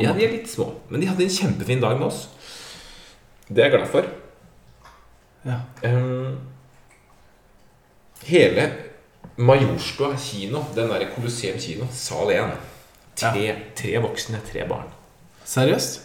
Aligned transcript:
Ja, 0.00 0.14
de 0.16 0.24
er 0.24 0.32
litt 0.32 0.48
små. 0.48 0.70
Men 0.88 1.02
de 1.02 1.08
hadde 1.10 1.26
en 1.26 1.34
kjempefin 1.34 1.82
dag 1.82 1.98
med 1.98 2.08
oss. 2.08 2.24
Det 3.48 3.60
er 3.60 3.68
jeg 3.68 3.74
glad 3.76 3.90
for. 3.92 4.08
Ja. 5.44 5.58
Um, 5.84 6.38
hele 8.28 8.68
Majorstua 9.36 10.14
kino, 10.20 10.62
den 10.76 10.88
derre 10.92 11.10
Colosseum 11.12 11.58
kino, 11.60 11.88
sal 11.92 12.30
1. 12.32 12.56
Tre, 13.18 13.44
tre 13.76 13.92
voksne, 14.02 14.40
tre 14.48 14.64
barn. 14.68 14.88
Seriøst? 15.48 16.00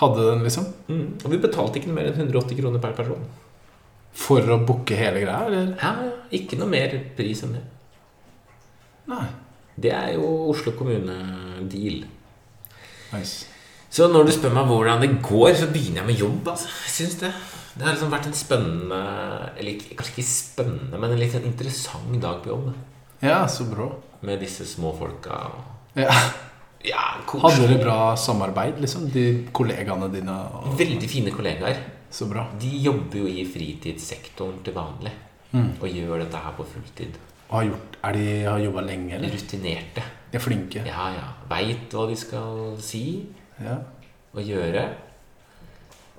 Hadde 0.00 0.26
den, 0.30 0.42
liksom? 0.42 0.66
Mm. 0.88 1.06
Og 1.22 1.30
vi 1.30 1.38
betalte 1.42 1.78
ikke 1.78 1.90
noe 1.90 2.00
mer 2.00 2.10
enn 2.10 2.24
180 2.26 2.58
kroner 2.58 2.82
per 2.82 2.96
person. 2.98 3.22
For 4.14 4.46
å 4.50 4.60
booke 4.66 4.96
hele 4.98 5.22
greia, 5.22 5.46
eller? 5.46 5.72
Ja, 5.78 5.94
Ikke 6.34 6.58
noe 6.58 6.70
mer 6.70 6.94
pris 7.18 7.42
enn 7.46 7.56
det. 7.58 7.62
Nei. 9.10 9.26
Det 9.74 9.90
er 9.90 10.12
jo 10.14 10.26
Oslo 10.52 10.72
kommune-deal. 10.78 12.04
Nice. 13.14 13.50
Så 13.94 14.08
når 14.10 14.26
du 14.26 14.32
spør 14.34 14.54
meg 14.56 14.66
hvordan 14.66 15.02
det 15.04 15.10
går, 15.22 15.52
så 15.54 15.68
begynner 15.70 16.02
jeg 16.02 16.08
med 16.08 16.22
jobb. 16.24 16.48
altså. 16.48 16.70
Jeg 16.86 16.94
synes 16.96 17.14
Det 17.20 17.32
Det 17.74 17.82
har 17.86 17.94
liksom 17.94 18.10
vært 18.10 18.26
en 18.26 18.36
spennende 18.38 18.98
Eller 19.58 19.78
kanskje 19.98 20.12
ikke 20.14 20.28
spennende, 20.30 20.98
men 20.98 21.10
en 21.10 21.18
litt 21.18 21.32
sånn 21.32 21.46
interessant 21.46 22.20
dag 22.22 22.42
på 22.42 22.50
jobb. 22.52 22.72
Ja, 23.22 23.46
så 23.46 23.64
bra. 23.70 23.88
Med 24.22 24.40
disse 24.40 24.66
små 24.66 24.92
folka. 24.98 25.50
Ja. 25.96 26.10
Ja, 26.84 27.02
Hadde 27.24 27.64
dere 27.64 27.80
bra 27.80 28.14
samarbeid, 28.16 28.76
liksom? 28.82 29.06
De 29.08 29.46
kollegaene 29.56 30.10
dine? 30.12 30.34
Og... 30.52 30.74
Veldig 30.76 31.08
fine 31.08 31.32
kollegaer. 31.32 31.78
Så 32.12 32.28
bra. 32.28 32.44
De 32.60 32.68
jobber 32.84 33.22
jo 33.22 33.30
i 33.30 33.46
fritidssektoren 33.48 34.60
til 34.66 34.76
vanlig. 34.76 35.14
Mm. 35.54 35.70
Og 35.80 35.88
gjør 35.88 36.20
dette 36.20 36.42
her 36.44 36.52
på 36.58 36.66
fulltid. 36.68 37.16
Og 37.48 37.56
har 37.58 37.64
gjort, 37.68 37.96
er 38.04 38.12
de 38.16 38.26
har 38.44 38.58
jobba 38.58 38.80
lenge, 38.86 39.14
eller? 39.14 39.32
Rutinerte. 39.34 40.02
De 40.32 40.38
er 40.38 40.42
flinke. 40.42 40.82
Ja, 40.86 41.08
ja. 41.14 41.26
Veit 41.50 41.92
hva 41.94 42.06
de 42.10 42.16
skal 42.18 42.76
si 42.82 43.04
Ja. 43.60 43.76
og 44.34 44.42
gjøre. 44.42 44.88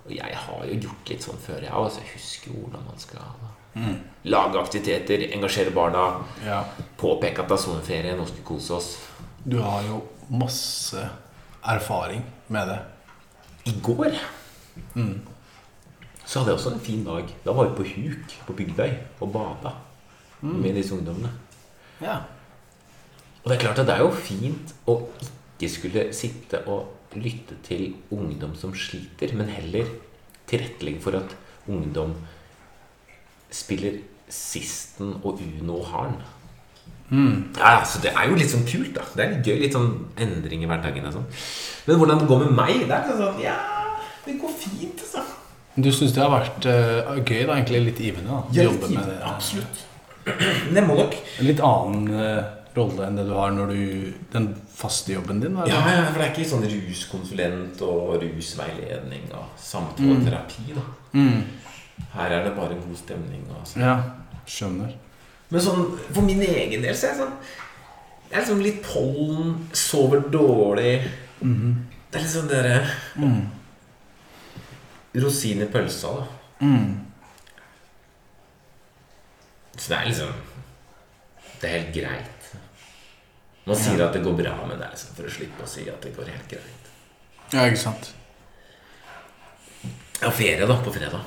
Og 0.05 0.11
jeg 0.15 0.35
har 0.37 0.65
jo 0.69 0.75
gjort 0.85 1.09
litt 1.09 1.23
sånn 1.25 1.39
før, 1.41 1.61
jeg 1.65 1.71
også. 1.71 1.99
Jeg 2.03 2.13
husker 2.13 2.51
hvordan 2.51 2.85
man 2.85 2.99
skal 3.01 3.19
lage 4.23 4.59
aktiviteter, 4.61 5.25
engasjere 5.35 5.73
barna, 5.75 6.23
ja. 6.45 6.61
påpeke 6.97 7.41
at 7.43 7.49
det 7.49 7.57
er 7.57 7.63
sommerferie, 7.65 8.15
nå 8.15 8.25
skal 8.25 8.37
vi 8.39 8.45
kose 8.47 8.73
oss. 8.77 8.91
Du 9.43 9.57
har 9.61 9.81
jo 9.83 10.01
masse 10.29 11.01
erfaring 11.65 12.23
med 12.47 12.67
det. 12.71 12.79
I 13.65 13.73
går 13.83 14.13
så 16.25 16.39
hadde 16.39 16.51
jeg 16.51 16.57
også 16.59 16.71
en 16.73 16.79
fin 16.79 17.03
dag. 17.05 17.27
Da 17.45 17.51
var 17.53 17.67
vi 17.69 17.75
på 17.77 17.83
huk 17.95 18.33
på 18.47 18.53
Bygdøy 18.53 18.93
og 19.21 19.31
bada 19.33 19.73
med 20.45 20.75
disse 20.77 20.93
ungdommene. 20.95 21.31
Ja. 22.01 22.19
Og 23.43 23.49
det 23.51 23.57
er 23.57 23.63
klart 23.67 23.79
at 23.79 23.87
det 23.87 23.95
er 23.95 24.03
jo 24.05 24.11
fint 24.11 24.73
å 24.89 24.99
ikke 25.15 25.69
skulle 25.71 26.05
sitte 26.13 26.63
og 26.67 26.91
lytte 27.15 27.55
til 27.63 27.93
ungdom 28.11 28.55
som 28.59 28.73
sliter, 28.75 29.33
men 29.37 29.47
heller 29.53 29.87
tilrettelegge 30.49 31.01
for 31.01 31.15
at 31.21 31.35
ungdom 31.71 32.15
spiller 33.53 34.01
Sisten 34.29 35.13
og 35.23 35.39
Uno 35.45 35.77
og 35.79 35.85
Harn. 35.91 36.15
Ja, 37.11 37.83
så 37.85 38.01
Det 38.01 38.11
er 38.17 38.29
jo 38.29 38.35
litt 38.35 38.49
sånn 38.49 38.65
kult. 38.65 38.95
da 38.95 39.03
Det 39.15 39.23
er 39.23 39.33
litt 39.35 39.45
gøy. 39.45 39.59
Litt 39.61 39.73
sånn 39.73 39.91
endring 40.17 40.63
i 40.63 40.65
hverdagen. 40.65 41.05
og 41.05 41.13
sånn 41.13 41.25
Men 41.85 41.97
hvordan 41.97 42.19
det 42.19 42.27
går 42.27 42.39
med 42.45 42.51
meg, 42.57 42.87
det 42.87 42.91
er 42.97 43.17
sånn 43.19 43.39
Ja, 43.39 43.55
det 44.25 44.39
går 44.41 44.49
fint, 44.49 44.99
altså. 44.99 45.21
Du 45.77 45.91
syns 45.91 46.13
det 46.15 46.23
har 46.23 46.31
vært 46.31 46.65
uh, 46.65 47.15
gøy, 47.21 47.45
da? 47.45 47.53
Egentlig 47.59 47.83
litt 47.85 47.99
givende? 47.99 48.29
da 48.29 48.43
Ja, 48.51 48.63
Jobbe 48.63 48.89
med 48.89 49.05
det. 49.05 49.19
absolutt. 49.23 49.85
Nok 50.25 51.13
En 51.39 51.45
litt 51.45 51.59
annen 51.61 52.07
eh, 52.17 52.43
rolle 52.75 53.05
enn 53.07 53.15
det 53.19 53.25
du 53.27 53.33
har 53.37 53.51
når 53.53 53.69
du 53.71 54.13
Den 54.33 54.47
faste 54.75 55.13
jobben 55.13 55.39
din? 55.43 55.55
Ja, 55.69 55.77
ja, 55.85 56.05
for 56.11 56.19
det 56.19 56.25
er 56.27 56.31
ikke 56.33 56.47
sånn 56.49 56.65
ruskonsulent 56.67 57.81
og 57.85 58.15
rusveiledning 58.23 59.29
og 59.37 59.53
samtaleterapi. 59.61 60.73
da 60.75 60.85
Mm. 61.15 61.43
Her 62.11 62.31
er 62.35 62.43
det 62.43 62.55
bare 62.57 62.73
en 62.75 62.81
god 62.83 62.97
stemning. 62.99 63.45
Og 63.55 63.61
sånn. 63.67 63.81
ja. 63.85 63.93
Skjønner. 64.45 64.89
Men 65.49 65.61
sånn, 65.63 65.85
for 66.11 66.21
min 66.27 66.41
egen 66.43 66.81
del 66.83 66.95
så 66.97 67.07
er 67.07 67.13
jeg 67.13 67.21
sånn 67.21 67.37
Jeg 68.31 68.35
er 68.35 68.41
liksom 68.41 68.61
litt 68.65 68.81
pollen, 68.83 69.53
sover 69.71 70.25
dårlig. 70.33 70.97
Det 71.39 72.19
er 72.19 72.23
liksom 72.25 72.47
dere 72.49 72.81
Rosin 75.15 75.61
i 75.63 75.65
pølsa, 75.71 76.07
da. 76.17 76.25
Mm. 76.65 77.04
Så 79.77 79.89
det 79.91 79.97
er 79.97 80.05
liksom 80.09 80.33
Det 81.61 81.69
er 81.69 81.77
helt 81.79 81.93
greit. 81.95 82.31
Man 83.65 83.75
sier 83.79 84.03
at 84.05 84.13
det 84.13 84.21
går 84.23 84.35
bra, 84.37 84.53
men 84.67 84.77
det 84.77 84.85
er 84.85 84.91
liksom 84.93 85.15
for 85.17 85.25
å 85.25 85.31
slippe 85.33 85.63
å 85.65 85.67
si 85.69 85.87
at 85.89 86.01
det 86.05 86.11
går 86.15 86.27
helt 86.29 86.49
greit. 86.51 86.91
Ja, 87.53 87.63
ikke 87.65 87.79
sant. 87.81 88.11
Jeg 90.19 90.27
har 90.29 90.35
ferie 90.37 90.67
da, 90.69 90.75
på 90.85 90.93
fredag. 90.93 91.23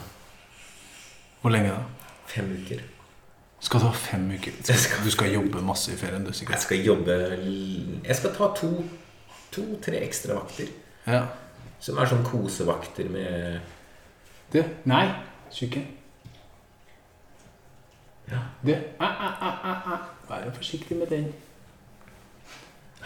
Hvor 1.43 1.51
lenge 1.55 1.73
da? 1.75 1.83
Fem 2.31 2.49
uker. 2.63 2.81
Skal 3.61 3.81
du 3.83 3.87
ha 3.89 3.93
fem 3.93 4.29
uker? 4.31 4.53
Skal- 4.63 5.03
Du 5.05 5.11
skal 5.11 5.33
jobbe 5.35 5.63
masse 5.63 5.93
i 5.93 5.97
ferien, 5.99 6.25
du 6.25 6.33
sikkert? 6.33 6.55
Jeg 6.57 6.63
skal 6.63 6.85
jobbe 6.87 7.17
Jeg 8.07 8.17
skal 8.17 8.35
ta 8.35 8.53
to 8.55 8.85
To-tre 9.51 10.01
ekstra 10.05 10.35
vakter. 10.39 10.69
Ja. 11.07 11.23
Som 11.81 11.99
er 11.99 12.07
sånn 12.07 12.25
kosevakter 12.25 13.09
med 13.11 13.61
Du, 14.53 14.63
nei. 14.85 15.07
Tjukke. 15.51 15.83
Ja. 18.31 18.39
Du, 18.63 18.73
ah, 19.01 19.23
ah. 19.41 19.99
Vær 20.29 20.51
forsiktig 20.57 20.97
med 20.99 21.09
den. 21.13 21.31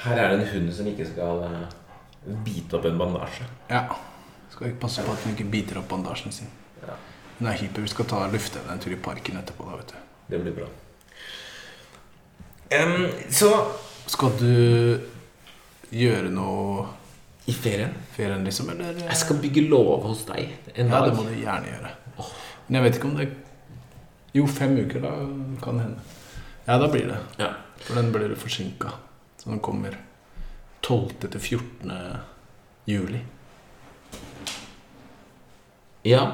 Her 0.03 0.19
er 0.19 0.33
det 0.33 0.41
en 0.41 0.49
hund 0.55 0.73
som 0.75 0.87
ikke 0.91 1.07
skal 1.07 1.45
eh, 1.47 2.33
bite 2.47 2.79
opp 2.79 2.89
en 2.89 2.99
bandasje. 2.99 3.47
Ja. 3.71 3.85
Skal 4.51 4.73
ikke 4.73 4.81
passe 4.87 5.05
på 5.07 5.13
at 5.15 5.23
hun 5.27 5.35
ikke 5.37 5.47
biter 5.53 5.79
opp 5.79 5.89
bandasjen 5.93 6.33
sin. 6.35 6.51
Ja. 6.83 6.97
Hun 7.39 7.49
er 7.53 7.59
hyper. 7.61 7.85
Vi 7.87 7.93
skal 7.93 8.09
ta 8.11 8.25
lufte 8.33 8.59
henne 8.63 8.75
en 8.77 8.83
tur 8.83 8.93
i 8.95 8.99
parken 9.01 9.39
etterpå. 9.39 9.69
da, 9.71 9.77
vet 9.79 9.93
du. 9.95 10.01
Det 10.33 10.41
blir 10.43 10.57
bra. 10.59 10.69
Um, 12.73 13.07
så 13.31 13.53
Skal 14.09 14.33
du 14.41 15.01
gjøre 15.93 16.31
noe 16.33 16.87
i 17.47 17.53
ferien 17.55 17.93
ferien, 18.17 18.43
liksom? 18.45 18.71
Eller? 18.73 18.97
Jeg 19.05 19.17
skal 19.21 19.39
bygge 19.43 19.63
låve 19.71 20.09
hos 20.09 20.25
deg 20.27 20.51
en 20.75 20.89
Ja, 20.91 20.99
dag. 21.01 21.11
det 21.11 21.17
må 21.17 21.23
du 21.29 21.35
gjerne 21.37 21.69
gjøre. 21.71 21.93
Men 22.67 22.75
jeg 22.79 22.83
vet 22.85 22.97
ikke 22.99 23.09
om 23.09 23.17
det 23.21 23.29
Jo, 24.33 24.47
fem 24.47 24.77
uker, 24.79 25.01
da 25.01 25.13
kan 25.63 25.77
det 25.79 25.83
hende. 25.83 25.99
Ja, 26.65 26.79
da 26.79 26.89
blir 26.89 27.07
det. 27.07 27.19
Ja. 27.37 27.51
For 27.83 27.99
den 27.99 28.13
blir 28.13 28.35
forsinka. 28.39 28.93
Så 29.37 29.51
den 29.51 29.61
kommer 29.61 29.99
12. 30.81 31.11
til 31.21 31.41
14. 31.41 31.93
juli. 32.85 33.21
ja. 36.03 36.33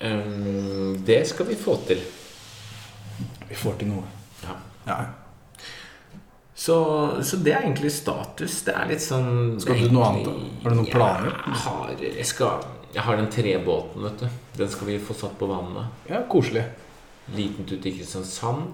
Um, 0.00 1.02
det 1.06 1.28
skal 1.28 1.46
vi 1.46 1.54
få 1.54 1.76
til. 1.86 2.00
Vi 3.48 3.54
får 3.54 3.74
til 3.78 3.90
noe. 3.90 4.06
Ja. 4.42 4.54
Ja. 4.86 4.96
Så, 6.54 6.76
så 7.22 7.36
det 7.36 7.52
er 7.52 7.62
egentlig 7.64 7.92
status. 7.92 8.62
Det 8.64 8.72
er 8.76 8.88
litt 8.88 9.04
sånn 9.04 9.60
Skal 9.60 9.78
du 9.80 9.94
noe 9.94 10.08
annet? 10.08 10.26
Har 10.62 10.72
du 10.72 10.76
noen 10.76 10.90
planer? 10.92 11.36
Jeg 11.46 11.60
har, 11.64 11.92
jeg 12.04 12.26
skal, 12.28 12.64
jeg 12.94 13.02
har 13.06 13.16
den 13.20 13.28
trebåten, 13.30 14.02
vet 14.02 14.18
du. 14.24 14.28
Den 14.58 14.70
skal 14.72 14.86
vi 14.90 14.98
få 14.98 15.14
satt 15.14 15.36
på 15.38 15.46
vannet. 15.50 15.86
ja, 16.10 16.22
koselig. 16.28 16.64
Liten 17.36 17.66
tur 17.68 17.78
til 17.82 17.94
Kristiansand. 17.98 18.72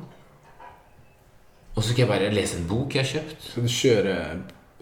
Og 1.77 1.82
så 1.84 1.91
skal 1.91 2.06
jeg 2.06 2.09
bare 2.09 2.31
lese 2.32 2.56
en 2.56 2.69
bok 2.71 2.94
jeg 2.97 3.04
har 3.04 3.10
kjøpt. 3.10 3.49
Skal 3.50 3.66
du 3.66 3.72
kjøre 3.75 4.15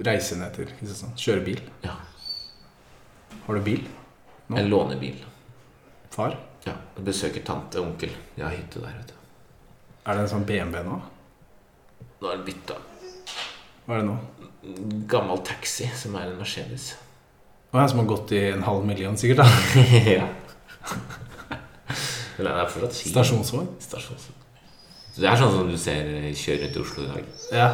reise 0.06 0.36
ned 0.38 0.54
til 0.54 0.68
Kristiansand? 0.70 1.16
Kjøre 1.18 1.44
bil? 1.48 1.62
Ja, 1.82 1.96
Har 3.46 3.54
du 3.58 3.60
bil? 3.66 3.82
Nå? 4.48 4.60
låner 4.68 4.96
bil 5.00 5.18
Far? 6.12 6.36
Ja, 6.66 6.76
jeg 6.96 7.04
Besøker 7.04 7.42
tante 7.44 7.80
og 7.80 7.88
onkel. 7.90 8.12
Jeg 8.36 8.44
har 8.44 8.54
hytte 8.54 8.80
der, 8.80 8.94
vet 9.00 9.10
du. 9.10 9.14
Er 10.06 10.14
det 10.14 10.22
en 10.22 10.30
sånn 10.30 10.46
BMW 10.48 10.82
nå? 10.86 11.00
Nå 12.20 12.30
er 12.30 12.38
det 12.38 12.46
bytta. 12.46 12.76
Hva 13.84 13.96
er 13.96 14.02
det 14.04 14.06
nå? 14.08 14.16
Gammel 15.10 15.42
taxi 15.44 15.88
som 15.96 16.14
er 16.16 16.30
en 16.30 16.38
Mercedes. 16.38 16.92
Å, 17.74 17.80
jeg 17.82 17.90
som 17.90 18.00
har 18.04 18.06
gått 18.06 18.30
i 18.36 18.40
en 18.52 18.62
halv 18.62 18.84
million, 18.86 19.16
sikkert. 19.18 19.42
da 19.42 19.46
ja. 20.20 20.28
Men 22.36 22.46
det 22.46 22.52
er 22.52 22.68
fortsatt 22.70 22.94
fin. 23.00 23.10
Stasjonsvogn? 23.10 23.66
Stasjonsvogn. 23.82 24.40
Så 25.14 25.22
det 25.22 25.28
er 25.30 25.40
sånn 25.40 25.52
som 25.56 25.66
du 25.70 25.74
ser 25.78 26.06
kjøre 26.38 26.68
rundt 26.68 26.78
i 26.78 26.82
Oslo 26.84 27.02
i 27.02 27.08
dag. 27.10 27.32
Ja. 27.54 27.66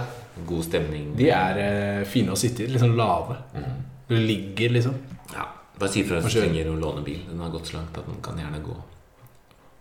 God 0.48 0.64
stemning. 0.64 1.10
De 1.16 1.28
er 1.32 1.60
eh, 1.60 2.00
fine 2.08 2.32
å 2.32 2.38
sitte 2.40 2.64
i. 2.64 2.68
Liksom 2.72 2.94
lave. 2.96 3.36
lave. 3.52 3.72
Du 4.08 4.16
ligger, 4.16 4.72
liksom. 4.78 4.96
Ja, 5.34 5.46
Bare 5.76 5.92
si 5.92 6.04
fra 6.08 6.20
hvis 6.20 6.32
du 6.32 6.40
trenger 6.42 6.68
å 6.72 6.78
låne 6.80 7.04
bil. 7.04 7.20
Den 7.28 7.40
har 7.44 7.52
gått 7.52 7.68
så 7.68 7.76
langt 7.78 7.96
at 8.00 8.08
den 8.08 8.20
kan 8.24 8.40
gjerne 8.40 8.60
gå 8.64 8.76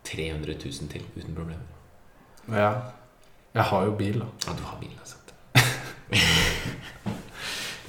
300 0.08 0.56
000 0.60 0.92
til 0.92 1.08
uten 1.16 1.36
problemer. 1.36 1.64
Ja. 2.52 2.74
Jeg 3.56 3.68
har 3.72 3.88
jo 3.88 3.96
bil, 4.00 4.20
da. 4.20 4.28
Ja, 4.48 4.56
du 4.60 4.68
har 4.68 4.84
bil, 4.84 4.96
altså. 5.00 5.16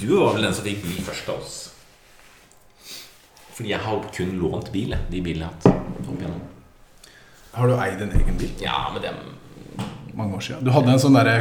Du 0.00 0.06
var 0.14 0.32
vel 0.38 0.46
den 0.46 0.54
som 0.56 0.64
fikk 0.64 0.80
bil 0.86 1.02
først 1.04 1.28
av 1.28 1.42
oss. 1.42 1.58
Fordi 3.60 3.74
jeg 3.74 3.84
har 3.84 4.04
kun 4.16 4.30
lånt 4.40 4.70
bil. 4.72 4.94
De 5.10 5.18
bilene 5.20 5.44
jeg 5.44 5.68
har 5.68 5.74
hatt 5.76 6.06
opp 6.08 6.20
igjennom. 6.22 6.44
Har 7.52 7.68
du 7.68 7.74
eid 7.76 8.00
en 8.06 8.12
egen 8.16 8.38
bil? 8.40 8.52
Ja, 8.62 8.86
men 8.94 9.02
det 9.04 9.10
Mange 10.16 10.38
år 10.38 10.40
siden. 10.46 10.64
Du 10.64 10.70
hadde 10.72 10.94
en 10.94 11.02
sånn 11.02 11.18
derre 11.18 11.34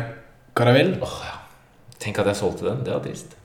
karavell. 0.58 0.98
Åh, 1.00 1.14
ja. 1.24 1.38
Tenk 2.04 2.20
at 2.20 2.28
jeg 2.34 2.40
solgte 2.42 2.66
den. 2.68 2.82
Det 2.84 2.92
var 2.92 3.06
trist. 3.06 3.38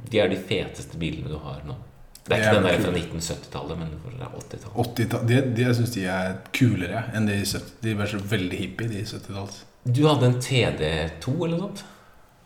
De 0.00 0.22
er 0.22 0.32
de 0.32 0.38
feteste 0.40 0.96
bilene 0.96 1.28
du 1.28 1.36
har 1.44 1.60
nå. 1.68 1.76
Det 2.24 2.32
er 2.32 2.40
Det 2.40 2.46
ikke 2.46 2.54
den 2.56 2.68
der 2.70 2.80
fra 2.86 2.92
1970-tallet, 2.96 3.78
men 3.82 3.92
fra 4.00 4.30
80-tallet. 4.40 4.80
80 4.86 5.28
de, 5.28 5.40
de, 5.56 5.62
jeg 5.66 5.76
syns 5.76 5.92
de 5.98 6.04
er 6.14 6.34
kulere 6.56 7.02
enn 7.16 7.28
de 7.28 7.36
70 7.42 7.70
De 7.84 7.94
var 8.00 8.08
så 8.12 8.20
veldig 8.32 8.60
hippie, 8.62 8.88
de 8.94 9.04
70-talls. 9.04 9.60
Du 9.84 10.06
hadde 10.06 10.30
en 10.30 10.38
TD2 10.40 11.34
eller 11.36 11.56
noe 11.58 11.68
sånt? 11.68 11.84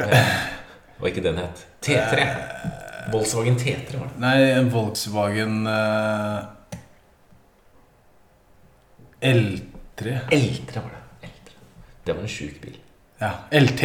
Eh, 0.05 0.35
Hva 0.99 1.11
ikke 1.11 1.23
den 1.23 1.39
het? 1.39 1.61
T3. 1.87 2.27
Volkswagen 3.13 3.57
T3 3.61 3.99
var 3.99 4.09
det. 4.09 4.21
Nei, 4.23 4.37
en 4.55 4.71
Volkswagen 4.73 5.67
eh, 5.67 6.39
L3 9.21 10.19
L3 10.31 10.81
var 10.81 10.91
det. 10.91 11.29
L3. 11.29 11.57
Det 12.05 12.13
var 12.17 12.23
en 12.23 12.29
sjuk 12.29 12.61
bil. 12.63 12.77
Ja, 13.21 13.31
LT. 13.51 13.83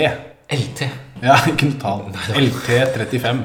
LT. 0.50 0.88
Ja, 1.22 1.36
ikke 1.52 1.70
noe 1.70 1.80
tall. 1.82 2.06
LT35. 2.40 3.42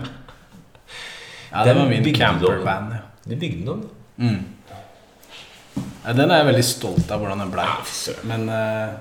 Ja, 1.51 1.65
det 1.65 1.75
var 1.77 1.89
min 1.91 2.15
campervan. 2.15 2.91
Ja. 2.97 3.03
Du 3.25 3.37
bygde 3.37 3.61
den 3.61 3.69
om? 3.69 3.83
Mm. 4.17 4.45
Ja, 6.05 6.13
den 6.13 6.31
er 6.31 6.43
jeg 6.43 6.49
veldig 6.51 6.65
stolt 6.67 7.13
av 7.13 7.23
hvordan 7.23 7.45
den 7.45 7.53
blei. 7.53 7.67
Søren. 7.89 8.27
Men 8.31 8.49
eh, 8.53 8.97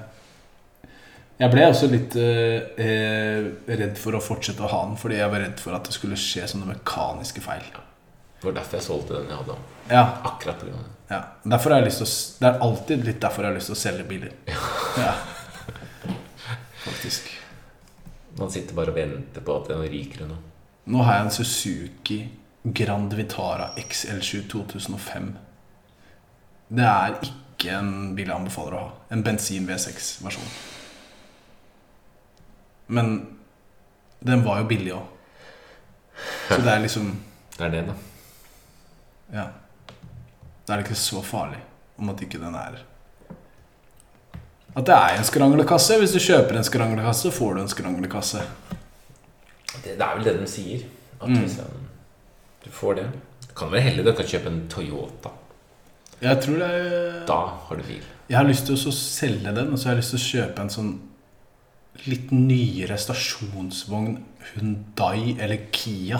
jeg 1.41 1.49
ble 1.51 1.63
også 1.67 1.87
litt 1.91 2.15
eh, 2.19 2.67
eh, 2.77 3.47
redd 3.67 3.97
for 3.99 4.15
å 4.15 4.21
fortsette 4.23 4.63
å 4.63 4.69
ha 4.71 4.81
den, 4.87 4.97
fordi 5.01 5.17
jeg 5.17 5.31
var 5.33 5.41
redd 5.43 5.59
for 5.59 5.75
at 5.75 5.87
det 5.89 5.95
skulle 5.95 6.19
skje 6.19 6.45
sånne 6.51 6.69
mekaniske 6.69 7.41
feil. 7.43 7.65
Det 8.39 8.45
var 8.49 8.57
derfor 8.59 8.77
jeg 8.79 8.85
solgte 8.85 9.17
den 9.17 9.31
jeg 9.31 9.39
hadde. 9.41 9.55
Ja, 9.89 10.03
Akkurat 10.29 10.59
på 10.61 10.67
det. 10.69 10.81
ja. 11.09 11.21
Derfor 11.55 11.73
har 11.73 11.81
jeg 11.81 11.89
lyst 11.89 12.03
til 12.03 12.07
å, 12.07 12.15
det 12.43 12.49
er 12.51 12.65
alltid 12.67 13.05
litt 13.07 13.21
derfor 13.23 13.43
jeg 13.47 13.51
har 13.53 13.57
lyst 13.57 13.71
til 13.71 13.77
å 13.77 13.81
selge 13.81 14.05
biler. 14.09 14.35
Ja. 14.99 15.13
Faktisk. 16.85 17.29
Man 18.39 18.51
sitter 18.51 18.75
bare 18.75 18.91
og 18.93 18.97
venter 18.97 19.45
på 19.45 19.55
at 19.59 19.69
den 19.71 19.83
ryker 19.87 20.27
noe. 20.27 20.39
Nå 20.91 21.03
har 21.07 21.19
jeg 21.19 21.25
en 21.27 21.35
Suzuki 21.37 22.19
Grand 22.75 23.13
Vitara 23.15 23.69
XL7 23.79 24.45
2005. 24.51 25.29
Det 26.73 26.87
er 26.87 27.17
ikke 27.23 27.77
en 27.77 27.91
bil 28.17 28.27
jeg 28.27 28.35
anbefaler 28.35 28.75
å 28.75 28.81
ha. 28.85 28.93
En 29.13 29.23
bensin 29.23 29.67
V6-versjon. 29.69 30.49
Men 32.87 33.37
den 34.23 34.43
var 34.45 34.59
jo 34.61 34.67
billig 34.69 34.93
òg. 34.95 35.05
Så 36.49 36.57
det 36.61 36.71
er 36.73 36.79
liksom 36.83 37.11
Det 37.57 37.65
er 37.67 37.69
det, 37.69 37.83
da. 37.87 37.93
Ja. 39.33 39.43
Da 40.65 40.73
er 40.73 40.77
det 40.81 40.85
ikke 40.87 40.97
så 40.97 41.21
farlig 41.25 41.59
om 41.99 42.09
at 42.09 42.21
ikke 42.25 42.39
den 42.41 42.55
er 42.57 42.79
At 44.75 44.85
det 44.87 44.95
er 44.95 45.17
en 45.19 45.23
skranglekasse. 45.27 45.97
Hvis 46.01 46.15
du 46.15 46.19
kjøper 46.23 46.57
en 46.57 46.63
skranglekasse, 46.65 47.31
får 47.31 47.53
du 47.53 47.61
en 47.61 47.69
skranglekasse. 47.69 48.41
Det, 49.83 49.93
det 49.97 50.01
er 50.01 50.15
vel 50.17 50.25
det 50.25 50.33
de 50.41 50.47
sier. 50.49 50.85
At 51.21 51.29
Mm. 51.29 51.37
hvis 51.43 51.59
en, 51.59 51.85
du 52.65 52.69
får 52.71 52.95
det 52.95 53.05
Du 53.47 53.53
kan 53.55 53.71
være 53.71 53.81
heldig. 53.81 54.05
Du 54.05 54.13
kan 54.17 54.25
kjøpe 54.25 54.49
en 54.49 54.67
Toyota. 54.69 55.29
Jeg 56.21 56.41
tror 56.41 56.57
det 56.57 56.67
er 56.71 57.25
Da 57.27 57.37
har 57.67 57.75
du 57.75 57.83
bil. 57.83 58.03
Jeg 58.29 58.37
har 58.37 58.47
lyst 58.47 58.65
til 58.65 58.75
å 58.75 58.91
selge 58.91 59.53
den, 59.55 59.71
og 59.73 59.77
så 59.79 59.89
har 59.89 59.95
jeg 59.95 60.01
lyst 60.01 60.09
til 60.15 60.19
å 60.19 60.27
kjøpe 60.31 60.61
en 60.61 60.69
sånn 60.69 60.91
litt 62.07 62.31
nyere 62.33 62.97
stasjonsvogn 62.99 64.17
Hundai 64.53 65.35
eller 65.37 65.69
Kia. 65.73 66.19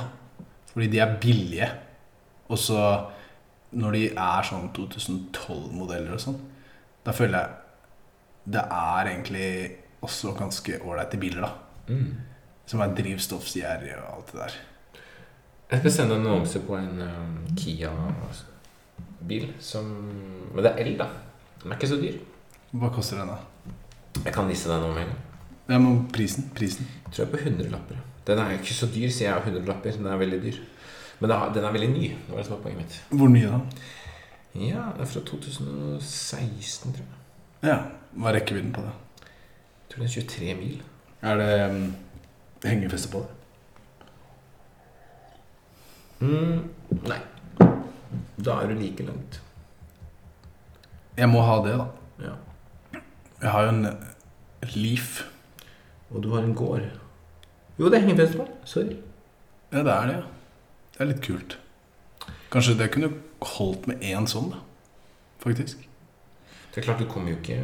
Fordi 0.74 0.90
de 0.94 1.02
er 1.04 1.18
billige. 1.22 1.70
Og 2.54 2.60
så 2.60 2.80
når 3.74 3.98
de 3.98 4.04
er 4.12 4.46
sånn 4.46 4.70
2012-modeller 4.75 6.14
og 6.14 6.22
sånn, 6.22 6.38
da 7.04 7.14
føler 7.16 7.40
jeg 7.40 7.60
det 8.54 8.60
er 8.60 9.08
egentlig 9.08 9.50
også 10.04 10.34
ganske 10.36 10.81
ålreite 10.84 11.18
biler, 11.20 11.46
da. 11.46 11.94
Mm. 11.94 12.10
Som 12.68 12.84
er 12.84 12.96
drivstoffgjerrige 12.96 13.98
og 14.02 14.10
alt 14.18 14.34
det 14.34 14.40
der. 14.42 14.58
Jeg 15.72 15.80
skal 15.80 15.94
sende 15.96 16.18
en 16.20 16.28
annonse 16.28 16.60
på 16.68 16.75
en 16.78 17.02
um, 17.02 17.38
Kia-bil 17.58 19.48
som 19.64 19.88
Men 20.54 20.64
det 20.64 20.74
er 20.74 20.84
el, 20.84 20.98
da. 21.00 21.08
Den 21.64 21.72
er 21.72 21.80
ikke 21.80 21.94
så 21.96 22.00
dyr. 22.02 22.20
Hva 22.75 22.92
koster 22.94 23.22
den, 23.22 23.31
da? 23.31 23.38
Jeg 24.20 24.34
kan 24.36 24.50
vise 24.50 24.70
deg 24.70 24.84
noe 24.84 24.94
med 24.94 25.08
en 25.08 25.14
gang. 25.14 25.32
Ja, 25.68 25.80
men 25.80 26.07
prisen? 26.12 26.50
Prisen? 26.56 26.88
Jeg 27.06 27.13
tror 27.13 27.25
jeg 27.25 27.31
på 27.31 27.38
100 27.38 27.69
lapper. 27.71 28.00
Den 28.27 28.39
er 28.39 28.56
ikke 28.57 28.74
så 28.75 28.88
dyr, 28.92 29.10
sier 29.12 29.30
jeg. 29.30 29.42
100 29.48 29.65
lapper, 29.68 29.92
Den 29.92 30.06
er 30.06 30.18
veldig 30.18 30.42
dyr. 30.44 30.62
Men 31.19 31.30
den 31.56 31.63
er 31.63 31.71
veldig 31.71 31.89
ny. 31.89 32.07
Det 32.10 32.30
var 32.30 32.38
det 32.38 32.45
som 32.45 32.56
var 32.56 32.63
poenget 32.63 32.81
mitt. 32.83 33.04
Hvor 33.10 33.27
ny 33.31 33.44
da? 33.45 33.60
Ja, 34.56 34.83
det 34.98 35.01
er 35.01 35.06
fra 35.06 35.21
2016, 35.25 36.94
tror 36.94 37.06
jeg. 37.06 37.19
Ja, 37.63 37.77
Hva 38.13 38.30
er 38.30 38.36
rekkevidden 38.38 38.74
på 38.75 38.81
det? 38.81 38.92
Jeg 39.24 39.94
tror 39.94 40.04
det 40.04 40.10
er 40.10 40.21
23 40.21 40.56
mil. 40.60 40.81
Er 41.21 41.39
det 41.39 41.69
um, 41.71 41.95
hengefeste 42.63 43.10
på 43.10 43.24
det? 43.24 43.31
Mm, 46.19 46.69
nei. 47.07 47.19
Da 48.44 48.60
er 48.60 48.68
du 48.68 48.75
like 48.80 49.04
langt. 49.04 49.42
Jeg 51.18 51.30
må 51.30 51.42
ha 51.42 51.56
det, 51.65 51.77
da. 51.80 51.88
Ja. 52.27 52.36
Jeg 53.42 53.51
har 53.51 53.63
jo 53.63 53.69
en 53.69 53.88
Leaf. 54.75 55.32
Og 56.13 56.21
du 56.24 56.30
har 56.36 56.45
en 56.45 56.56
gård. 56.56 56.86
Jo, 57.80 57.89
det 57.89 57.98
er 57.98 58.06
hengefestival. 58.06 58.50
Sorry. 58.69 58.98
Ja, 59.74 59.81
det 59.81 59.94
er 59.94 60.10
det. 60.10 60.18
ja. 60.19 60.24
Det 60.94 61.01
er 61.01 61.10
litt 61.10 61.24
kult. 61.25 61.57
Kanskje 62.54 62.77
det 62.77 62.92
kunne 62.94 63.10
holdt 63.57 63.88
med 63.89 64.04
én 64.06 64.27
sånn, 64.30 64.51
da. 64.54 64.62
Faktisk. 65.42 65.81
Det 66.74 66.81
er 66.81 66.86
klart, 66.86 67.01
du 67.01 67.10
kommer 67.10 67.33
jo 67.33 67.39
ikke 67.39 67.57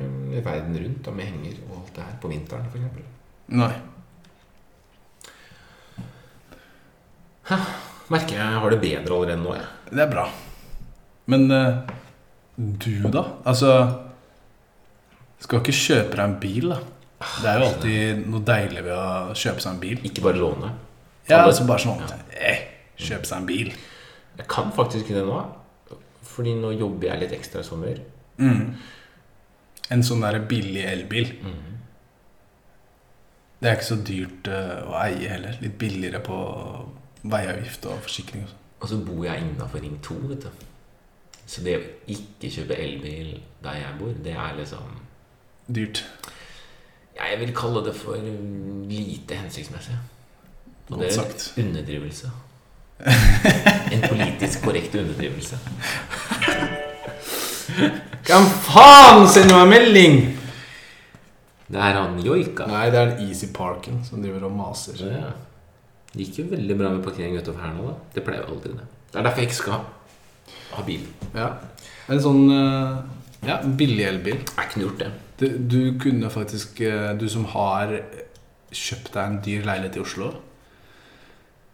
verden 0.46 0.76
rundt 0.78 1.06
da, 1.06 1.14
med 1.14 1.30
henger 1.30 1.62
og 1.68 1.80
alt 1.80 1.96
det 1.96 2.04
her 2.08 2.18
på 2.22 2.32
vinteren, 2.34 2.68
eksempel. 2.74 3.06
Nei. 3.58 3.72
Merker 8.14 8.38
jeg 8.38 8.60
har 8.62 8.74
det 8.74 8.82
bedre 8.82 9.16
allerede 9.16 9.42
nå, 9.42 9.56
jeg. 9.58 9.70
Det 9.90 10.04
er 10.04 10.12
bra. 10.12 10.28
Men 11.30 11.48
uh, 11.54 11.82
du, 12.58 13.06
da? 13.14 13.24
Altså 13.46 13.74
Skal 15.40 15.62
ikke 15.62 15.78
kjøpe 15.78 16.18
deg 16.18 16.24
en 16.26 16.40
bil, 16.42 16.74
da? 16.74 16.80
Det 17.20 17.50
er 17.52 17.60
jo 17.60 17.68
alltid 17.68 18.22
noe 18.32 18.44
deilig 18.48 18.84
ved 18.86 18.96
å 18.96 19.34
kjøpe 19.36 19.64
seg 19.64 19.74
en 19.74 19.82
bil. 19.82 20.04
Ikke 20.08 20.24
bare 20.24 20.40
låne. 20.40 20.70
Ja, 21.30 21.44
altså 21.44 21.66
bare 21.68 21.84
sånn 21.84 22.00
eh, 22.34 22.62
Kjøpe 23.00 23.28
seg 23.28 23.42
en 23.42 23.50
bil. 23.50 23.74
Jeg 24.40 24.48
kan 24.50 24.72
faktisk 24.76 25.12
det 25.14 25.26
nå. 25.28 25.42
Fordi 26.30 26.54
nå 26.56 26.72
jobber 26.78 27.10
jeg 27.12 27.24
litt 27.26 27.36
ekstra 27.36 27.64
i 27.64 27.68
sommer. 27.68 28.00
Mm. 28.40 28.64
En 29.92 30.06
sånn 30.06 30.24
der 30.24 30.40
billig 30.48 30.86
elbil. 30.88 31.34
Det 33.60 33.68
er 33.68 33.76
ikke 33.76 33.90
så 33.90 34.00
dyrt 34.08 34.48
eh, 34.48 34.76
å 34.88 34.96
eie 35.02 35.28
heller. 35.34 35.60
Litt 35.60 35.76
billigere 35.82 36.22
på 36.24 36.40
veiavgift 37.28 37.90
og 37.92 38.00
forsikring. 38.08 38.46
og 38.48 38.52
sånn. 38.54 38.66
Og 38.80 38.92
så 38.94 39.00
bor 39.04 39.24
jeg 39.26 39.44
innafor 39.44 39.84
Ring 39.84 39.98
2, 40.06 40.20
vet 40.32 40.48
du. 40.48 40.68
Så 41.50 41.64
det 41.66 41.76
å 41.76 41.86
ikke 42.14 42.52
kjøpe 42.54 42.78
elbil 42.80 43.34
der 43.64 43.82
jeg 43.82 43.96
bor, 44.00 44.14
det 44.24 44.36
er 44.38 44.56
liksom 44.60 45.00
Dyrt. 45.70 46.00
Ja, 47.20 47.30
Jeg 47.34 47.40
vil 47.44 47.54
kalle 47.56 47.84
det 47.86 47.96
for 47.96 48.16
lite 48.90 49.36
hensiktsmessig. 49.36 49.98
Og 50.90 50.96
Godt 50.98 51.02
det 51.04 51.10
er 51.10 51.16
sagt. 51.20 51.52
en 51.58 51.68
underdrivelse. 51.68 52.32
En 53.94 54.02
politisk 54.10 54.64
korrekt 54.64 54.96
underdrivelse. 54.96 55.60
Hvem 58.30 58.50
faen 58.66 59.28
sender 59.32 59.60
meg 59.62 59.70
melding?! 59.76 60.18
Det 61.70 61.78
er 61.78 62.00
han 62.00 62.18
joika. 62.26 62.66
Nei, 62.66 62.88
det 62.90 62.98
er 62.98 63.12
en 63.12 63.28
Easy 63.28 63.52
Parken 63.54 64.02
som 64.06 64.24
driver 64.24 64.48
og 64.48 64.56
maser. 64.58 64.98
Ja. 65.06 65.30
Det 66.10 66.26
gikk 66.26 66.40
jo 66.42 66.46
veldig 66.56 66.78
bra 66.80 66.90
med 66.96 67.04
parkering 67.06 67.38
utover 67.38 67.62
her 67.62 67.76
nå, 67.76 67.92
da. 67.92 67.96
Det 68.16 68.24
pleier 68.26 68.42
jo 68.42 68.56
aldri 68.56 68.72
det. 68.74 68.88
Det 69.12 69.20
er 69.20 69.28
derfor 69.28 69.44
jeg 69.44 69.50
ikke 69.52 69.60
skal 69.60 69.84
ha 70.74 70.86
bil. 70.88 71.04
Ja. 71.38 71.52
En 72.10 72.22
sånn 72.24 72.42
eh, 72.56 72.96
ja, 73.46 73.60
billig 73.78 74.08
elbil. 74.10 74.40
Jeg 74.42 74.72
noe 74.74 74.88
gjort 74.88 75.04
det. 75.04 75.12
Du, 75.40 75.48
du 75.58 76.00
kunne 76.00 76.30
faktisk 76.30 76.82
eh, 76.84 77.14
Du 77.16 77.30
som 77.32 77.46
har 77.54 77.94
kjøpt 78.76 79.14
deg 79.16 79.24
en 79.24 79.40
dyr 79.42 79.66
leilighet 79.66 79.98
i 79.98 80.02
Oslo, 80.04 80.30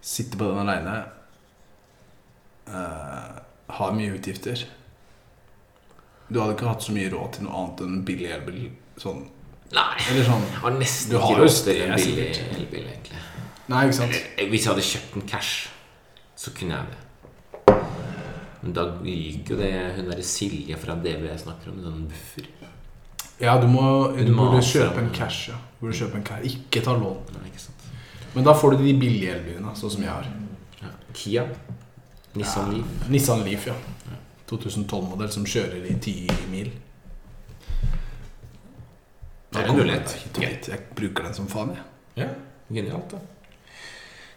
sitter 0.05 0.39
på 0.39 0.47
den 0.47 0.61
aleine, 0.61 0.93
uh, 2.69 3.41
har 3.75 3.95
mye 3.97 4.13
utgifter 4.15 4.61
Du 6.29 6.39
hadde 6.39 6.55
ikke 6.55 6.69
hatt 6.69 6.85
så 6.85 6.95
mye 6.95 7.09
råd 7.11 7.35
til 7.35 7.47
noe 7.47 7.57
annet 7.59 7.83
enn 7.83 7.97
en 7.97 8.05
billig 8.07 8.29
elbil. 8.31 8.61
Sånn. 9.01 9.25
Nei. 9.75 9.97
Eller 10.11 10.29
sånn 10.29 10.45
Jeg 10.47 10.61
har 10.63 10.77
nesten 10.79 11.17
ikke 11.19 11.35
råd 11.41 11.57
til 11.67 11.81
en 11.83 11.95
billig 11.99 12.29
elbil, 12.45 12.87
egentlig. 12.93 13.23
Nei, 13.65 13.81
ikke 13.89 13.97
sant? 13.97 14.21
Eh, 14.37 14.47
Hvis 14.49 14.63
jeg 14.63 14.71
hadde 14.71 14.87
kjøpt 14.93 15.17
den 15.17 15.27
cash, 15.29 15.67
så 16.37 16.53
kunne 16.55 16.79
jeg 16.79 16.93
det. 16.93 17.01
Men 18.61 18.73
da 18.73 18.87
ryker 18.97 19.53
jo 19.53 19.59
det 19.59 19.73
hun 19.97 20.07
derre 20.09 20.25
Silje 20.25 20.77
fra 20.81 20.95
DV 20.97 21.27
jeg 21.27 21.43
snakker 21.43 21.73
om, 21.73 21.83
sånn 21.83 22.07
buffer. 22.09 22.47
Ja, 23.41 23.57
du 23.59 23.67
må 23.67 24.13
Du 24.15 24.31
burde 24.35 24.61
kjøpe 24.63 25.01
en 25.03 25.09
cash. 25.13 25.49
ja 25.49 25.57
Du 25.79 25.85
burde 25.87 25.97
kjøpe 25.97 26.15
en 26.21 26.23
cash 26.23 26.45
Ikke 26.47 26.83
ta 26.85 26.93
lån. 26.95 27.17
Nei, 27.35 27.49
ikke 27.51 27.59
sant. 27.65 27.87
Men 28.35 28.43
da 28.47 28.53
får 28.55 28.75
du 28.75 28.83
de 28.83 28.93
billige 28.99 29.31
elbilene, 29.35 29.73
sånn 29.75 29.91
som 29.91 30.03
jeg 30.03 30.11
har. 30.11 30.25
Ja. 30.81 30.91
Kia. 31.13 31.45
Nissan 32.35 32.71
Ja. 32.71 32.77
Leaf. 32.77 33.09
Nissan 33.09 33.43
Leaf, 33.47 33.67
ja. 33.67 33.75
2012-modell 34.49 35.31
som 35.31 35.45
kjører 35.47 35.85
i 35.89 35.95
10 35.95 36.27
mil. 36.51 36.67
Det 39.53 39.61
er 39.63 39.69
en 39.71 39.77
mulighet. 39.79 40.15
Jeg 40.67 40.79
bruker 40.95 41.23
den 41.23 41.33
som 41.37 41.47
faen, 41.47 41.71
jeg. 41.77 41.85
Ja, 42.25 42.27
genialt, 42.75 43.11
da. 43.15 43.21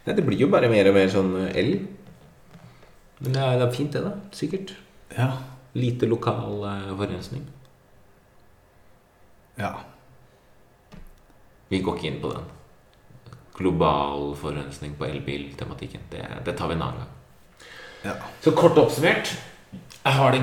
Nei, 0.05 0.15
det 0.15 0.25
blir 0.25 0.39
jo 0.39 0.47
bare 0.51 0.69
mer 0.71 0.87
og 0.89 0.95
mer 0.95 1.11
sånn 1.11 1.33
eh, 1.43 1.59
el. 1.59 1.73
Men 3.19 3.35
det 3.35 3.41
er, 3.43 3.57
det 3.59 3.67
er 3.67 3.75
fint, 3.75 3.91
det, 3.93 4.03
da. 4.05 4.13
Sikkert. 4.35 4.73
Ja. 5.17 5.29
Lite 5.75 6.07
lokal 6.09 6.63
eh, 6.71 6.87
forurensning. 6.95 7.43
Ja. 9.59 9.73
Vi 11.69 11.81
går 11.85 11.97
ikke 11.99 12.07
inn 12.09 12.21
på 12.23 12.31
den. 12.33 12.47
Global 13.59 14.29
forurensning 14.39 14.93
på 14.97 15.05
elbiltematikken. 15.09 16.05
Det, 16.09 16.23
det 16.45 16.55
tar 16.57 16.71
vi 16.71 16.77
en 16.77 16.85
annen 16.85 17.01
gang. 17.03 17.15
ja. 18.07 18.13
Så 18.41 18.53
kort 18.55 18.77
oppsummert 18.79 19.33
Jeg 20.05 20.13
har 20.15 20.31
det 20.31 20.39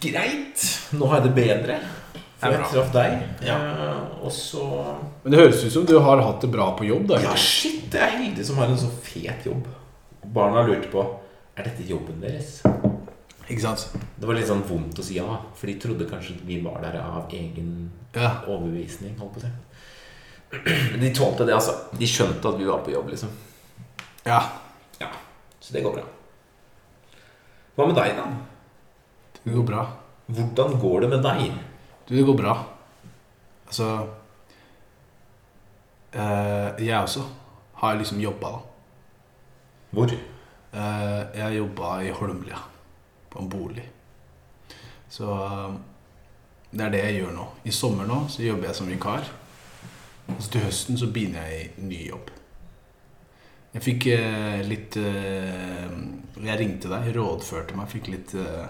greit. 0.00 0.62
Nå 0.94 1.08
har 1.10 1.20
jeg 1.20 1.26
det 1.28 1.34
bedre. 1.40 1.80
For 2.40 2.54
jeg 2.54 2.68
traff 2.70 2.92
deg. 2.94 3.16
Ja. 3.44 3.56
Eh, 3.58 4.22
og 4.24 4.30
så 4.32 4.62
Men 5.24 5.34
det 5.34 5.40
høres 5.42 5.64
ut 5.66 5.74
som 5.74 5.84
du 5.88 5.98
har 6.00 6.22
hatt 6.24 6.40
det 6.40 6.48
bra 6.54 6.70
på 6.78 6.86
jobb, 6.88 7.10
da. 7.10 7.18
Ja, 7.20 7.34
shit! 7.36 7.90
Jeg 7.92 8.00
er 8.06 8.14
heldig 8.22 8.46
som 8.46 8.56
har 8.62 8.70
en 8.70 8.78
så 8.80 8.88
fet 9.04 9.44
jobb. 9.50 9.66
Barna 10.24 10.62
lurte 10.64 10.88
på 10.92 11.02
Er 11.58 11.66
dette 11.66 11.84
jobben 11.84 12.22
deres. 12.22 12.60
Ikke 13.50 13.60
sant? 13.64 13.88
Det 14.20 14.28
var 14.28 14.36
litt 14.38 14.46
sånn 14.46 14.62
vondt 14.68 15.00
å 15.00 15.04
si 15.04 15.16
ja, 15.18 15.26
for 15.58 15.66
de 15.66 15.74
trodde 15.82 16.06
kanskje 16.10 16.36
vi 16.46 16.60
var 16.62 16.80
der 16.84 17.00
av 17.02 17.32
egen 17.34 17.90
Ja. 18.14 18.36
overbevisning. 18.46 19.16
holdt 19.18 19.34
på 19.34 19.40
det. 19.42 19.50
de 21.00 21.10
tålte 21.14 21.44
det, 21.46 21.54
altså. 21.54 21.74
De 21.98 22.06
skjønte 22.06 22.48
at 22.48 22.58
vi 22.58 22.64
var 22.66 22.78
på 22.86 22.90
jobb, 22.94 23.08
liksom. 23.10 23.30
ja. 24.26 24.40
Ja, 25.00 25.08
Så 25.60 25.72
det 25.72 25.82
går 25.82 25.94
bra. 25.94 26.02
Hva 27.76 27.86
med 27.86 27.96
deg, 27.96 28.16
da? 28.16 28.24
Det 29.44 29.54
går 29.54 29.64
bra. 29.66 29.84
Hvordan 30.28 30.78
går 30.80 31.00
det 31.00 31.08
med 31.10 31.22
deg? 31.22 31.52
Du, 32.06 32.14
det 32.16 32.24
går 32.26 32.36
bra. 32.36 32.54
Altså 33.66 33.86
eh, 36.12 36.84
Jeg 36.84 36.98
også 37.02 37.22
har 37.80 37.96
liksom 37.96 38.20
jobba, 38.20 38.50
da. 38.50 38.60
Hvor? 39.94 40.12
Eh, 40.12 41.22
jeg 41.38 41.56
jobba 41.58 41.94
i 42.06 42.10
Holmlia, 42.14 42.58
på 43.30 43.40
en 43.40 43.50
bolig. 43.50 43.86
Så 45.10 45.30
eh, 45.30 45.78
det 46.70 46.84
er 46.86 46.92
det 46.94 47.04
jeg 47.04 47.20
gjør 47.20 47.32
nå. 47.34 47.46
I 47.66 47.74
sommer 47.74 48.06
nå 48.06 48.24
så 48.30 48.44
jobber 48.44 48.70
jeg 48.70 48.78
som 48.78 48.90
vikar. 48.90 49.30
Og 50.30 50.38
så 50.38 50.52
til 50.52 50.68
høsten 50.68 50.98
så 51.00 51.08
begynner 51.10 51.48
jeg 51.50 51.64
i 51.64 51.88
ny 51.88 52.04
jobb. 52.10 52.30
Jeg 53.70 53.84
fikk 53.86 54.06
eh, 54.10 54.60
litt 54.66 54.96
eh, 54.98 55.90
Jeg 56.42 56.58
ringte 56.58 56.90
deg, 56.90 57.10
rådførte 57.14 57.76
meg, 57.78 57.90
fikk 57.90 58.10
litt 58.10 58.34
eh, 58.38 58.66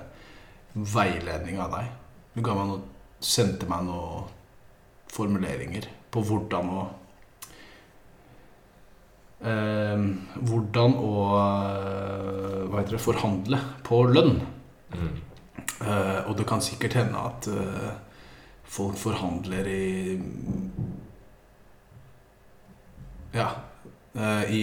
veiledning 0.74 1.60
av 1.60 1.76
deg. 1.76 1.92
Du 2.34 2.42
ga 2.44 2.56
meg 2.56 2.68
noe, 2.68 2.82
sendte 3.20 3.68
meg 3.68 3.86
noen 3.88 4.28
formuleringer 5.10 5.88
på 6.12 6.22
hvordan 6.24 6.72
å 6.72 6.82
Hvordan 9.40 10.94
å 11.00 11.12
eh, 11.40 12.61
Hva 12.68 12.80
heter 12.82 12.97
det 12.99 13.00
forhandle 13.00 13.61
på 13.87 14.02
lønn. 14.12 14.35
Mm. 14.92 15.14
Eh, 15.80 16.18
og 16.28 16.35
det 16.37 16.44
kan 16.49 16.61
sikkert 16.61 16.99
hende 16.99 17.23
at 17.25 17.49
eh, 17.49 17.90
folk 18.68 18.99
forhandler 19.00 19.68
i 19.70 20.20
Ja. 23.32 23.49
eh, 24.14 24.44
I 24.52 24.62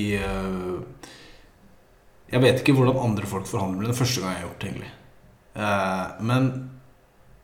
Jeg 2.30 2.44
vet 2.44 2.60
ikke 2.62 2.76
hvordan 2.76 3.00
andre 3.02 3.26
folk 3.26 3.48
forhandler, 3.48 3.80
men 3.80 3.88
det 3.88 3.96
er 3.96 4.02
første 4.04 4.22
gang 4.22 4.34
jeg 4.34 4.42
har 4.42 4.48
gjort 4.50 4.60
det, 4.60 4.70
egentlig. 4.70 4.92
Eh, 5.56 6.08
men 6.28 6.50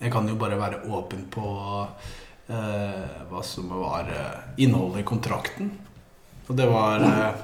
jeg 0.04 0.12
kan 0.12 0.28
jo 0.28 0.36
bare 0.36 0.60
være 0.60 0.82
åpen 0.92 1.24
på 1.32 1.54
eh, 2.52 3.24
hva 3.32 3.42
som 3.48 3.72
var 3.72 4.12
innholdet 4.60 5.02
i 5.02 5.08
kontrakten. 5.08 5.72
Og 6.48 6.56
det 6.60 6.66
var 6.68 7.04
eh, 7.08 7.44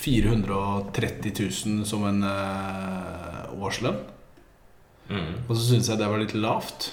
430 0.00 1.32
000 1.66 1.84
som 1.86 2.06
en 2.08 2.22
eh, 2.26 3.52
årslønn. 3.60 4.00
Mm. 5.10 5.32
Og 5.48 5.54
så 5.56 5.62
syns 5.72 5.90
jeg 5.90 5.98
det 6.00 6.08
var 6.10 6.22
litt 6.22 6.34
lavt. 6.38 6.90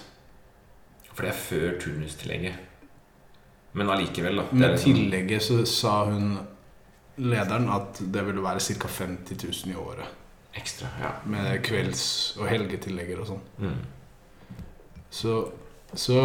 For 1.13 1.25
det 1.25 1.31
er 1.33 1.41
før 1.41 1.79
turnustillegget. 1.81 2.63
Men 3.77 3.89
allikevel, 3.93 4.41
da. 4.41 4.45
Med 4.51 4.71
liksom- 4.75 4.93
tillegget 4.93 5.43
så 5.43 5.65
sa 5.65 6.05
hun 6.05 6.37
lederen 7.17 7.69
at 7.73 7.99
det 8.13 8.23
ville 8.25 8.41
være 8.41 8.59
ca. 8.61 8.87
50 8.87 9.43
000 9.65 9.73
i 9.73 9.75
året. 9.75 10.05
Ekstra, 10.57 10.87
ja. 11.01 11.11
Med 11.25 11.61
kvelds- 11.65 12.37
og 12.39 12.47
helgetillegger 12.49 13.21
og 13.21 13.27
sånn. 13.27 13.41
Mm. 13.61 14.57
Så, 15.09 15.33
så 15.93 16.17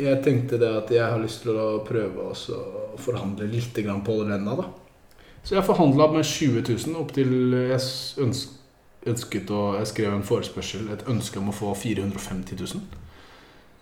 jeg 0.00 0.22
tenkte 0.24 0.58
det 0.58 0.70
at 0.74 0.90
jeg 0.90 1.04
har 1.04 1.20
lyst 1.22 1.44
til 1.44 1.54
å 1.58 1.84
prøve 1.86 2.30
også 2.32 2.56
å 2.56 2.98
forhandle 2.98 3.46
litt 3.50 3.76
grann 3.78 4.02
på 4.06 4.16
lønna, 4.22 4.56
da. 4.58 4.66
Så 5.44 5.58
jeg 5.58 5.66
forhandla 5.66 6.08
med 6.14 6.24
20 6.24 6.64
000 6.64 6.98
opp 7.02 7.12
til 7.14 7.52
jeg 7.68 7.80
ønsket 9.04 9.50
å 9.52 9.62
Jeg 9.76 9.90
skrev 9.90 10.14
en 10.14 10.24
forespørsel, 10.24 10.88
et 10.94 11.04
ønske 11.12 11.38
om 11.38 11.50
å 11.52 11.54
få 11.54 11.74
450 11.76 12.56
000. 12.60 12.84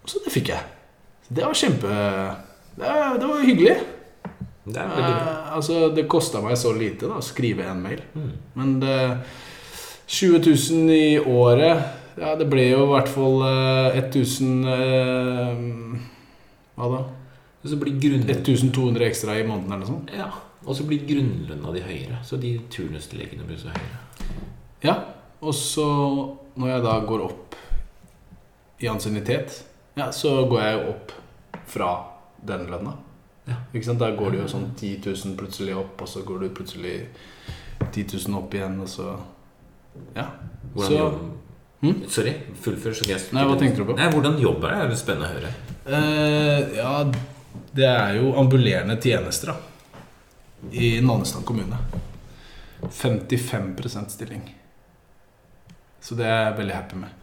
Så 0.04 0.22
det 0.24 0.32
fikk 0.34 0.50
jeg. 0.50 0.64
Det 1.28 1.44
var 1.46 1.54
kjempe 1.54 1.88
Det, 2.74 2.90
det 3.20 3.28
var 3.28 3.44
hyggelig. 3.46 3.76
Det 4.64 4.78
er 4.78 4.90
veldig 4.90 5.14
bra. 5.14 5.30
Eh, 5.30 5.54
altså, 5.56 5.78
det 5.94 6.08
kosta 6.10 6.42
meg 6.42 6.58
så 6.58 6.72
lite 6.74 7.08
da, 7.08 7.18
å 7.18 7.24
skrive 7.24 7.66
en 7.70 7.82
mail. 7.82 8.02
Mm. 8.14 8.30
Men 8.58 8.76
det 8.82 8.98
20 10.12 10.42
000 10.44 10.92
i 10.92 11.18
året 11.18 12.01
Ja, 12.20 12.34
det 12.36 12.46
ble 12.52 12.64
jo 12.70 12.82
i 12.84 12.90
hvert 12.92 13.08
fall 13.08 13.42
eh, 13.46 13.98
1000 14.02 14.64
eh, 14.68 15.62
Hva 16.76 16.88
da? 16.92 17.02
Så 17.64 17.78
blir 17.78 17.94
grunn... 18.02 18.24
1200 18.28 19.06
ekstra 19.06 19.36
i 19.38 19.44
måneden 19.46 19.70
eller 19.72 19.84
noe 19.84 19.90
sånt. 19.92 20.10
Ja, 20.16 20.26
og 20.66 20.74
så 20.76 20.84
blir 20.88 21.04
grunnlønna 21.06 21.72
di 21.76 21.82
høyere. 21.84 22.18
Så 22.26 22.36
de 22.42 22.56
turnuslegene 22.74 23.46
blir 23.46 23.60
så 23.60 23.70
høyere. 23.70 24.00
Ja. 24.82 24.96
Og 25.42 25.54
så, 25.54 25.86
når 26.58 26.72
jeg 26.72 26.82
da 26.84 26.96
går 27.06 27.22
opp 27.28 27.56
i 28.82 28.90
ansiennitet, 28.90 29.60
ja, 29.98 30.08
så 30.14 30.40
går 30.50 30.60
jeg 30.62 30.74
jo 30.80 30.90
opp 30.96 31.14
fra 31.70 31.90
den 32.50 32.66
lønna. 32.70 32.96
Ja. 33.46 33.60
Ikke 33.74 33.86
sant? 33.86 34.02
Da 34.02 34.10
går 34.18 34.34
det 34.34 34.42
jo 34.42 34.48
sånn 34.50 34.68
10 34.78 34.90
000 35.06 35.36
plutselig 35.38 35.74
opp, 35.78 36.02
og 36.02 36.10
så 36.10 36.22
går 36.26 36.44
du 36.44 36.48
plutselig 36.54 36.96
10 37.92 38.06
000 38.26 38.38
opp 38.42 38.58
igjen, 38.58 38.80
og 38.82 38.90
så 38.90 39.12
Ja. 40.16 40.26
Hvordan 40.74 40.90
Så- 40.90 41.51
jobb... 41.82 41.90
Hm? 41.90 42.08
Sorry, 42.08 42.32
fullfør. 42.62 42.94
Nei, 43.34 43.44
hva 43.48 43.58
tenkte 43.58 43.82
du 43.82 43.88
på? 43.90 43.98
Nei, 43.98 44.08
Hvordan 44.14 44.38
jobb 44.40 44.64
er 44.68 44.76
det? 44.76 44.88
Det 44.92 44.96
er 44.96 45.02
spennende 45.02 45.28
å 45.28 45.34
høre. 45.36 45.52
Uh, 45.82 46.76
ja, 46.78 46.94
det 47.74 47.88
er 47.90 48.16
jo 48.20 48.32
ambulerende 48.38 48.98
tjenester 49.02 49.52
da 49.52 49.60
i 50.70 51.00
Nannestad 51.02 51.44
kommune. 51.44 51.76
55 52.90 53.74
stilling. 54.08 54.44
Så 56.00 56.14
det 56.18 56.26
er 56.26 56.44
jeg 56.48 56.58
veldig 56.58 56.74
happy 56.74 57.00
med. 57.02 57.18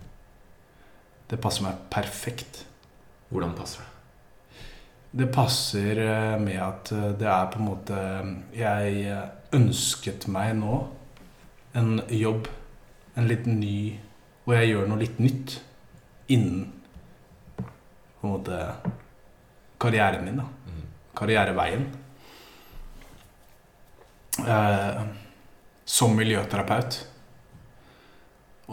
Det 1.29 1.39
passer 1.41 1.63
meg 1.63 1.79
perfekt. 1.91 2.65
Hvordan 3.29 3.55
passer 3.55 3.83
det? 3.83 3.87
Det 5.11 5.27
passer 5.33 5.99
eh, 6.03 6.35
med 6.41 6.59
at 6.61 6.91
eh, 6.93 7.11
det 7.17 7.27
er 7.27 7.47
på 7.49 7.57
en 7.57 7.65
måte 7.65 7.99
Jeg 8.53 9.15
ønsket 9.57 10.27
meg 10.29 10.53
nå 10.59 10.83
en 11.77 12.01
jobb, 12.13 12.47
en 13.17 13.29
litt 13.29 13.47
ny 13.49 13.97
Hvor 14.50 14.58
jeg 14.58 14.72
gjør 14.72 14.88
noe 14.89 14.98
litt 14.98 15.20
nytt 15.22 15.60
innen 16.34 16.63
på 17.60 18.25
en 18.25 18.32
måte 18.34 18.58
karrieren 19.79 20.25
min, 20.25 20.39
da. 20.41 20.48
Mm. 20.65 20.88
Karriereveien. 21.20 21.86
Eh, 24.41 25.03
som 25.86 26.18
miljøterapeut. 26.18 26.98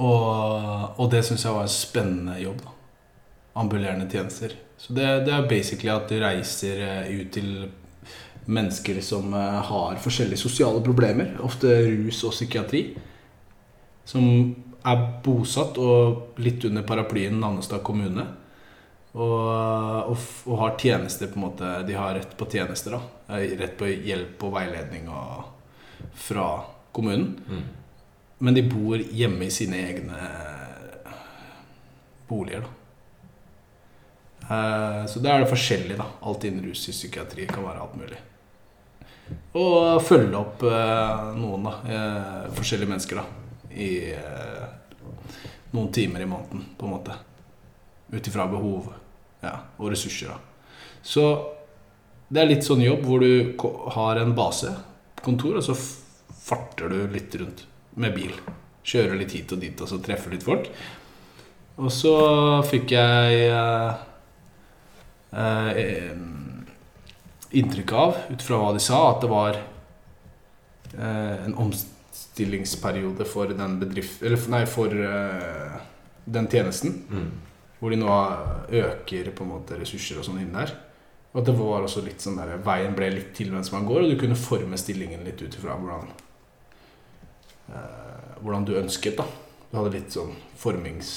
Og, 0.01 0.97
og 0.97 1.13
det 1.13 1.23
syns 1.29 1.45
jeg 1.45 1.55
var 1.55 1.69
en 1.69 1.77
spennende 1.77 2.41
jobb. 2.41 2.65
da 2.65 2.77
ambulerende 3.57 4.11
tjenester. 4.11 4.53
Så 4.77 4.93
det, 4.93 5.07
det 5.25 5.33
er 5.33 5.49
basically 5.49 5.93
at 5.93 6.11
du 6.11 6.19
reiser 6.21 6.81
eh, 6.85 7.21
ut 7.21 7.33
til 7.33 7.53
mennesker 8.47 9.01
som 9.03 9.33
eh, 9.35 9.61
har 9.71 10.01
forskjellige 10.03 10.43
sosiale 10.43 10.83
problemer, 10.85 11.33
ofte 11.45 11.73
rus 11.87 12.21
og 12.29 12.35
psykiatri, 12.37 12.83
som 14.07 14.27
er 14.87 15.01
bosatt 15.25 15.79
og 15.83 16.39
litt 16.43 16.65
under 16.69 16.83
paraplyen 16.87 17.39
Nannestad 17.41 17.83
kommune. 17.87 18.27
Og, 19.17 20.11
og, 20.13 20.17
og 20.47 20.59
har 20.61 20.75
tjenester 20.77 21.31
på 21.33 21.39
en 21.41 21.45
måte 21.47 21.69
De 21.89 21.95
har 21.97 22.13
rett 22.19 22.35
på 22.37 22.45
tjenester. 22.53 22.99
da 22.99 23.01
Eh, 23.35 23.57
Rett 23.59 23.73
på 23.81 23.89
hjelp 23.89 24.43
og 24.47 24.53
veiledning 24.55 25.09
og, 25.09 25.47
fra 26.15 26.45
kommunen. 26.95 27.33
Mm. 27.49 27.63
Men 28.39 28.55
de 28.55 28.63
bor 28.69 29.01
hjemme 29.01 29.47
i 29.49 29.51
sine 29.51 29.81
egne 29.89 30.19
boliger, 32.29 32.61
da. 32.67 32.69
Eh, 34.55 35.07
Så 35.11 35.21
da 35.25 35.33
er 35.35 35.41
det 35.45 35.51
forskjellig, 35.51 35.97
da. 35.99 36.07
Alt 36.23 36.45
innen 36.45 36.69
rus 36.69 36.85
i 36.89 36.93
psykiatri 36.95 37.47
kan 37.51 37.65
være 37.67 37.81
alt 37.83 37.97
mulig. 37.99 38.19
Og 39.59 40.03
følge 40.07 40.37
opp 40.39 40.63
eh, 40.63 41.33
noen, 41.41 41.67
da. 41.67 41.75
eh, 41.91 42.47
Forskjellige 42.55 42.93
mennesker, 42.93 43.17
da. 43.23 43.46
I 43.77 43.91
eh, 44.17 44.67
noen 45.75 45.93
timer 45.93 46.25
i 46.25 46.29
måneden, 46.31 46.65
på 46.79 46.89
en 46.89 46.95
måte. 46.97 47.17
Ut 48.13 48.29
ifra 48.29 48.47
behov 48.51 48.93
ja, 49.43 49.53
og 49.77 49.93
ressurser, 49.93 50.33
da. 50.33 50.73
Så 51.03 51.27
Det 52.27 52.41
er 52.43 52.49
litt 52.51 52.65
sånn 52.67 52.81
jobb 52.83 53.05
hvor 53.07 53.23
du 53.23 53.55
har 53.95 54.19
en 54.19 54.33
base, 54.35 54.73
kontor, 55.23 55.61
og 55.61 55.63
så 55.63 55.77
farter 55.79 56.91
du 56.91 57.13
litt 57.13 57.35
rundt 57.39 57.63
med 57.95 58.17
bil. 58.17 58.33
Kjører 58.87 59.21
litt 59.21 59.35
hit 59.37 59.53
og 59.55 59.61
dit, 59.63 59.79
og 59.79 59.87
så 59.87 60.01
treffer 60.03 60.35
litt 60.35 60.43
folk. 60.47 60.67
Og 61.77 61.93
så 61.95 62.17
fikk 62.67 62.97
jeg 62.97 63.47
eh, 63.47 64.03
eh, 65.39 66.11
inntrykk 67.63 67.95
av, 67.95 68.21
ut 68.33 68.43
fra 68.43 68.59
hva 68.59 68.73
de 68.75 68.83
sa, 68.83 69.01
at 69.13 69.23
det 69.23 69.31
var 69.31 69.61
eh, 69.61 71.47
en 71.47 71.55
omstillingsperiode 72.37 73.25
for 73.25 73.47
den 73.49 73.79
bedrift... 73.81 74.23
Eller 74.23 74.37
nei, 74.53 74.67
for 74.67 74.93
uh, 74.93 75.81
den 76.27 76.49
tjenesten. 76.49 76.93
Mm. 77.09 77.31
Hvor 77.79 77.91
de 77.91 77.97
nå 77.97 78.11
øker 78.73 79.31
på 79.33 79.45
en 79.45 79.51
måte 79.51 79.79
ressurser 79.81 80.19
og 80.21 80.27
sånn 80.27 80.43
inn 80.43 80.53
der. 80.53 80.75
Og 81.33 81.41
at 81.41 81.47
det 81.49 81.55
var 81.57 81.85
også 81.85 82.03
litt 82.05 82.21
sånn 82.21 82.37
der 82.39 82.59
Veien 82.65 82.95
ble 82.97 83.11
litt 83.13 83.33
til 83.37 83.53
mens 83.53 83.71
man 83.73 83.87
går, 83.87 84.03
og 84.05 84.11
du 84.11 84.19
kunne 84.21 84.37
forme 84.37 84.77
stillingen 84.81 85.25
litt 85.25 85.41
ut 85.43 85.57
ifra 85.59 85.77
hvordan 85.77 86.07
eh, 87.73 88.39
Hvordan 88.41 88.65
du 88.65 88.75
ønsket, 88.77 89.17
da. 89.19 89.27
Du 89.71 89.77
hadde 89.79 89.95
litt 89.97 90.13
sånn 90.13 90.35
formings... 90.57 91.11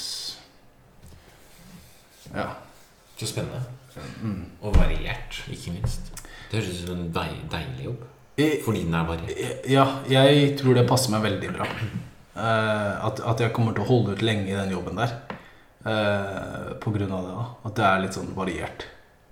Ja. 2.34 2.52
Så 3.18 3.26
spennende. 3.28 3.60
Mm. 4.22 4.44
Og 4.62 4.76
variert, 4.76 5.42
ikke 5.52 5.74
minst. 5.74 6.12
Det 6.50 6.60
høres 6.60 6.80
ut 6.80 6.86
som 6.86 6.96
en 6.96 7.12
dei- 7.12 7.44
deilig 7.52 7.90
jobb. 7.90 8.04
Fordi 8.64 8.84
den 8.86 8.94
er 8.96 9.08
bare 9.08 9.48
Ja, 9.70 9.86
jeg 10.10 10.54
tror 10.60 10.78
det 10.78 10.88
passer 10.88 11.12
meg 11.14 11.26
veldig 11.26 11.52
bra. 11.56 11.66
Uh, 12.40 13.06
at, 13.08 13.20
at 13.32 13.42
jeg 13.44 13.52
kommer 13.56 13.74
til 13.76 13.84
å 13.84 13.90
holde 13.90 14.14
ut 14.16 14.24
lenge 14.24 14.48
i 14.48 14.56
den 14.56 14.72
jobben 14.74 15.00
der. 15.00 15.16
Uh, 15.80 16.76
på 16.80 16.92
grunn 16.94 17.12
av 17.16 17.26
det. 17.26 17.34
da 17.36 17.44
At 17.68 17.76
det 17.76 17.86
er 17.88 18.02
litt 18.04 18.16
sånn 18.16 18.32
variert. 18.36 18.86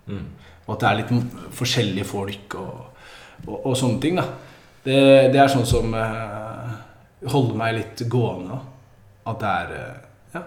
Mm. 0.08 0.26
Og 0.66 0.74
at 0.74 0.82
det 0.82 0.90
er 0.90 0.98
litt 1.02 1.38
forskjellige 1.56 2.08
folk 2.08 2.56
og, 2.60 3.06
og, 3.46 3.56
og 3.58 3.76
sånne 3.78 4.02
ting. 4.04 4.20
da 4.20 4.26
Det, 4.84 4.98
det 5.32 5.40
er 5.40 5.52
sånn 5.52 5.68
som 5.68 5.94
uh, 5.96 6.76
holder 7.28 7.58
meg 7.60 7.78
litt 7.78 8.04
gående. 8.10 8.58
da 8.58 9.32
At 9.32 9.44
det 9.44 9.54
er 9.54 9.74
Ja. 10.36 10.44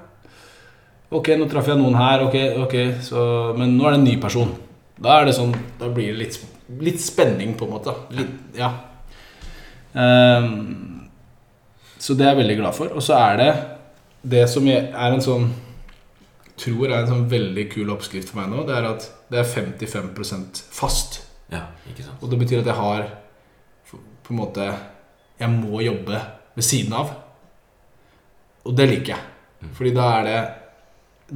Ok, 1.12 1.34
nå 1.38 1.48
traff 1.52 1.68
jeg 1.68 1.80
noen 1.82 1.98
her, 2.00 2.26
ok, 2.28 2.38
ok 2.66 2.76
så, 3.04 3.24
men 3.58 3.74
nå 3.78 3.88
er 3.88 3.96
det 3.96 4.02
en 4.02 4.10
ny 4.10 4.18
person. 4.22 4.54
Da 5.02 5.20
er 5.20 5.30
det 5.30 5.38
sånn 5.38 5.54
Da 5.80 5.90
blir 5.90 6.14
det 6.14 6.20
litt, 6.22 6.38
litt 6.80 7.02
spenning, 7.04 7.56
på 7.58 7.68
en 7.68 7.74
måte. 7.76 7.96
Litt, 8.16 8.38
ja. 8.58 8.72
Um, 9.92 11.10
så 12.02 12.16
det 12.18 12.26
er 12.26 12.34
jeg 12.34 12.42
veldig 12.44 12.58
glad 12.62 12.78
for. 12.78 12.94
Og 12.96 13.04
så 13.06 13.18
er 13.20 13.42
det 13.42 13.52
det 14.22 14.46
som 14.50 14.66
jeg, 14.70 14.88
er 14.94 15.16
en 15.16 15.24
sånn 15.24 15.50
tror 16.62 16.92
er 16.92 17.00
en 17.02 17.10
sånn 17.10 17.28
veldig 17.32 17.66
kul 17.72 17.90
oppskrift 17.94 18.30
for 18.32 18.42
meg 18.42 18.52
nå, 18.52 18.66
det 18.68 18.76
er 18.78 18.88
at 18.92 19.08
det 19.32 19.40
er 19.42 19.50
55% 19.50 20.62
fast. 20.74 21.22
Ja, 21.52 21.66
ikke 21.90 22.06
sant. 22.06 22.22
Og 22.22 22.32
det 22.32 22.40
betyr 22.42 22.62
at 22.62 22.70
jeg 22.70 22.78
har 22.78 23.10
på 23.92 24.36
en 24.36 24.40
måte 24.40 24.66
Jeg 25.42 25.50
må 25.50 25.82
jobbe 25.82 26.20
ved 26.54 26.64
siden 26.64 26.94
av. 26.94 27.10
Og 28.70 28.76
det 28.78 28.86
liker 28.92 29.16
jeg. 29.16 29.24
Mm. 29.62 29.72
Fordi 29.74 29.94
da 29.96 30.10
er 30.20 30.28
det 30.28 30.42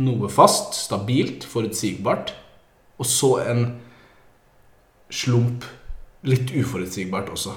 noe 0.05 0.29
fast, 0.29 0.75
stabilt, 0.77 1.47
forutsigbart. 1.49 2.35
Og 3.01 3.09
så 3.09 3.31
en 3.41 3.63
slump 5.09 5.65
litt 6.25 6.51
uforutsigbart 6.51 7.29
også. 7.33 7.53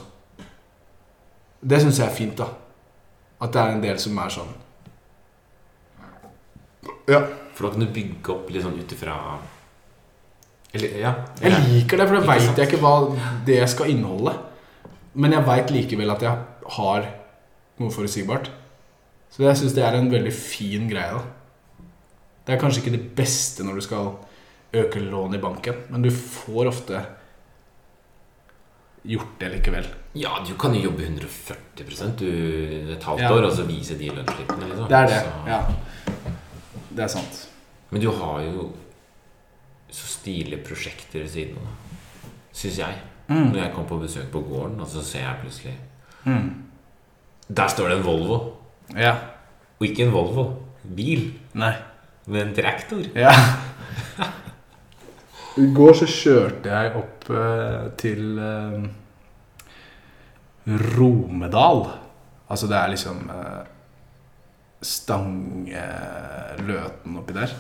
Det 1.61 1.81
syns 1.83 1.99
jeg 1.99 2.07
er 2.07 2.15
fint, 2.15 2.37
da. 2.39 2.49
At 3.43 3.53
det 3.55 3.61
er 3.63 3.75
en 3.75 3.83
del 3.85 4.01
som 4.03 4.19
er 4.19 4.35
sånn 4.35 4.57
Ja. 7.09 7.23
For 7.55 7.67
da 7.67 7.75
kan 7.75 7.83
du 7.87 7.93
bygge 7.95 8.35
opp 8.35 8.51
litt 8.51 8.63
sånn 8.63 8.79
ut 8.79 8.93
ifra 8.95 9.15
Eller, 10.75 10.99
ja. 11.01 11.13
Jeg 11.41 11.63
liker 11.65 11.99
det, 11.99 12.07
for 12.07 12.19
da 12.19 12.27
veit 12.29 12.59
jeg 12.59 12.69
ikke 12.69 12.81
hva 12.83 12.93
det 13.47 13.63
skal 13.73 13.89
inneholde. 13.91 14.35
Men 15.15 15.33
jeg 15.33 15.47
veit 15.47 15.71
likevel 15.73 16.13
at 16.13 16.23
jeg 16.23 16.37
har 16.77 17.09
noe 17.81 17.95
forutsigbart. 17.95 18.51
Så 19.33 19.47
jeg 19.47 19.57
syns 19.57 19.75
det 19.77 19.85
er 19.87 19.97
en 19.97 20.11
veldig 20.13 20.33
fin 20.35 20.89
greie. 20.91 21.15
da 21.17 21.87
Det 22.47 22.55
er 22.55 22.61
kanskje 22.61 22.83
ikke 22.83 22.97
det 22.99 23.17
beste 23.17 23.65
når 23.65 23.81
du 23.81 23.87
skal 23.87 24.13
øke 24.77 25.01
lån 25.01 25.35
i 25.35 25.41
banken, 25.41 25.75
men 25.89 26.03
du 26.05 26.11
får 26.11 26.69
ofte 26.69 27.01
gjort 29.07 29.39
det 29.41 29.51
likevel. 29.53 29.87
Ja, 30.15 30.39
du 30.49 30.55
kan 30.59 30.75
jo 30.75 30.81
jobbe 30.91 31.03
140% 31.07 32.17
du, 32.19 32.93
et 32.93 33.03
halvt 33.05 33.21
Ja. 33.21 33.33
år, 33.33 33.45
og 33.45 33.53
så 33.53 33.67
vise 33.67 33.99
de 33.99 34.09
lønnsslippene. 34.11 34.69
Liksom. 34.69 34.89
Det 34.89 34.97
er 34.97 35.07
det. 35.07 35.21
Så- 35.23 35.47
Ja. 35.47 35.61
Det 36.91 37.05
er 37.05 37.09
sant. 37.09 37.49
Men 37.91 38.01
du 38.01 38.11
har 38.11 38.41
jo 38.43 38.73
så 39.91 40.07
stilige 40.07 40.65
prosjekter 40.65 41.21
ved 41.21 41.29
siden 41.31 41.57
av, 41.57 41.69
syns 42.53 42.79
jeg. 42.79 42.95
Mm. 43.29 43.53
Når 43.53 43.63
jeg 43.63 43.75
kom 43.75 43.87
på 43.87 43.99
besøk 44.01 44.31
på 44.33 44.41
gården, 44.49 44.81
og 44.81 44.87
så 44.89 45.03
ser 45.03 45.21
jeg 45.21 45.37
plutselig 45.43 45.75
Mm. 46.27 46.63
Der 47.55 47.67
står 47.69 47.89
det 47.89 47.99
en 47.99 48.05
Volvo. 48.05 48.55
Ja. 48.97 49.15
Og 49.81 49.87
ikke 49.87 50.03
en 50.07 50.13
Volvo. 50.13 50.57
Bil. 50.97 51.33
Nei. 51.55 51.75
Men 52.27 52.49
en 52.49 52.55
traktor. 52.55 53.03
Ja. 53.15 53.31
I 55.59 55.67
går 55.75 55.95
så 55.99 56.07
kjørte 56.11 56.69
jeg 56.71 56.93
opp 57.01 57.31
eh, 57.35 57.89
til 57.99 58.39
eh, 58.39 58.85
Romedal. 60.97 61.81
Altså 62.49 62.67
det 62.71 62.77
er 62.79 62.89
liksom 62.95 63.19
eh, 63.33 63.63
Stangeløten 65.69 67.17
oppi 67.19 67.33
der. 67.37 67.51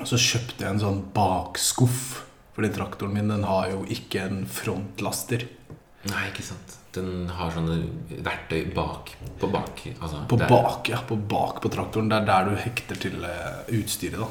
Og 0.00 0.06
så 0.08 0.16
kjøpte 0.20 0.64
jeg 0.64 0.70
en 0.74 0.80
sånn 0.82 1.02
bakskuff. 1.16 2.22
Fordi 2.56 2.70
traktoren 2.72 3.12
min 3.12 3.28
den 3.28 3.44
har 3.44 3.64
jo 3.74 3.82
ikke 3.92 4.22
en 4.30 4.38
frontlaster. 4.48 5.40
Nei, 6.08 6.22
ikke 6.30 6.44
sant. 6.46 6.68
Den 6.96 7.26
har 7.36 7.50
sånne 7.52 7.76
verktøy 8.24 8.62
bak 8.72 9.10
på 9.40 9.46
bak. 9.52 9.82
Altså, 9.98 10.22
På 10.30 10.36
der- 10.40 10.48
bak, 10.48 10.88
ja. 10.88 10.98
På 11.04 11.16
bak 11.16 11.60
på 11.60 11.68
traktoren. 11.74 12.08
Det 12.08 12.16
er 12.22 12.24
der 12.30 12.42
du 12.48 12.54
hekter 12.62 12.96
til 13.02 13.16
eh, 13.28 13.60
utstyret, 13.76 14.20
da. 14.22 14.28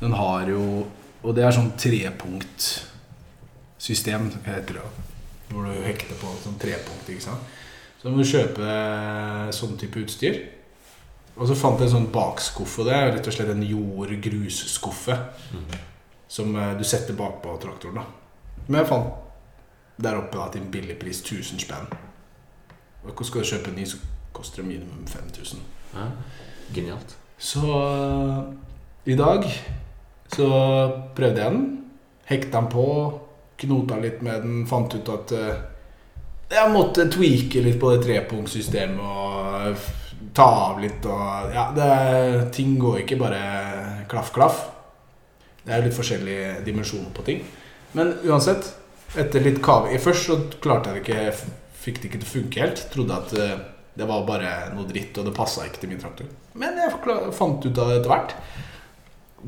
Den 0.00 0.12
har 0.16 0.48
jo 0.48 0.86
Og 1.20 1.36
det 1.36 1.44
er 1.44 1.52
sånn 1.52 1.76
trepunktsystem, 1.80 4.24
heter 4.46 4.74
det. 4.78 4.84
Hvor 5.50 5.62
du 5.66 5.72
hekter 5.84 6.16
på 6.20 6.28
sånn 6.44 6.60
trepunkt, 6.62 7.06
ikke 7.10 7.26
sant. 7.26 7.42
Så 8.00 8.02
du 8.08 8.14
må 8.16 8.22
kjøpe 8.24 8.62
eh, 8.64 9.48
sånn 9.52 9.76
type 9.80 10.00
utstyr. 10.00 10.36
Og 11.36 11.48
så 11.48 11.54
fant 11.58 11.78
jeg 11.80 11.86
en 11.88 11.96
sånn 11.98 12.12
bakskuffe. 12.14 12.84
det 12.86 12.94
er 12.96 13.12
rett 13.14 13.28
og 13.28 13.34
slett 13.34 13.52
en 13.52 13.66
jord-grusskuffe. 13.66 15.16
Mhm. 15.52 15.74
Som 16.30 16.56
eh, 16.56 16.76
du 16.78 16.84
setter 16.86 17.14
bakpå 17.18 17.48
traktoren, 17.60 17.96
da. 18.00 18.04
Men 18.68 18.78
jeg 18.80 18.90
fant 18.92 19.08
der 20.00 20.16
oppe 20.16 20.38
da, 20.38 20.48
til 20.48 20.60
en 20.62 20.72
billig 20.72 20.96
pris 21.00 21.20
1000 21.20 21.60
spenn. 21.60 21.86
Og 23.04 23.26
skal 23.26 23.40
du 23.42 23.46
kjøpe 23.50 23.68
en 23.72 23.78
ny, 23.80 23.84
så 23.88 23.96
koster 24.32 24.56
det 24.62 24.68
minimum 24.70 25.06
5000. 25.08 25.60
Ja, 25.94 26.06
genialt. 26.74 27.16
Så 27.38 27.60
øh, 27.60 28.54
i 29.04 29.16
dag 29.16 29.44
så 30.30 30.48
prøvde 31.16 31.42
jeg 31.42 31.50
den. 31.50 31.66
Hekta 32.30 32.60
den 32.60 32.70
på, 32.70 32.86
knota 33.60 33.98
litt 34.00 34.22
med 34.22 34.44
den, 34.44 34.60
fant 34.70 34.94
ut 34.94 35.08
at 35.10 35.32
øh, 35.36 35.54
jeg 36.50 36.70
måtte 36.74 37.06
tweake 37.10 37.62
litt 37.62 37.78
på 37.78 37.92
det 37.92 38.02
trepunktsystemet 38.02 39.00
og 39.00 40.30
ta 40.34 40.46
av 40.70 40.80
litt 40.82 41.06
og 41.06 41.54
Ja, 41.54 41.68
det, 41.74 41.90
ting 42.56 42.74
går 42.80 43.04
ikke 43.04 43.18
bare 43.20 43.40
klaff, 44.10 44.32
klaff. 44.34 44.64
Det 45.62 45.74
er 45.76 45.84
litt 45.84 45.94
forskjellige 45.94 46.60
dimensjoner 46.66 47.12
på 47.14 47.26
ting. 47.26 47.44
Men 47.94 48.16
uansett, 48.26 48.72
etter 49.18 49.42
litt 49.42 49.58
kave 49.62 49.98
Først 49.98 50.28
så 50.28 50.36
klarte 50.62 50.92
jeg 50.92 51.00
det 51.00 51.02
ikke 51.02 51.56
Fikk 51.80 51.96
det 51.98 52.10
ikke 52.10 52.18
til 52.20 52.28
å 52.28 52.34
funke 52.34 52.60
helt. 52.60 52.82
Trodde 52.92 53.16
at 53.16 53.30
øh, 53.38 53.54
det 53.96 54.06
var 54.08 54.26
bare 54.28 54.50
noe 54.74 54.84
dritt, 54.88 55.16
og 55.16 55.26
det 55.26 55.32
passa 55.36 55.64
ikke 55.64 55.80
til 55.80 55.90
min 55.94 56.02
traktor. 56.02 56.28
Men 56.60 56.76
jeg 56.76 56.92
fant 57.36 57.64
ut 57.64 57.78
av 57.80 57.88
det 57.88 57.96
etter 58.00 58.12
hvert. 58.12 58.34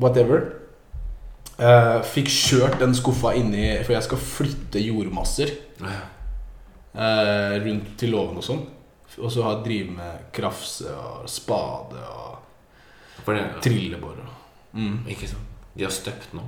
Whatever. 0.01 0.47
Eh, 1.53 1.99
fikk 2.09 2.31
kjørt 2.33 2.79
den 2.81 2.95
skuffa 2.97 3.35
inni 3.37 3.75
For 3.83 3.93
jeg 3.93 4.05
skal 4.07 4.17
flytte 4.17 4.81
jordmasser 4.81 5.51
eh, 5.85 7.53
rundt 7.61 7.91
til 8.01 8.13
låven 8.15 8.39
og 8.41 8.45
sånn. 8.45 8.63
Og 9.19 9.29
så 9.29 9.43
har 9.45 9.59
jeg 9.59 9.65
drive 9.67 9.95
med 9.99 10.23
krafse 10.33 10.89
og 10.89 11.29
spade 11.29 12.01
og 12.09 13.29
trillebår. 13.61 14.23
Mm. 14.73 15.03
Ikke 15.13 15.29
sant. 15.29 15.51
De 15.77 15.85
har 15.85 15.93
støpt 15.93 16.33
nå. 16.33 16.41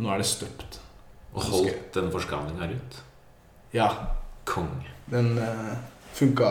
Nå 0.00 0.12
er 0.12 0.22
det 0.22 0.28
støpt. 0.28 0.80
Og 1.36 1.44
holdt 1.50 1.92
den 1.96 2.08
forskallinga 2.12 2.70
ut. 2.72 3.02
Ja, 3.76 3.90
Kong. 4.48 4.72
den 5.10 5.36
uh, 5.38 5.74
funka 6.16 6.50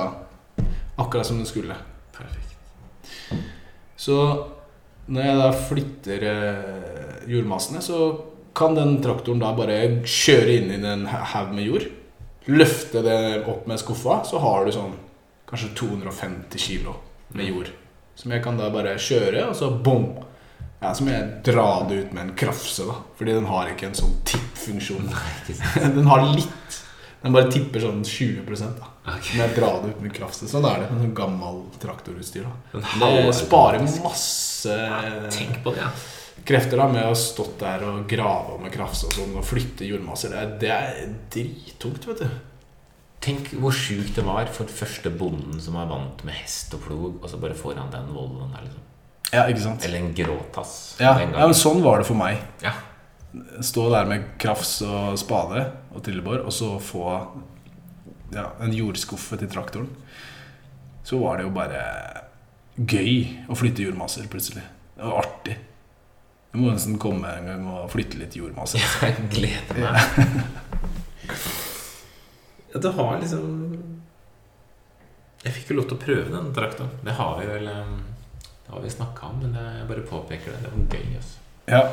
akkurat 0.98 1.26
som 1.26 1.38
den 1.42 1.50
skulle. 1.50 1.76
Perfekt. 2.14 2.56
Så 3.98 4.18
når 5.08 5.22
jeg 5.22 5.38
da 5.40 5.50
flytter 5.70 6.24
eh, 6.30 7.15
jordmassene, 7.28 7.82
så 7.82 8.00
kan 8.56 8.76
den 8.78 8.98
traktoren 9.04 9.40
da 9.42 9.52
bare 9.58 9.80
kjøre 10.08 10.54
inn 10.60 10.72
i 10.72 10.80
en 10.88 11.06
ha- 11.12 11.24
haug 11.34 11.54
med 11.58 11.66
jord. 11.68 11.88
Løfte 12.48 13.02
det 13.04 13.18
opp 13.50 13.66
med 13.68 13.80
skuffa, 13.82 14.22
så 14.26 14.40
har 14.44 14.66
du 14.66 14.72
sånn 14.76 14.94
kanskje 15.50 15.74
250 15.76 16.58
kilo 16.62 16.94
med 17.34 17.50
jord. 17.50 17.72
Som 18.16 18.32
jeg 18.32 18.44
kan 18.46 18.58
da 18.58 18.70
bare 18.72 18.96
kjøre, 19.02 19.50
og 19.50 19.56
så 19.58 19.70
bom! 19.84 20.08
Ja, 20.82 20.94
Så 20.94 21.04
må 21.04 21.12
jeg 21.12 21.42
dra 21.44 21.84
det 21.90 21.96
ut 22.06 22.14
med 22.14 22.22
en 22.30 22.36
krafse, 22.38 22.86
da. 22.86 22.94
Fordi 23.18 23.34
den 23.34 23.46
har 23.50 23.72
ikke 23.72 23.88
en 23.90 23.96
sånn 23.98 24.16
tippfunksjon. 24.28 25.08
Den 25.96 26.06
har 26.06 26.26
litt. 26.36 26.82
Den 27.24 27.34
bare 27.34 27.50
tipper 27.50 27.82
sånn 27.82 28.04
20 28.06 28.44
da. 28.78 28.92
Okay. 29.06 29.38
Men 29.38 29.48
jeg 29.48 29.56
drar 29.56 29.80
det 29.82 29.96
ut 29.96 30.02
med 30.04 30.14
krafse. 30.14 30.46
Sånn 30.50 30.66
er 30.70 30.84
det 30.84 30.92
med 30.92 31.02
sånn 31.08 31.16
gammel 31.18 31.64
traktorutstyr. 31.82 32.46
da 32.74 32.84
Den 33.02 33.34
sparer 33.34 33.82
masse 34.04 34.76
Tenk 35.34 35.64
på 35.64 35.74
det, 35.74 35.82
ja. 35.88 35.90
Krefter 36.46 36.80
da 36.80 36.88
med 36.92 37.04
å 37.04 37.12
ha 37.12 37.18
stått 37.18 37.58
der 37.62 37.84
og 37.88 38.04
grave 38.10 38.60
med 38.62 38.74
krafse 38.74 39.10
og 39.10 39.16
sånn 39.18 39.38
og 39.40 39.46
flytte 39.48 39.88
jordmasser. 39.88 40.34
Det 40.34 40.42
er, 40.42 40.58
det 40.62 40.74
er 40.76 41.16
drittungt, 41.34 42.08
vet 42.10 42.26
du. 42.26 42.42
Tenk 43.26 43.50
hvor 43.58 43.74
sjukt 43.74 44.18
det 44.20 44.26
var 44.28 44.50
for 44.54 44.70
første 44.70 45.10
bonden 45.10 45.58
som 45.62 45.78
er 45.82 45.90
vant 45.90 46.22
med 46.28 46.38
hest 46.38 46.76
og 46.78 46.84
plog, 46.86 47.16
og 47.24 47.32
så 47.32 47.40
bare 47.42 47.58
får 47.58 47.80
han 47.82 47.94
den 47.94 48.12
volden 48.14 48.54
der, 48.54 48.68
liksom. 48.68 48.84
Ja, 49.32 49.48
ikke 49.50 49.64
sant? 49.64 49.86
Eller 49.88 50.04
en 50.04 50.14
gråtass. 50.16 50.76
Ja, 51.02 51.16
ja, 51.20 51.32
men 51.34 51.58
sånn 51.58 51.82
var 51.84 52.02
det 52.02 52.10
for 52.10 52.20
meg. 52.20 52.44
ja. 52.64 52.76
Stå 53.66 53.90
der 53.92 54.06
med 54.08 54.30
krafs 54.40 54.78
og 54.86 55.18
spade 55.20 55.66
og 55.92 56.04
trillebår, 56.06 56.46
og 56.48 56.54
så 56.56 56.78
få 56.80 57.10
ja, 58.32 58.46
en 58.64 58.72
jordskuffe 58.72 59.36
til 59.42 59.50
traktoren. 59.52 59.90
Så 61.04 61.20
var 61.20 61.42
det 61.42 61.50
jo 61.50 61.52
bare 61.58 61.82
gøy 62.80 63.50
å 63.52 63.58
flytte 63.60 63.84
jordmasser 63.84 64.30
plutselig. 64.32 64.64
Det 64.96 65.04
var 65.04 65.26
artig. 65.26 65.58
Du 66.56 66.62
må 66.64 66.70
nesten 66.72 66.96
komme 66.96 67.28
en 67.36 67.50
gang 67.50 67.64
og 67.68 67.90
flytte 67.92 68.16
litt 68.16 68.36
jordmasser. 68.40 68.80
Jeg 69.04 69.26
gleder 69.34 69.80
meg. 69.82 69.98
Ja, 72.72 72.80
du 72.86 72.88
har 72.96 73.18
liksom 73.20 73.50
Jeg 75.44 75.52
fikk 75.58 75.74
jo 75.74 75.82
lov 75.82 75.90
til 75.90 75.98
å 75.98 76.04
prøve 76.06 76.32
den 76.32 76.48
traktoren. 76.56 76.94
Det 77.04 77.18
har 77.18 77.34
vi 77.42 77.50
vel 77.50 77.68
eh, 77.74 77.92
Det 78.64 78.72
har 78.72 78.86
vi 78.86 78.94
snakka 78.94 79.34
om, 79.34 79.44
men 79.44 79.60
jeg 79.60 79.90
bare 79.92 80.06
påpeker 80.08 80.56
det. 80.56 80.62
Det 80.64 80.72
var 80.72 80.96
gøy, 80.96 81.20
altså. 81.20 81.44
Ja. 81.68 81.84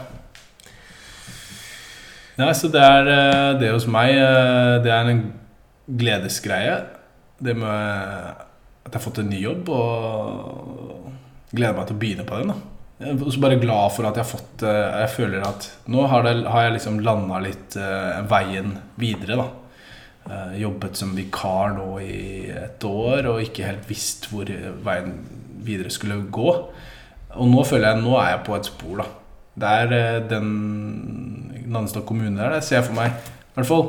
Nei, 2.38 2.52
så 2.56 2.70
det 2.72 2.86
er 2.86 3.10
eh, 3.18 3.50
det 3.64 3.74
hos 3.74 3.90
meg. 3.90 4.14
eh, 4.14 4.78
Det 4.86 4.94
er 4.94 5.10
en 5.10 5.24
gledesgreie. 5.90 6.78
Det 7.42 7.58
med 7.58 7.74
at 7.74 8.92
jeg 8.92 8.94
har 9.00 9.04
fått 9.10 9.24
en 9.24 9.34
ny 9.34 9.42
jobb, 9.42 9.74
og 9.74 11.10
gleder 11.50 11.74
meg 11.80 11.90
til 11.90 11.98
å 11.98 12.04
begynne 12.06 12.30
på 12.30 12.38
den. 12.44 12.54
da 12.54 12.71
Er 13.02 13.18
også 13.18 13.40
bare 13.42 13.58
glad 13.58 13.90
for 13.96 14.06
at 14.06 14.18
jeg 14.18 14.22
har 14.22 14.30
fått 14.30 14.62
eh, 14.66 15.00
Jeg 15.02 15.10
føler 15.16 15.42
at 15.46 15.66
nå 15.90 16.04
har, 16.10 16.22
det, 16.26 16.46
har 16.46 16.66
jeg 16.66 16.76
liksom 16.76 17.00
landa 17.02 17.40
litt 17.42 17.76
eh, 17.80 18.20
veien 18.30 18.76
videre, 19.00 19.40
da. 19.40 19.48
Eh, 20.30 20.60
jobbet 20.62 20.98
som 21.00 21.16
vikar 21.16 21.74
nå 21.74 21.88
i 22.04 22.46
et 22.54 22.84
år 22.86 23.26
og 23.32 23.42
ikke 23.42 23.66
helt 23.66 23.88
visst 23.90 24.28
hvor 24.30 24.46
veien 24.86 25.16
videre 25.66 25.90
skulle 25.90 26.20
gå. 26.30 26.52
Og 27.32 27.48
nå 27.48 27.64
føler 27.66 27.90
jeg 27.90 28.04
nå 28.04 28.14
er 28.20 28.34
jeg 28.36 28.44
på 28.46 28.54
et 28.58 28.70
spor, 28.70 29.02
da. 29.02 29.08
Det 29.52 29.72
er 29.82 29.96
eh, 29.98 30.22
den 30.30 30.52
Nannestad 31.72 32.04
kommune 32.06 32.36
der, 32.38 32.56
det 32.56 32.66
ser 32.66 32.80
jeg 32.80 32.88
for 32.90 32.98
meg. 32.98 33.14
I 33.52 33.58
hvert 33.58 33.68
fall 33.68 33.86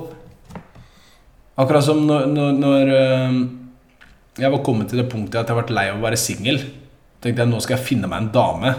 Akkurat 1.54 1.86
som 1.86 2.00
når, 2.08 2.26
når, 2.34 2.56
når 2.58 2.92
eh, 2.98 3.36
jeg 4.42 4.50
var 4.50 4.64
kommet 4.66 4.90
til 4.90 5.04
det 5.04 5.10
punktet 5.12 5.44
at 5.44 5.46
jeg 5.46 5.54
har 5.54 5.62
vært 5.62 5.76
lei 5.76 5.86
av 5.92 6.00
å 6.00 6.06
være 6.08 6.18
singel. 6.18 6.58
Tenkte 7.22 7.44
jeg 7.44 7.52
nå 7.52 7.60
skal 7.62 7.78
jeg 7.78 7.88
finne 7.92 8.10
meg 8.10 8.24
en 8.24 8.32
dame 8.34 8.72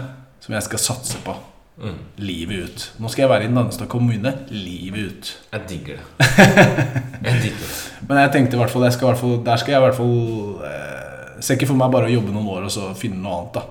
som 0.45 0.53
jeg 0.57 0.63
skal 0.69 0.79
satse 0.85 1.19
på 1.25 1.35
Mm. 1.75 1.95
livet 2.23 2.69
ut. 2.69 2.83
Nå 3.03 3.09
skal 3.11 3.23
jeg 3.25 3.29
være 3.33 3.43
i 3.43 3.47
Nannestad 3.51 3.89
kommune 3.91 4.31
livet 4.47 5.09
ut. 5.11 5.31
Jeg 5.51 5.61
digger 5.67 5.97
det. 5.97 6.27
Jeg 7.25 7.41
digger 7.41 7.65
det. 7.65 8.07
Men 8.07 8.17
jeg 8.21 8.31
tenkte 8.31 8.55
i 8.55 8.59
hvert 8.61 8.71
fall, 8.71 8.85
skal 8.95 9.07
i 9.07 9.11
hvert 9.11 9.19
fall 9.19 9.33
der 9.43 9.57
skal 9.59 9.73
jeg 9.73 9.81
i 9.81 9.83
hvert 9.83 9.97
fall 9.97 10.63
eh, 10.69 11.41
Ser 11.43 11.57
ikke 11.57 11.67
for 11.67 11.75
meg 11.81 11.91
bare 11.91 12.07
å 12.07 12.13
jobbe 12.13 12.31
noen 12.31 12.47
år 12.53 12.69
og 12.69 12.71
så 12.71 12.93
finne 12.95 13.19
noe 13.19 13.41
annet. 13.41 13.57
da 13.57 13.65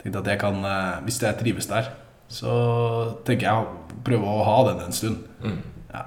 Tenkte 0.00 0.22
at 0.22 0.30
jeg 0.32 0.40
kan, 0.40 0.56
eh, 0.64 1.02
Hvis 1.04 1.20
jeg 1.20 1.36
trives 1.42 1.68
der, 1.68 1.90
så 2.32 2.56
tenker 3.28 3.50
jeg 3.50 3.52
å 3.52 4.00
prøve 4.06 4.24
å 4.32 4.44
ha 4.48 4.56
den 4.70 4.80
en 4.86 4.96
stund. 4.96 5.18
Mm. 5.44 5.60
Ja. 5.92 6.06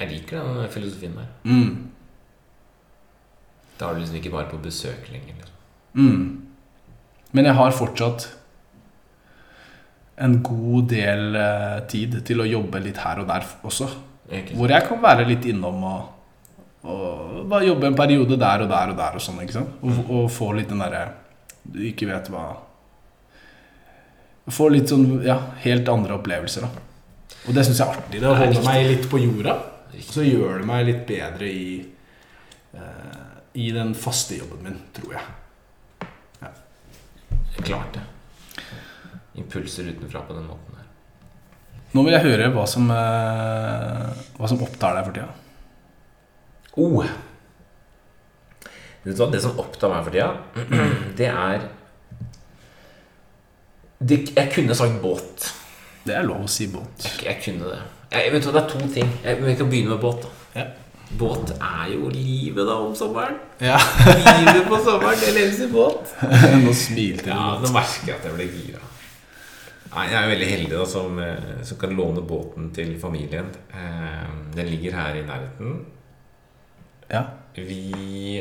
Jeg 0.00 0.10
liker 0.16 0.42
den 0.42 0.68
filosofien 0.74 1.14
der. 1.20 1.30
Mm. 1.46 1.88
Da 3.78 3.90
er 3.90 3.94
du 3.94 4.00
liksom 4.02 4.18
ikke 4.18 4.34
bare 4.34 4.50
på 4.50 4.58
besøk 4.64 5.06
lenger. 5.12 5.38
Liksom. 5.38 5.54
Mm. 5.94 6.41
Men 7.32 7.48
jeg 7.48 7.56
har 7.56 7.76
fortsatt 7.76 8.26
en 10.22 10.38
god 10.44 10.88
del 10.92 11.36
eh, 11.38 11.78
tid 11.90 12.18
til 12.26 12.42
å 12.42 12.48
jobbe 12.48 12.82
litt 12.84 13.00
her 13.02 13.22
og 13.22 13.28
der 13.30 13.46
også. 13.64 13.88
Hvor 14.54 14.72
jeg 14.72 14.86
kan 14.88 15.00
være 15.02 15.26
litt 15.28 15.46
innom 15.50 15.82
og, 15.88 16.02
og 16.88 17.40
bare 17.50 17.66
jobbe 17.68 17.88
en 17.90 17.96
periode 17.98 18.38
der 18.40 18.64
og 18.64 18.70
der 18.70 18.92
og 18.92 19.00
der 19.00 19.18
og 19.18 19.24
sånn. 19.24 19.40
ikke 19.44 19.56
sant? 19.58 19.80
Og, 19.82 20.04
og 20.06 20.30
få 20.32 20.52
litt 20.56 20.70
den 20.72 20.80
derre 20.82 21.02
Du 21.62 21.82
ikke 21.84 22.08
vet 22.08 22.30
hva 22.32 22.46
Få 24.50 24.66
litt 24.74 24.90
sånn 24.90 25.20
ja, 25.22 25.36
helt 25.62 25.86
andre 25.86 26.16
opplevelser, 26.16 26.64
da. 26.66 26.88
Og 27.46 27.54
det 27.54 27.62
syns 27.66 27.78
jeg 27.78 27.86
er 27.86 28.00
artig. 28.00 28.18
Det 28.18 28.26
er 28.26 28.40
holder 28.40 28.64
meg 28.66 28.88
litt 28.88 29.04
på 29.10 29.20
jorda. 29.22 29.54
Så 30.02 30.24
gjør 30.26 30.58
det 30.58 30.66
meg 30.66 30.82
litt 30.88 31.04
bedre 31.06 31.46
i 31.46 31.66
eh, 32.74 33.22
I 33.62 33.68
den 33.76 33.94
faste 33.94 34.40
jobben 34.40 34.66
min, 34.66 34.80
tror 34.96 35.14
jeg. 35.14 35.28
Klart 37.60 37.94
det. 37.94 38.00
Impulser 39.40 39.84
utenfra 39.92 40.22
på 40.28 40.36
den 40.36 40.46
måten 40.48 40.76
her. 40.76 40.88
Nå 41.92 42.04
vil 42.06 42.14
jeg 42.16 42.24
høre 42.24 42.48
hva 42.54 42.64
som, 42.68 42.88
eh, 42.90 44.24
hva 44.38 44.48
som 44.48 44.62
opptar 44.64 44.96
deg 44.96 45.04
for 45.08 45.16
tida. 45.16 45.28
Oh. 46.80 47.04
Vet 49.04 49.16
du 49.16 49.20
hva, 49.20 49.30
Det 49.32 49.42
som 49.44 49.58
opptar 49.60 49.92
meg 49.92 50.04
for 50.06 50.12
tida, 50.14 50.30
det 51.18 51.28
er 51.28 51.66
det, 54.02 54.34
Jeg 54.34 54.50
kunne 54.54 54.74
sagt 54.74 55.02
båt. 55.02 55.52
Det 56.02 56.14
er 56.16 56.24
lov 56.26 56.46
å 56.46 56.50
si 56.50 56.66
båt. 56.72 57.04
Jeg, 57.04 57.20
jeg 57.28 57.42
kunne 57.44 57.68
det. 57.70 57.82
Jeg, 58.12 58.32
vet 58.32 58.42
du 58.42 58.48
hva, 58.50 58.54
Det 58.56 58.62
er 58.64 58.70
to 58.72 58.88
ting. 58.94 59.12
Jeg, 59.22 59.42
vi 59.44 59.54
kan 59.60 59.68
begynne 59.70 59.94
med 59.94 60.00
båt. 60.02 60.24
da 60.24 60.60
Ja. 60.60 60.66
Båt 61.18 61.50
er 61.58 61.90
jo 61.92 62.08
livet 62.12 62.66
da 62.66 62.76
om 62.80 62.94
sommeren. 62.96 63.36
Ja. 63.60 63.76
Livet 64.06 64.64
på 64.68 64.78
sommeren, 64.84 65.18
det 65.20 65.34
leves 65.36 65.60
i 65.60 65.68
båt. 65.72 66.14
Nå 66.64 66.72
smilte 66.76 67.26
du 67.28 67.30
Ja. 67.34 67.58
Nå 67.62 67.70
merker 67.74 68.12
jeg 68.12 68.16
at 68.18 68.28
jeg 68.30 68.36
ble 68.38 68.46
gira. 68.52 68.80
Jeg 69.92 70.14
er 70.16 70.30
veldig 70.30 70.46
heldig 70.48 70.70
da 70.72 70.84
som, 70.88 71.18
eh, 71.20 71.58
som 71.68 71.76
kan 71.80 71.92
låne 71.96 72.22
båten 72.24 72.70
til 72.72 72.94
familien. 73.00 73.50
Eh, 73.76 74.30
Den 74.56 74.70
ligger 74.72 74.96
her 74.96 75.18
i 75.20 75.24
nærheten. 75.28 75.74
Ja. 77.12 77.26
Vi 77.56 78.40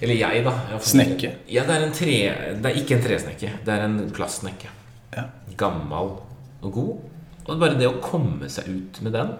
Eller 0.00 0.14
jeg, 0.14 0.44
da. 0.46 0.52
Jeg 0.70 0.80
Snekke? 0.86 1.30
Ja, 1.50 1.64
det 1.68 1.74
er 1.74 1.84
en 1.88 1.92
tre... 1.92 2.16
Det 2.62 2.70
er 2.70 2.76
ikke 2.80 2.96
en 2.96 3.02
tresnekke. 3.04 3.52
Det 3.66 3.74
er 3.74 3.84
en 3.84 3.98
plastsnekke. 4.14 4.70
Ja. 5.16 5.24
Gammel 5.58 6.14
og 6.62 6.72
god. 6.72 6.98
Og 7.48 7.58
bare 7.60 7.76
det 7.80 7.88
å 7.88 7.98
komme 8.04 8.48
seg 8.52 8.68
ut 8.70 9.00
med 9.02 9.16
den 9.16 9.32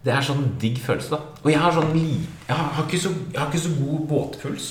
Det 0.00 0.12
er 0.16 0.24
sånn 0.24 0.46
digg 0.60 0.78
følelse, 0.80 1.12
da. 1.12 1.40
Og 1.44 1.50
jeg 1.52 1.60
har 1.60 1.74
sånn. 1.76 1.90
Jeg 1.96 2.56
har, 2.56 2.86
så, 2.88 3.10
jeg 3.32 3.36
har 3.36 3.50
ikke 3.50 3.64
så 3.66 3.72
god 3.76 4.06
båtpuls. 4.08 4.68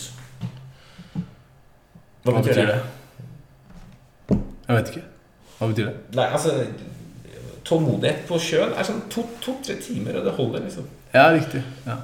Hva 2.26 2.40
betyr 2.40 2.72
det? 2.72 2.80
Jeg 4.70 4.78
vet 4.78 4.90
ikke. 4.94 5.04
Hva 5.60 5.70
betyr 5.70 5.90
det? 5.90 5.98
Nei, 6.18 6.26
altså 6.30 6.56
Tålmodighet 7.70 8.24
på 8.26 8.40
sjøen 8.42 8.72
er 8.74 8.88
sånn 8.88 9.04
to-tre 9.14 9.76
to, 9.78 9.84
timer, 9.84 10.18
og 10.18 10.26
det 10.26 10.34
holder, 10.38 10.64
liksom. 10.66 10.88
Ja, 11.14 11.28
riktig. 11.36 11.62
Ja. 11.86 12.00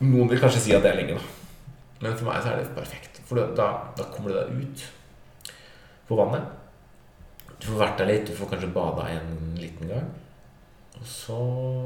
Noen 0.00 0.30
vil 0.30 0.40
kanskje 0.40 0.62
si 0.64 0.74
at 0.76 0.84
det 0.84 0.92
er 0.92 1.00
lenge, 1.02 1.18
da. 1.18 1.66
Men 2.02 2.16
for 2.16 2.30
meg 2.30 2.40
så 2.40 2.52
er 2.52 2.62
det 2.62 2.72
perfekt. 2.76 3.20
For 3.28 3.52
da, 3.58 3.68
da 3.98 4.06
kommer 4.14 4.32
du 4.32 4.38
deg 4.38 4.62
ut 4.62 4.86
på 6.08 6.18
vannet. 6.18 6.48
Du 7.58 7.68
får 7.68 7.82
vært 7.84 8.00
der 8.00 8.08
litt, 8.08 8.24
du 8.30 8.38
får 8.38 8.54
kanskje 8.54 8.72
bada 8.74 9.04
en 9.12 9.52
liten 9.60 9.92
gang. 9.92 10.08
Og 10.98 11.04
så 11.08 11.36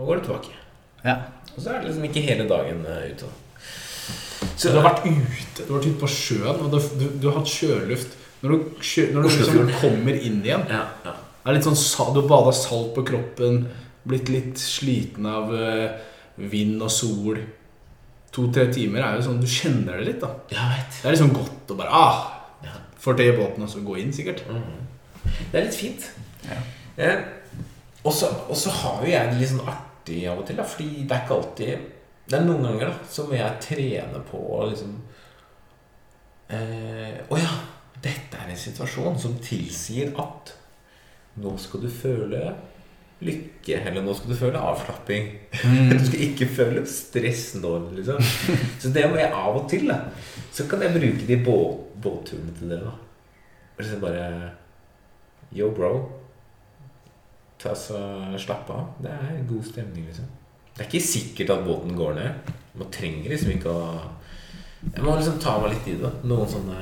går 0.06 0.20
du 0.22 0.28
tilbake. 0.28 0.54
Ja. 1.04 1.16
Og 1.56 1.62
så 1.62 1.72
er 1.72 1.80
det 1.80 1.88
liksom 1.90 2.06
ikke 2.08 2.22
hele 2.26 2.46
dagen 2.48 2.84
eh, 2.86 3.10
ute. 3.12 3.28
Så 4.56 4.72
du 4.72 4.78
har 4.78 4.86
vært 4.90 5.06
ute, 5.06 5.64
du 5.64 5.70
har 5.70 5.78
vært 5.78 5.88
ute 5.88 6.00
på 6.00 6.10
sjøen, 6.12 6.62
og 6.64 6.72
du, 6.72 6.78
du, 7.00 7.06
du 7.20 7.28
har 7.30 7.38
hatt 7.40 7.50
sjøluft. 7.50 8.16
Når 8.42 8.52
du, 8.52 8.82
sjø, 8.84 9.06
når 9.14 9.24
du 9.24 9.30
liksom 9.32 9.70
kommer 9.80 10.18
inn 10.20 10.42
igjen 10.44 10.66
Ja, 10.68 10.82
ja. 11.06 11.12
Det 11.40 11.48
er 11.48 11.56
litt 11.56 11.64
sånn, 11.64 12.12
Du 12.12 12.18
har 12.20 12.26
bada 12.28 12.52
salt 12.54 12.90
på 12.92 13.04
kroppen, 13.08 13.62
blitt 14.06 14.28
litt 14.28 14.60
sliten 14.60 15.24
av 15.30 15.54
eh, 15.56 15.96
vind 16.52 16.82
og 16.84 16.92
sol. 16.92 17.40
To-tre 18.36 18.66
timer 18.74 19.06
er 19.06 19.16
jo 19.16 19.24
sånn 19.30 19.40
Du 19.40 19.48
kjenner 19.48 20.02
det 20.02 20.10
litt, 20.10 20.20
da. 20.20 20.34
Det 20.50 20.58
er 20.60 21.16
liksom 21.16 21.32
godt 21.34 21.72
å 21.72 21.78
bare 21.80 21.96
ah, 21.96 22.20
Ja. 22.66 22.76
Får 23.00 23.16
til 23.16 23.32
båten 23.38 23.64
og 23.64 23.72
så 23.72 23.80
gå 23.86 23.96
inn, 24.02 24.12
sikkert. 24.12 24.44
Det 24.44 25.56
er 25.56 25.64
litt 25.64 25.80
fint. 25.80 26.10
Ja. 26.44 26.60
Eh, 27.00 27.24
og 28.06 28.12
så 28.12 28.70
har 28.82 29.00
jo 29.02 29.10
jeg 29.10 29.32
det 29.32 29.40
litt 29.40 29.54
sånn 29.54 29.64
artig 29.66 29.85
av 30.30 30.40
og 30.40 30.46
til, 30.46 30.58
da, 30.58 30.66
fordi 30.66 31.02
det 31.02 31.16
er 31.16 31.24
ikke 31.24 31.36
alltid 31.40 31.86
Det 32.26 32.38
er 32.38 32.46
noen 32.46 32.64
ganger 32.66 32.90
da 32.90 33.10
så 33.10 33.26
må 33.26 33.36
jeg 33.38 33.62
trene 33.64 34.22
på 34.30 34.38
å 34.56 34.60
liksom 34.70 34.94
eh, 36.54 37.18
Å 37.26 37.40
ja, 37.40 37.52
dette 38.04 38.38
er 38.38 38.52
en 38.52 38.62
situasjon 38.62 39.18
som 39.18 39.36
tilsier 39.42 40.14
at 40.22 40.54
nå 41.42 41.52
skal 41.60 41.82
du 41.84 41.90
føle 41.92 42.40
lykke, 43.24 43.78
eller 43.80 44.04
nå 44.04 44.12
skal 44.16 44.32
du 44.32 44.36
føle 44.36 44.60
avslapping. 44.60 45.28
Du 45.90 45.96
skal 46.04 46.22
ikke 46.26 46.48
føle 46.52 46.82
stress 46.88 47.54
nå, 47.60 47.72
liksom. 47.96 48.20
Så 48.82 48.92
det 48.92 49.06
må 49.08 49.18
jeg 49.20 49.32
av 49.32 49.56
og 49.56 49.66
til, 49.72 49.88
da. 49.88 50.02
Så 50.52 50.66
kan 50.68 50.84
jeg 50.84 50.96
bruke 50.96 51.28
de 51.28 51.38
båt, 51.44 51.82
båtturene 52.04 52.52
til 52.56 52.72
det. 52.72 52.80
da. 52.84 52.92
Og 53.76 53.82
liksom 53.82 54.04
bare 54.04 54.26
Yo, 55.56 55.70
bro. 55.72 56.15
Ta 57.62 57.74
så 57.74 57.98
Slapp 58.38 58.70
av. 58.70 58.92
Det 59.02 59.12
er 59.12 59.42
god 59.48 59.64
stemning, 59.64 60.06
liksom. 60.10 60.28
Det 60.76 60.84
er 60.84 60.90
ikke 60.90 61.06
sikkert 61.08 61.50
at 61.54 61.64
båten 61.64 61.96
går 61.96 62.14
ned. 62.18 62.54
Man 62.76 62.90
trenger 62.92 63.32
liksom 63.32 63.54
ikke 63.54 63.72
å 63.72 63.84
Jeg 64.92 65.02
må 65.02 65.14
liksom 65.16 65.38
ta 65.40 65.56
meg 65.62 65.72
litt 65.72 65.88
i 65.88 65.98
det. 66.02 66.10
Noen 66.28 66.50
sånne 66.52 66.80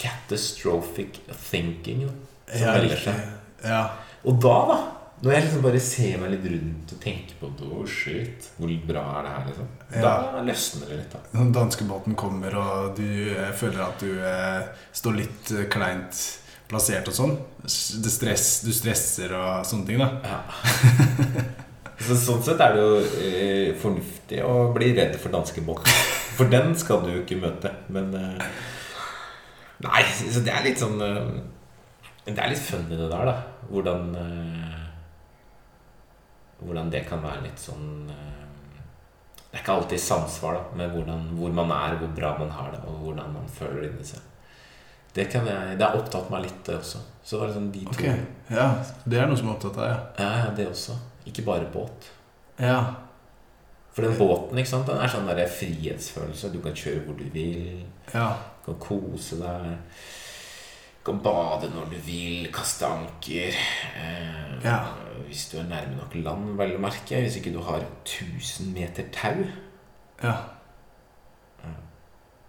catastrophic 0.00 1.20
thinking 1.50 2.06
da, 2.06 2.12
som 2.52 2.62
Ja, 2.62 2.76
melder 2.76 3.00
seg. 3.00 3.20
Ja. 3.64 3.82
Og 4.26 4.40
da, 4.42 4.56
da 4.70 4.78
Når 5.22 5.32
jeg 5.32 5.44
liksom 5.46 5.62
bare 5.64 5.80
ser 5.80 6.18
meg 6.20 6.32
litt 6.34 6.48
rundt 6.52 6.90
og 6.92 6.98
tenker 7.00 7.38
på 7.40 7.48
det, 7.56 7.68
oh 7.72 7.86
shit, 7.88 8.48
hvor 8.58 8.72
bra 8.88 9.04
er 9.18 9.22
det 9.24 9.30
her, 9.32 9.46
liksom. 9.50 9.70
Da 10.04 10.42
løsner 10.44 10.90
det 10.90 10.98
litt, 10.98 11.14
da. 11.14 11.22
Når 11.38 11.54
danskebåten 11.56 12.18
kommer, 12.20 12.56
og 12.60 12.98
du 12.98 13.06
føler 13.56 13.80
at 13.86 14.04
du 14.04 14.10
eh, 14.20 14.66
står 14.92 15.16
litt 15.22 15.54
eh, 15.56 15.68
kleint 15.72 16.20
plassert 16.70 17.08
og 17.10 17.16
sånn. 17.16 17.36
Stress, 17.66 18.48
du 18.66 18.72
stresser 18.74 19.34
og 19.36 19.66
sånne 19.66 19.88
ting, 19.88 20.02
da. 20.02 20.10
Ja. 20.26 20.40
Så, 21.96 22.12
sånn 22.20 22.42
sett 22.44 22.60
er 22.60 22.74
det 22.76 22.82
jo 22.82 22.96
eh, 23.24 23.68
fornuftig 23.80 24.42
å 24.44 24.68
bli 24.74 24.90
redd 24.98 25.14
for 25.20 25.32
danskebåten. 25.32 25.94
For 26.36 26.50
den 26.52 26.74
skal 26.76 27.00
du 27.02 27.08
jo 27.14 27.22
ikke 27.22 27.38
møte. 27.40 27.72
Men 27.92 28.12
eh, 28.18 28.42
Nei, 29.84 30.02
så 30.08 30.40
det 30.44 30.52
er 30.52 30.64
litt 30.64 30.80
sånn 30.80 31.00
eh, 31.04 31.32
Det 32.24 32.36
er 32.36 32.52
litt 32.52 32.62
funny 32.64 32.96
det 32.96 33.08
der, 33.10 33.28
da. 33.28 33.34
Hvordan 33.70 34.12
eh, 34.20 34.84
Hvordan 36.62 36.92
det 36.92 37.02
kan 37.08 37.24
være 37.24 37.44
litt 37.44 37.60
sånn 37.60 38.12
eh, 38.12 38.78
Det 39.40 39.58
er 39.58 39.64
ikke 39.64 39.76
alltid 39.80 40.00
samsvar 40.04 40.56
da 40.56 40.62
med 40.80 40.94
hvordan, 40.94 41.26
hvor 41.36 41.52
man 41.56 41.72
er, 41.76 41.98
hvor 42.00 42.12
bra 42.16 42.36
man 42.40 42.52
har 42.52 42.72
det, 42.72 42.80
og 42.88 43.04
hvordan 43.04 43.36
man 43.36 43.52
føler 43.58 43.82
det 43.82 43.92
inni 43.94 44.08
seg. 44.12 44.24
Det, 45.16 45.24
kan 45.32 45.46
jeg, 45.48 45.78
det 45.80 45.86
har 45.86 45.96
opptatt 45.96 46.28
meg 46.32 46.42
litt, 46.44 46.58
det 46.66 46.74
også. 46.76 47.00
Så 47.24 47.36
det 47.36 47.40
var 47.40 47.48
liksom 47.50 47.70
de 47.72 47.84
to. 47.88 48.10
Ja, 48.52 48.66
Det 49.08 49.18
er 49.18 49.26
noe 49.30 49.38
som 49.40 49.48
er 49.48 49.54
opptatt 49.56 49.78
ja. 49.82 49.96
Ja, 50.20 50.28
ja, 50.44 50.50
det 50.58 50.66
også. 50.68 50.94
Ikke 51.26 51.42
bare 51.46 51.66
båt. 51.72 52.10
Ja, 52.60 52.76
For 53.96 54.04
den 54.04 54.18
båten 54.20 54.58
ikke 54.60 54.68
sant? 54.74 54.86
Den 54.90 55.00
er 55.00 55.08
sånn 55.08 55.26
der 55.30 55.48
frihetsfølelse. 55.48 56.50
Du 56.52 56.60
kan 56.60 56.76
kjøre 56.76 57.02
hvor 57.06 57.16
du 57.18 57.24
vil. 57.32 57.86
ja. 58.12 58.28
Du 58.60 58.72
kan 58.74 58.80
kose 58.82 59.38
deg. 59.40 59.66
Du 60.98 61.04
kan 61.12 61.20
bade 61.24 61.68
når 61.72 61.88
du 61.94 61.96
vil. 62.04 62.48
Kaste 62.52 62.86
anker. 62.86 63.56
Eh, 63.96 64.58
Ja. 64.64 64.78
Hvis 65.26 65.48
du 65.50 65.56
er 65.58 65.64
nærme 65.70 65.96
nok 65.96 66.14
land, 66.20 66.52
vel 66.58 66.76
å 66.76 66.82
merke. 66.82 67.22
Hvis 67.24 67.36
ikke 67.40 67.52
du 67.56 67.60
har 67.64 67.80
1000 68.04 68.68
meter 68.74 69.08
tau. 69.16 69.40
ja. 70.22 70.36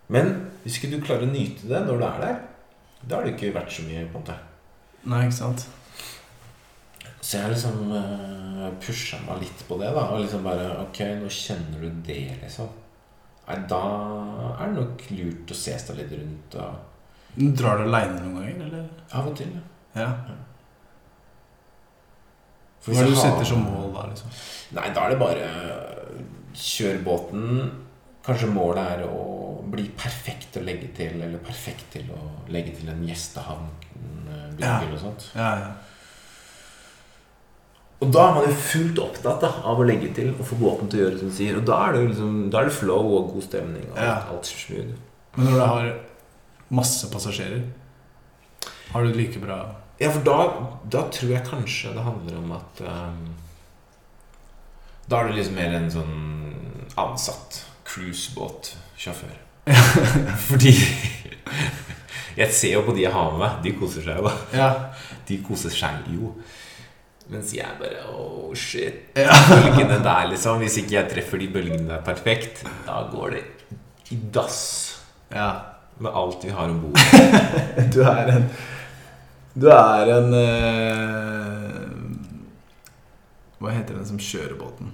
Men 0.10 0.30
hvis 0.64 0.78
ikke 0.80 0.94
du 0.96 1.02
klarer 1.04 1.26
å 1.28 1.32
nyte 1.32 1.68
det 1.68 1.82
når 1.84 1.98
du 2.00 2.04
er 2.08 2.22
der, 2.22 2.38
da 3.08 3.16
har 3.20 3.26
det 3.28 3.34
ikke 3.36 3.54
vært 3.56 3.72
så 3.72 3.84
mye. 3.88 4.06
på 4.12 4.18
en 4.20 4.24
måte 4.26 4.38
Nei, 5.08 5.22
ikke 5.28 5.38
sant? 5.38 5.68
Så 7.22 7.38
jeg 7.40 7.52
liksom 7.54 7.92
uh, 7.92 8.68
pusha 8.84 9.20
meg 9.28 9.42
litt 9.46 9.62
på 9.68 9.78
det. 9.82 9.90
da 9.96 10.04
Og 10.14 10.22
liksom 10.24 10.44
bare 10.48 10.66
Ok, 10.84 11.00
nå 11.22 11.30
kjenner 11.32 11.82
du 11.86 11.90
det, 12.08 12.20
liksom. 12.42 12.68
Nei, 13.48 13.58
da 13.72 13.82
er 14.60 14.68
det 14.68 14.76
nok 14.82 15.06
lurt 15.16 15.54
å 15.54 15.58
se 15.58 15.78
seg 15.80 15.96
litt 16.02 16.12
rundt. 16.18 16.58
Og 16.60 17.54
Drar 17.58 17.80
du 17.80 17.86
aleine 17.88 18.18
noen 18.20 18.36
ganger, 18.42 18.66
eller? 18.68 18.86
av 19.14 19.28
og 19.30 19.36
til. 19.40 19.52
ja. 19.96 20.08
Ja. 20.10 20.38
Hva 22.88 22.94
er 23.02 23.08
det 23.10 23.12
du 23.12 23.20
setter 23.20 23.44
som 23.48 23.64
mål 23.68 23.90
da, 23.96 24.06
liksom? 24.12 24.32
Nei, 24.78 24.88
da 24.96 25.02
er 25.06 25.14
det 25.14 25.20
bare 25.20 25.48
kjør 26.56 27.02
båten. 27.04 27.58
Kanskje 28.28 28.50
målet 28.52 28.84
er 28.98 29.06
å 29.08 29.26
bli 29.72 29.88
perfekt 30.00 30.50
til 30.54 30.64
å 30.64 30.68
legge 30.68 30.90
til, 30.96 31.20
eller 31.24 31.40
perfekt 31.44 31.86
til 31.94 32.08
å 32.16 32.22
legge 32.52 32.74
til 32.76 32.90
en 32.92 33.04
gjestehavn. 33.08 33.70
bygge 34.58 34.64
Ja. 34.66 34.80
Og 34.94 35.00
sånt. 35.00 35.30
Ja, 35.36 35.52
ja. 35.62 35.70
Og 37.98 38.12
da 38.14 38.28
er 38.28 38.36
man 38.36 38.46
jo 38.46 38.54
fullt 38.62 39.00
opptatt 39.02 39.42
da, 39.42 39.50
av 39.66 39.80
å 39.82 39.86
legge 39.88 40.12
til 40.14 40.30
og 40.36 40.44
få 40.46 40.58
båten 40.60 40.90
til 40.92 41.00
å 41.00 41.04
gjøre 41.06 41.20
som 41.22 41.30
den 41.32 41.38
sier. 41.38 41.58
Og 41.58 41.66
da 41.66 41.80
er 41.88 41.94
det 41.96 42.02
jo 42.04 42.10
liksom, 42.12 42.36
da 42.54 42.60
er 42.62 42.70
det 42.70 42.76
flow 42.78 43.08
og 43.18 43.32
god 43.34 43.44
stemning. 43.48 43.88
Og 43.92 43.98
Ja. 43.98 44.12
alt, 44.20 44.30
alt 44.36 44.46
smooth. 44.46 44.94
Men 45.36 45.46
når 45.46 45.54
du 45.54 45.66
har 45.66 46.00
masse 46.70 47.10
passasjerer, 47.10 47.64
har 48.92 49.04
du 49.04 49.12
det 49.12 49.18
like 49.18 49.40
bra 49.40 49.76
Ja, 50.00 50.12
for 50.12 50.22
da, 50.22 50.38
da 50.90 51.02
tror 51.10 51.30
jeg 51.34 51.46
kanskje 51.46 51.94
det 51.94 52.04
handler 52.04 52.38
om 52.38 52.52
at 52.56 52.82
um, 52.82 53.36
Da 55.10 55.20
er 55.20 55.28
du 55.28 55.34
liksom 55.34 55.56
mer 55.56 55.74
en 55.76 55.90
sånn 55.92 56.14
ansatt 56.98 57.64
cruisebåtsjåfør. 57.98 59.36
Fordi 60.48 60.74
Jeg 62.38 62.54
ser 62.54 62.76
jo 62.78 62.84
på 62.86 62.94
de 62.94 63.02
jeg 63.08 63.14
har 63.14 63.32
med 63.34 63.42
meg. 63.42 63.60
De 63.66 63.74
koser 63.80 64.06
seg 64.06 64.22
jo. 64.22 64.32
Ja. 64.54 64.70
De 65.26 65.40
koser 65.46 65.74
seg 65.74 66.06
jo. 66.14 66.36
Mens 67.34 67.52
jeg 67.56 67.80
bare 67.80 68.06
Oh, 68.14 68.54
shit. 68.56 69.10
Ja. 69.18 69.34
Bølgene 69.50 69.98
der, 70.06 70.30
liksom. 70.32 70.62
Hvis 70.62 70.78
ikke 70.80 71.00
jeg 71.00 71.10
treffer 71.12 71.42
de 71.42 71.50
bølgene 71.52 71.90
der 71.90 72.06
perfekt, 72.06 72.62
da 72.86 73.02
går 73.12 73.36
det 73.36 73.44
i 74.14 74.20
dass 74.32 74.60
ja. 75.34 75.50
med 76.00 76.14
alt 76.16 76.46
vi 76.46 76.54
har 76.56 76.70
om 76.70 76.80
bord. 76.86 77.00
Du 77.94 78.00
er 78.06 78.32
en 78.38 78.46
Du 79.58 79.68
er 79.74 80.12
en 80.14 80.30
uh, 80.38 81.82
Hva 83.58 83.74
heter 83.74 83.98
den 83.98 84.06
som 84.08 84.22
kjører 84.22 84.56
båten? 84.60 84.94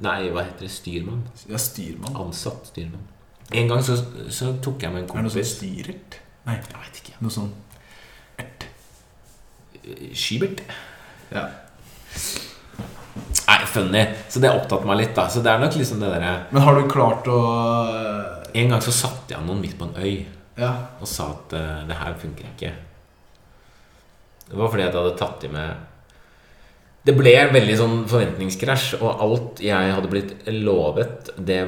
Nei, 0.00 0.30
hva 0.32 0.44
heter 0.46 0.64
det? 0.66 0.70
Styrmann? 0.72 1.24
Ja, 1.50 1.58
styrmann. 1.60 2.16
Ansatt 2.16 2.70
styrmann. 2.70 3.06
En 3.52 3.68
gang 3.68 3.82
så, 3.84 3.96
så 4.32 4.52
tok 4.62 4.82
jeg 4.86 4.92
med 4.94 5.02
en 5.02 5.08
Er 5.10 5.16
det 5.18 5.26
noe 5.26 5.34
sånn 5.34 5.48
styrert? 5.50 6.20
Nei, 6.46 6.54
Jeg 6.56 6.78
vet 6.84 7.00
ikke. 7.02 7.16
noe 7.20 7.34
sånn 7.34 7.50
Skibert? 10.14 10.60
Ja. 11.32 11.48
Nei, 13.48 13.58
funny. 13.66 14.02
Så 14.30 14.40
det 14.42 14.52
opptatt 14.54 14.84
meg 14.86 15.00
litt, 15.00 15.14
da. 15.16 15.24
Så 15.32 15.42
det 15.42 15.50
er 15.52 15.62
nok 15.62 15.74
liksom 15.78 16.00
det 16.02 16.10
derre 16.12 16.34
Men 16.54 16.62
har 16.62 16.78
du 16.78 16.84
klart 16.90 17.26
å 17.30 17.38
eh, 17.90 18.60
En 18.60 18.70
gang 18.74 18.82
så 18.84 18.94
satte 18.94 19.34
jeg 19.34 19.46
noen 19.46 19.60
midt 19.62 19.76
på 19.80 19.88
en 19.88 19.96
øy 19.98 20.26
Ja. 20.60 20.70
og 21.00 21.08
sa 21.08 21.30
at 21.32 21.54
uh, 21.56 21.82
det 21.88 21.96
her 21.96 22.14
funker 22.20 22.44
ikke. 22.50 22.70
Det 24.50 24.58
var 24.58 24.68
fordi 24.68 24.82
jeg 24.84 24.92
hadde 24.92 25.12
tatt 25.16 25.44
i 25.46 25.50
med 25.54 25.86
Det 27.06 27.14
ble 27.16 27.32
en 27.38 27.54
veldig 27.54 27.76
sånn 27.80 27.96
forventningskrasj, 28.10 28.98
og 29.00 29.22
alt 29.24 29.62
jeg 29.64 29.94
hadde 29.96 30.10
blitt 30.12 30.34
lovet, 30.52 31.30
det 31.40 31.62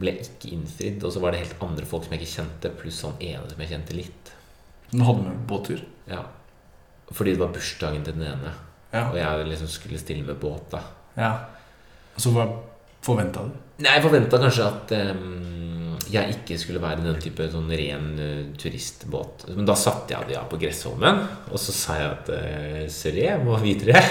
ble 0.00 0.14
ikke 0.22 0.54
innfridd. 0.56 1.04
Og 1.04 1.12
så 1.12 1.20
var 1.22 1.34
det 1.34 1.42
helt 1.42 1.64
andre 1.66 1.88
folk 1.88 2.06
som 2.06 2.16
jeg 2.16 2.24
ikke 2.24 2.36
kjente, 2.38 2.72
pluss 2.80 3.02
han 3.04 3.18
ene 3.20 3.50
som 3.50 3.60
jeg 3.60 3.74
kjente 3.74 3.98
litt. 3.98 4.32
Nå 4.96 5.06
hadde 5.06 5.26
med 5.26 5.44
båttur? 5.50 5.84
Ja. 6.10 6.24
Fordi 7.10 7.34
det 7.34 7.42
var 7.42 7.52
bursdagen 7.54 8.06
til 8.06 8.16
den 8.16 8.30
ene. 8.32 8.54
Ja. 8.90 9.04
Og 9.10 9.18
jeg 9.20 9.46
liksom 9.52 9.70
skulle 9.70 10.00
stille 10.00 10.26
med 10.26 10.40
båt, 10.42 10.72
da. 10.72 10.82
ja. 11.18 11.32
Og 12.16 12.24
så 12.24 12.32
hva 12.34 12.48
forventa 13.02 13.44
du? 13.46 13.52
Nei, 13.80 13.94
jeg 13.96 14.04
forventa 14.04 14.38
kanskje 14.42 14.66
at 14.66 14.92
um, 15.16 15.96
jeg 16.10 16.34
ikke 16.34 16.58
skulle 16.60 16.82
være 16.82 17.04
den 17.04 17.20
type 17.22 17.46
sånn 17.52 17.70
ren 17.70 18.08
uh, 18.18 18.40
turistbåt. 18.60 19.46
Men 19.56 19.68
da 19.68 19.76
satte 19.78 20.12
jeg 20.14 20.28
det 20.32 20.36
av 20.40 20.48
på 20.50 20.58
Gressholmen, 20.60 21.22
og 21.50 21.58
så 21.62 21.72
sa 21.72 21.96
jeg 22.00 22.10
at 22.10 22.32
uh, 22.34 22.82
sorry, 22.92 23.24
jeg 23.28 23.44
må 23.46 23.56
videre. 23.62 24.02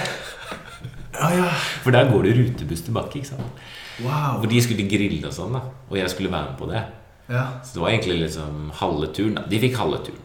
Ja, 1.19 1.29
ja. 1.35 1.49
For 1.83 1.91
der 1.91 2.07
går 2.11 2.23
det 2.29 2.35
rutebuss 2.37 2.81
tilbake. 2.85 3.19
ikke 3.19 3.33
sant? 3.33 3.61
Wow. 3.99 4.39
For 4.39 4.47
de 4.47 4.61
skulle 4.63 4.85
grille 4.87 5.27
og 5.27 5.33
sånn, 5.35 5.55
da. 5.57 5.63
Og 5.89 5.97
jeg 5.99 6.11
skulle 6.13 6.31
være 6.31 6.51
med 6.53 6.57
på 6.61 6.69
det. 6.69 6.83
Ja. 7.29 7.41
Så 7.65 7.75
det 7.75 7.81
var 7.83 7.91
egentlig 7.91 8.19
liksom 8.21 8.69
halve 8.79 9.09
turen. 9.13 9.35
da. 9.35 9.43
De 9.49 9.59
fikk 9.59 9.75
halve 9.81 9.99
turen. 10.05 10.21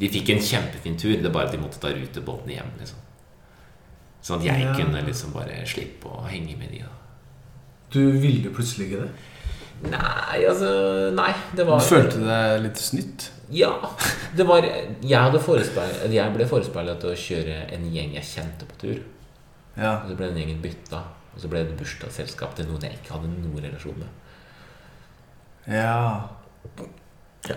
De 0.00 0.08
fikk 0.12 0.30
en 0.32 0.40
kjempefin 0.44 0.96
tur, 1.00 1.16
det 1.18 1.26
er 1.28 1.34
bare 1.34 1.50
at 1.50 1.56
de 1.56 1.60
måtte 1.60 1.80
ta 1.82 1.90
rutebåten 1.92 2.52
hjem. 2.54 2.70
liksom 2.78 3.00
Sånn 4.22 4.40
at 4.40 4.46
jeg 4.46 4.62
Ja. 4.68 4.72
kunne 4.76 5.02
liksom 5.08 5.32
bare 5.32 5.64
slippe 5.66 6.08
å 6.08 6.22
henge 6.28 6.56
med 6.60 6.70
de. 6.70 6.84
da 6.84 6.99
Du 7.90 8.00
ville 8.22 8.52
plutselig 8.54 8.90
ikke 8.90 9.04
det? 9.04 9.10
Nei, 9.90 10.42
altså 10.44 10.70
Nei, 11.16 11.30
det 11.56 11.64
Du 11.64 11.72
følte 11.88 12.20
deg 12.20 12.58
litt 12.66 12.80
snytt? 12.80 13.30
Ja. 13.50 13.72
Det 14.36 14.44
var 14.46 14.62
Jeg, 14.62 14.96
jeg 15.02 16.34
ble 16.34 16.46
forespeilet 16.46 17.06
å 17.08 17.14
kjøre 17.18 17.64
en 17.74 17.88
gjeng 17.90 18.14
jeg 18.18 18.28
kjente 18.28 18.68
på 18.68 18.78
tur. 18.84 19.00
Ja. 19.76 19.96
Og 20.02 20.12
så 20.12 20.18
ble 20.18 20.30
den 20.30 20.42
gjengen 20.42 20.62
bytta. 20.62 21.02
Og 21.34 21.42
så 21.42 21.50
ble 21.50 21.64
det 21.66 21.78
bursdagsselskap 21.78 22.54
til 22.58 22.68
noen 22.68 22.86
jeg 22.86 23.00
ikke 23.00 23.16
hadde 23.16 23.30
noen 23.32 23.64
relasjon 23.64 23.98
med. 23.98 24.16
Ja. 25.70 26.28
ja. 27.48 27.56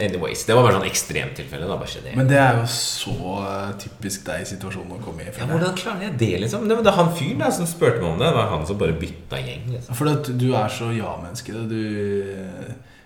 Anyways, 0.00 0.46
Det 0.48 0.54
var 0.56 0.62
bare 0.64 0.78
sånn 0.78 0.86
ekstremtilfelle. 0.88 1.66
da, 1.68 1.76
bare 1.76 1.90
skjedde 1.92 2.14
Men 2.16 2.28
det 2.30 2.38
er 2.40 2.56
jo 2.56 2.64
så 2.72 3.12
eh, 3.44 3.72
typisk 3.82 4.22
deg 4.24 4.46
situasjonen 4.48 4.94
å 4.96 5.00
komme 5.04 5.20
i. 5.20 5.26
ja. 5.26 5.44
Hvordan 5.50 5.74
klarer 5.76 6.06
jeg 6.06 6.14
det, 6.22 6.30
liksom? 6.40 6.64
Det 6.68 6.78
var 6.78 6.96
han 6.96 7.10
fyren 7.18 7.52
som 7.52 7.66
spurte 7.68 8.00
meg 8.00 8.08
om 8.14 8.18
det. 8.22 8.30
Det 8.30 8.38
var 8.38 8.48
han 8.54 8.64
som 8.66 8.78
bare 8.80 8.96
bytta 8.96 9.36
gjeng. 9.42 9.66
liksom 9.74 9.94
For 9.98 10.08
at 10.14 10.30
du 10.40 10.46
er 10.56 10.72
så 10.72 10.88
ja-menneske. 10.96 11.52
Du 11.68 11.80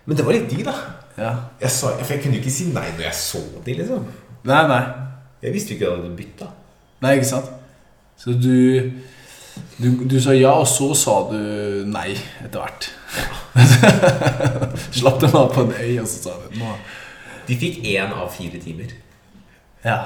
Men 0.07 0.17
det 0.17 0.25
var 0.25 0.33
litt 0.39 0.49
de, 0.51 0.63
da. 0.63 0.75
Ja. 1.19 1.33
Jeg, 1.61 1.71
sa, 1.75 1.91
for 1.99 2.13
jeg 2.15 2.23
kunne 2.23 2.37
jo 2.39 2.45
ikke 2.45 2.55
si 2.55 2.69
nei 2.71 2.87
når 2.95 3.09
jeg 3.09 3.19
så 3.19 3.43
de, 3.65 3.75
liksom. 3.81 4.07
Nei, 4.47 4.63
nei. 4.71 4.83
Jeg 5.43 5.53
visste 5.57 5.75
jo 5.75 5.77
ikke 5.81 5.87
at 5.89 5.91
jeg 5.97 6.05
hadde 6.05 6.17
bytta. 6.21 6.49
Nei, 7.03 7.15
ikke 7.19 7.29
sant? 7.33 7.51
Så 8.17 8.33
du, 8.39 8.93
du 9.83 9.89
Du 10.07 10.21
sa 10.23 10.33
ja, 10.37 10.53
og 10.55 10.69
så 10.71 10.93
sa 10.95 11.17
du 11.33 11.83
nei 11.91 12.13
etter 12.45 12.63
hvert. 12.63 12.87
Slapp 14.99 15.21
dem 15.23 15.35
av 15.39 15.51
på 15.55 15.65
en 15.67 15.73
øy, 15.81 15.99
og 16.03 16.09
så 16.11 16.19
sa 16.29 16.35
du 16.43 16.59
nå 16.61 16.73
De 17.47 17.57
fikk 17.59 17.83
én 17.87 18.11
av 18.13 18.29
fire 18.35 18.59
timer. 18.63 18.91
Ja. 19.87 20.01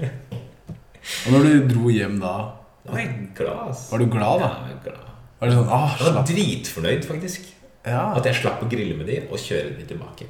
Og 0.00 1.32
når 1.32 1.46
du 1.48 1.68
dro 1.72 1.90
hjem 1.92 2.18
da, 2.20 2.34
Da 2.84 2.92
var 2.92 3.00
jeg 3.00 3.28
glad. 3.38 3.70
ass. 3.72 3.86
var 3.92 4.02
du 4.02 4.06
glad 4.12 4.42
da? 4.42 4.48
Ja, 4.50 4.68
jeg 4.68 4.76
var 4.78 4.86
glad. 4.90 5.10
Var 5.40 5.50
det 5.50 5.56
sånn, 5.58 5.70
ah, 5.72 5.90
Jeg 5.98 6.04
var 6.06 6.12
slapp 6.12 6.28
dritfornøyd, 6.30 7.06
faktisk. 7.08 7.50
ja. 7.88 8.02
At 8.16 8.28
jeg 8.28 8.38
slapp 8.42 8.62
å 8.64 8.68
grille 8.70 8.96
med 8.98 9.08
de 9.08 9.22
og 9.30 9.38
kjøre 9.40 9.74
de 9.78 9.86
tilbake. 9.88 10.28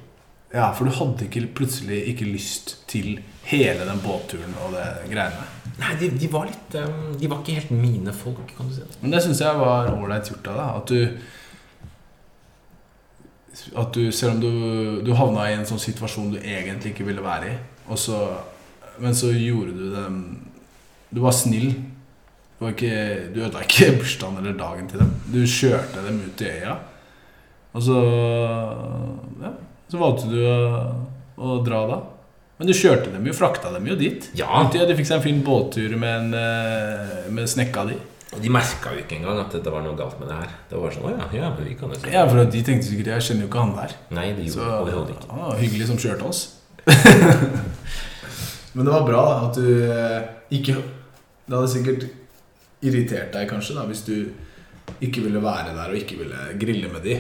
ja, 0.55 0.69
for 0.73 0.87
du 0.87 0.95
hadde 0.95 1.27
ikke, 1.27 1.43
plutselig 1.59 2.01
ikke 2.15 2.29
lyst 2.31 2.77
til 2.91 3.19
hele 3.51 3.83
den 3.89 3.99
båtturen 4.05 4.55
og 4.65 4.73
det 4.77 4.87
greiene. 5.11 5.43
Nei, 5.81 5.95
de, 5.99 6.09
de 6.23 6.29
var 6.31 6.47
litt 6.47 6.75
um, 6.79 7.17
De 7.19 7.27
var 7.27 7.41
ikke 7.43 7.57
helt 7.59 7.71
mine 7.75 8.13
folk, 8.15 8.45
kan 8.57 8.69
du 8.71 8.77
si. 8.77 8.85
Men 9.03 9.11
det 9.11 9.25
syns 9.25 9.41
jeg 9.43 9.59
var 9.59 9.91
ålreit 9.91 10.31
gjort 10.31 10.47
av 10.53 10.61
deg. 10.61 10.77
At 10.79 10.87
du 10.95 11.19
At 13.79 13.95
du, 13.95 14.09
selv 14.13 14.35
om 14.35 14.41
du, 14.43 14.51
du 15.07 15.13
havna 15.15 15.47
i 15.51 15.57
en 15.57 15.67
sånn 15.69 15.83
situasjon 15.83 16.33
du 16.35 16.39
egentlig 16.41 16.95
ikke 16.95 17.07
ville 17.07 17.23
være 17.23 17.53
i, 17.53 17.57
så, 18.01 18.21
men 19.03 19.15
så 19.15 19.31
gjorde 19.35 19.75
du 19.77 19.85
det 19.93 20.05
Du 21.15 21.21
var 21.23 21.35
snill. 21.37 21.75
Du, 21.75 22.65
var 22.65 22.73
ikke, 22.73 22.97
du 23.35 23.43
ødela 23.43 23.63
ikke 23.63 23.93
bursdagen 24.01 24.41
eller 24.41 24.57
dagen 24.59 24.89
til 24.91 25.03
dem. 25.05 25.13
Du 25.31 25.41
kjørte 25.47 26.03
dem 26.07 26.19
ut 26.25 26.43
i 26.43 26.51
øya. 26.51 26.79
Og 27.75 27.83
så 27.83 28.01
Ja, 29.43 29.53
så 29.91 30.01
valgte 30.01 30.31
du 30.33 30.41
å, 30.49 30.59
å 31.37 31.61
dra 31.67 31.85
da. 31.91 32.01
Men 32.59 32.71
du 32.71 32.75
kjørte 32.75 33.11
dem 33.11 33.27
jo, 33.27 33.35
frakta 33.35 33.71
dem 33.75 33.87
jo 33.91 33.97
dit. 33.99 34.29
Ja. 34.39 34.65
De 34.73 34.97
fikk 34.97 35.09
seg 35.09 35.19
en 35.19 35.25
fin 35.25 35.41
båttur 35.45 35.97
med, 35.99 36.15
en, 36.15 36.35
eh, 36.39 37.31
med 37.35 37.51
snekka 37.51 37.87
di. 37.91 37.99
Og 38.35 38.41
de 38.43 38.51
merka 38.51 38.91
jo 38.93 38.99
ikke 39.05 39.17
engang 39.21 39.39
at 39.45 39.53
det 39.53 39.73
var 39.73 39.83
noe 39.85 39.97
galt 39.97 40.19
med 40.21 40.29
det 40.29 40.37
her. 40.41 40.51
Det 40.71 40.79
var 40.83 40.91
sånn, 40.91 41.15
ja, 41.19 41.27
ja, 41.33 41.51
men 41.55 41.65
vi 41.69 41.75
kan 41.79 41.89
jo 41.95 41.99
se. 42.01 42.11
Ja, 42.11 42.25
for 42.29 42.45
de 42.45 42.63
tenkte 42.67 42.89
sikkert 42.89 43.07
Jeg 43.15 43.23
kjenner 43.29 43.47
jo 43.47 43.49
ikke 43.53 43.61
han 43.63 43.75
der. 43.77 43.95
Nei, 44.11 44.27
det 44.35 44.49
Så 44.53 44.59
gjorde 44.61 44.81
overhodet 44.83 45.15
ikke. 45.15 45.31
han 45.31 45.41
var 45.47 45.57
hyggelig 45.63 45.87
som 45.87 45.99
kjørte 46.03 46.25
oss. 46.29 46.41
Men 48.75 48.85
det 48.87 48.93
var 48.93 49.05
bra 49.07 49.21
da, 49.29 49.35
at 49.49 49.55
du 49.55 49.67
eh, 49.87 50.25
ikke 50.59 50.75
Det 51.47 51.55
hadde 51.55 51.71
sikkert 51.71 52.07
irritert 52.85 53.31
deg 53.33 53.47
kanskje 53.49 53.77
da 53.79 53.85
hvis 53.89 54.03
du 54.05 54.17
ikke 55.05 55.23
ville 55.25 55.41
være 55.41 55.73
der 55.77 55.93
og 55.93 55.97
ikke 55.97 56.19
ville 56.21 56.41
grille 56.61 56.91
med 56.93 57.01
de 57.07 57.15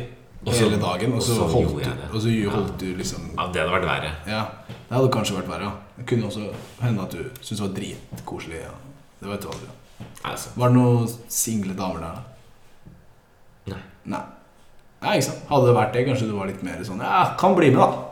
også, 0.44 0.58
hele 0.66 0.76
dagen. 0.82 1.14
Og 1.14 1.22
og 1.22 1.24
så 1.24 1.36
så 1.38 1.46
holdt 1.48 1.70
gjorde 1.70 1.84
du, 1.84 1.88
jeg 1.88 1.96
det. 2.02 2.08
og 2.12 2.20
så 2.20 2.28
Ja. 2.34 2.50
holdt 2.52 2.74
du 2.80 2.86
liksom 2.98 3.30
Ja, 3.38 3.46
det 3.52 3.62
hadde 3.62 3.72
vært 3.72 3.86
verre. 3.88 4.10
Ja, 4.28 4.42
det 4.68 4.96
hadde 4.98 5.12
kanskje 5.14 5.38
vært 5.38 5.48
verre. 5.48 5.70
ja. 5.70 5.72
Det 5.96 6.06
kunne 6.10 6.26
også 6.28 6.50
hende 6.82 7.02
at 7.06 7.12
du 7.14 7.22
syntes 7.40 7.60
det 7.60 7.68
var 7.68 7.74
dritkoselig. 7.78 8.60
Ja. 8.66 8.74
Det 9.22 9.30
vet 9.30 9.42
du 9.42 9.48
aldri. 9.48 9.68
Altså, 10.24 10.50
Var 10.56 10.68
det 10.72 10.76
noen 10.78 11.08
single 11.28 11.74
damer 11.78 12.00
der, 12.00 12.14
da? 12.14 12.22
Nei. 13.74 13.82
Nei. 14.14 14.22
Nei, 15.04 15.14
ikke 15.18 15.26
sant? 15.30 15.44
Hadde 15.50 15.66
det 15.68 15.76
vært 15.76 15.92
det, 15.92 16.04
kanskje 16.08 16.28
du 16.30 16.34
var 16.38 16.46
litt 16.48 16.62
mer 16.64 16.82
sånn 16.86 17.00
Ja, 17.04 17.34
kan 17.40 17.54
bli 17.58 17.70
med, 17.70 17.80
da. 17.80 18.10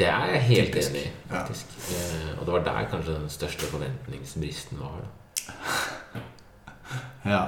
det 0.00 0.08
er 0.08 0.32
jeg 0.34 0.42
helt 0.48 0.72
Typisk. 0.72 0.90
enig 0.90 1.06
i, 1.06 1.12
Ja. 1.30 1.42
Eh, 1.44 2.38
Og 2.40 2.46
det 2.46 2.52
var 2.54 2.64
der 2.64 2.88
kanskje 2.90 3.14
den 3.18 3.28
største 3.28 3.66
forventningsbristen 3.70 4.78
var. 4.80 5.00
da. 5.00 6.20
Ja. 7.30 7.42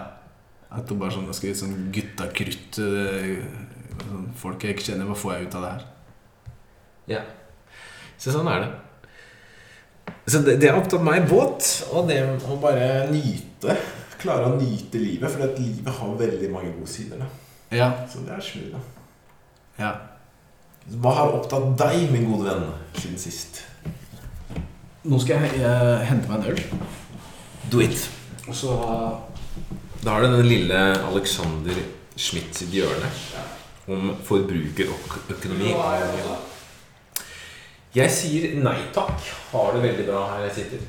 At 0.73 0.87
det 0.89 0.99
bare 0.99 1.13
sånn, 1.13 1.27
jeg 1.29 1.35
skal 1.37 1.49
gi 1.51 1.55
sånn 1.59 1.93
guttakrutt 1.93 2.79
sånn, 2.79 4.29
Folk 4.41 4.63
jeg 4.65 4.77
ikke 4.77 4.87
kjenner, 4.93 5.07
hva 5.09 5.17
får 5.17 5.33
jeg 5.37 5.47
ut 5.49 5.55
av 5.59 5.63
det 5.65 5.71
her? 5.73 5.85
Ja. 7.13 7.21
Så 8.19 8.33
sånn 8.35 8.49
er 8.53 8.61
det. 8.65 8.71
Så 10.27 10.39
det, 10.47 10.57
det 10.63 10.71
har 10.71 10.79
opptatt 10.79 11.03
meg 11.03 11.27
båt, 11.31 11.67
og 11.91 12.07
det 12.11 12.21
å 12.47 12.57
bare 12.63 13.09
nyte. 13.11 13.77
Klare 14.23 14.53
å 14.53 14.55
nyte 14.55 15.01
livet, 15.03 15.27
for 15.33 15.55
livet 15.59 15.99
har 15.99 16.15
veldig 16.21 16.51
mange 16.53 16.71
gode 16.77 16.91
sider. 16.91 17.25
Da. 17.25 17.27
Ja. 17.75 17.91
Så 18.11 18.23
det 18.27 18.37
er 18.37 18.45
snu, 18.47 18.69
da. 18.71 18.83
ja. 19.81 19.93
Hva 21.03 21.13
har 21.15 21.35
opptatt 21.37 21.69
deg, 21.79 22.09
min 22.11 22.27
gode 22.31 22.51
venn, 22.51 22.71
siden 22.99 23.19
sist? 23.23 23.63
Nå 25.03 25.19
skal 25.23 25.43
jeg 25.43 25.63
uh, 25.63 26.03
hente 26.07 26.31
meg 26.31 26.43
en 26.43 26.53
øl. 26.53 26.63
Do 27.71 27.83
it. 27.83 28.07
Og 28.47 28.55
så 28.59 28.77
Da 30.03 30.17
har 30.17 30.23
du 30.23 30.37
den 30.37 30.49
lille 30.49 30.79
Alexander 31.07 31.79
Schmidt 32.19 32.55
sitt 32.59 32.75
hjørne 32.75 33.09
om 33.91 34.13
forbrukerøkonomi. 34.27 35.73
Jeg 37.93 38.09
sier 38.09 38.53
nei 38.57 38.79
takk. 38.97 39.19
Har 39.53 39.75
det 39.75 39.83
veldig 39.83 40.05
bra 40.09 40.23
her 40.31 40.47
jeg 40.47 40.55
sitter. 40.63 40.85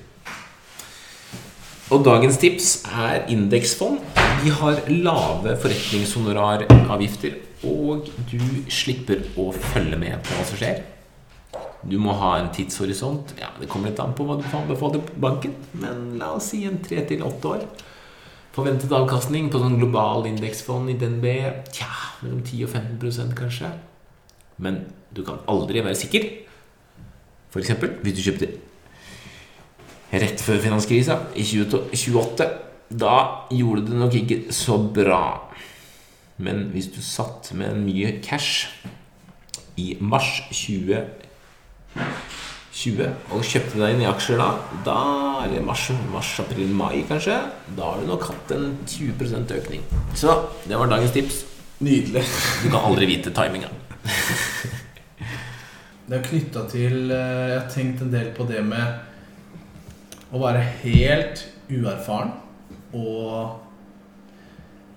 Og 1.91 2.05
dagens 2.05 2.37
tips 2.39 2.67
er 2.87 3.25
indeksfond. 3.31 3.99
De 4.39 4.53
har 4.55 4.79
lave 4.87 5.57
forretningshonoraravgifter, 5.59 7.35
og 7.67 8.07
du 8.31 8.39
slipper 8.71 9.19
å 9.35 9.49
følge 9.73 9.99
med 9.99 10.23
på 10.23 10.37
hva 10.37 10.45
som 10.47 10.61
skjer. 10.61 10.79
Du 11.83 11.97
må 11.99 12.15
ha 12.21 12.37
en 12.39 12.47
tidshorisont. 12.55 13.35
Ja, 13.35 13.51
Det 13.59 13.67
kommer 13.67 13.91
litt 13.91 13.99
an 13.99 14.15
på 14.15 14.23
hva 14.23 14.39
du 14.39 14.47
får 14.47 14.63
anbefale 14.63 15.03
banken, 15.19 15.57
men 15.73 16.15
la 16.21 16.31
oss 16.37 16.53
si 16.53 16.63
en 16.63 16.79
tre 16.79 17.03
til 17.09 17.25
åtte 17.27 17.51
år. 17.51 17.67
Forventet 18.55 18.95
avkastning 18.95 19.51
på 19.51 19.59
sånn 19.59 19.75
global 19.81 20.23
indeksfond 20.29 20.87
i 20.87 20.95
DNB 20.95 21.27
Tja, 21.73 21.91
mellom 22.23 22.39
10 22.47 22.63
og 22.63 22.71
15% 22.71 23.35
kanskje. 23.35 23.75
Men 24.63 24.85
du 25.11 25.23
kan 25.27 25.43
aldri 25.51 25.83
være 25.83 25.99
sikker. 25.99 26.31
Eksempel 27.61 27.93
hvis 28.01 28.17
du 28.17 28.23
kjøpte 28.25 28.49
rett 30.13 30.41
før 30.41 30.59
finanskrisa 30.61 31.17
i 31.35 31.43
2028. 31.45 32.47
Da 32.93 33.15
gjorde 33.53 33.87
det 33.87 33.95
nok 33.97 34.13
ikke 34.19 34.53
så 34.53 34.77
bra. 34.77 35.49
Men 36.43 36.67
hvis 36.73 36.87
du 36.93 37.01
satt 37.01 37.51
med 37.57 37.75
mye 37.85 38.19
cash 38.25 38.67
i 39.77 39.97
mars 40.01 40.41
2020 40.51 43.07
og 43.33 43.43
kjøpte 43.45 43.79
deg 43.79 43.93
inn 43.93 44.01
i 44.03 44.09
aksjer 44.09 44.37
da, 44.41 44.49
da 44.85 44.99
eller 45.45 45.61
mars, 45.65 45.91
mars, 46.13 46.39
april, 46.41 46.69
mai 46.73 47.03
kanskje, 47.09 47.37
da 47.77 47.83
har 47.89 47.97
du 48.01 48.05
nok 48.09 48.23
hatt 48.29 48.47
en 48.55 48.65
20% 48.89 49.57
økning. 49.57 49.81
Så 50.17 50.29
det 50.67 50.75
var 50.77 50.87
dagens 50.91 51.15
tips. 51.15 51.35
Nydelig. 51.83 52.23
Du 52.63 52.69
kan 52.69 52.85
aldri 52.85 53.05
vite 53.09 53.29
timinga. 53.35 53.69
Det 56.03 56.17
er 56.17 56.25
knytta 56.25 56.65
til 56.67 57.11
eh, 57.15 57.49
Jeg 57.49 57.59
har 57.61 57.69
tenkt 57.71 58.01
en 58.03 58.11
del 58.11 58.33
på 58.35 58.43
det 58.49 58.59
med 58.67 60.33
å 60.33 60.41
være 60.41 60.63
helt 60.81 61.45
uerfaren 61.71 62.33
og 62.93 63.61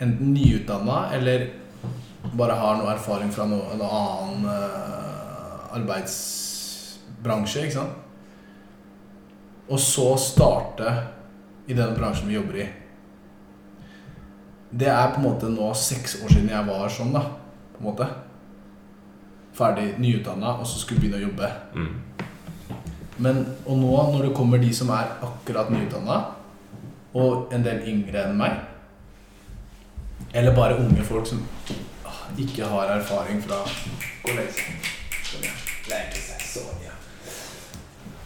enten 0.02 0.32
nyutdanna 0.34 1.12
eller 1.14 1.46
bare 2.36 2.56
har 2.58 2.80
noe 2.80 2.90
erfaring 2.90 3.30
fra 3.32 3.46
noe, 3.46 3.68
en 3.76 3.84
annen 3.86 4.48
eh, 4.50 5.76
arbeidsbransje, 5.78 7.62
ikke 7.68 7.76
sant? 7.76 7.94
Og 9.70 9.78
så 9.82 10.08
starte 10.18 10.90
i 11.70 11.74
den 11.76 11.94
bransjen 11.94 12.28
vi 12.30 12.34
jobber 12.34 12.60
i. 12.64 12.66
Det 14.74 14.90
er 14.90 15.12
på 15.14 15.22
en 15.22 15.28
måte 15.28 15.50
nå 15.52 15.70
seks 15.78 16.18
år 16.24 16.34
siden 16.34 16.50
jeg 16.50 16.66
var 16.66 16.90
sånn, 16.90 17.14
da. 17.14 17.22
På 17.76 17.82
en 17.84 17.88
måte 17.92 18.10
ferdig 19.56 19.94
nyutdanna 19.98 20.56
og 20.60 20.66
så 20.68 20.80
skulle 20.80 21.00
begynne 21.00 21.20
å 21.20 21.26
jobbe. 21.26 21.50
Mm. 21.74 21.94
Men, 23.24 23.44
og 23.64 23.78
nå 23.80 23.92
når 24.12 24.26
det 24.28 24.34
kommer 24.36 24.60
de 24.60 24.72
som 24.76 24.90
er 24.92 25.14
akkurat 25.24 25.70
nyutdanna, 25.72 26.18
og 27.16 27.52
en 27.54 27.64
del 27.64 27.86
yngre 27.88 28.26
enn 28.26 28.36
meg, 28.36 28.58
eller 30.36 30.56
bare 30.56 30.76
unge 30.82 31.04
folk 31.04 31.28
som 31.28 31.40
ah, 32.04 32.26
ikke 32.36 32.68
har 32.68 32.92
erfaring 32.98 33.40
fra. 33.40 33.62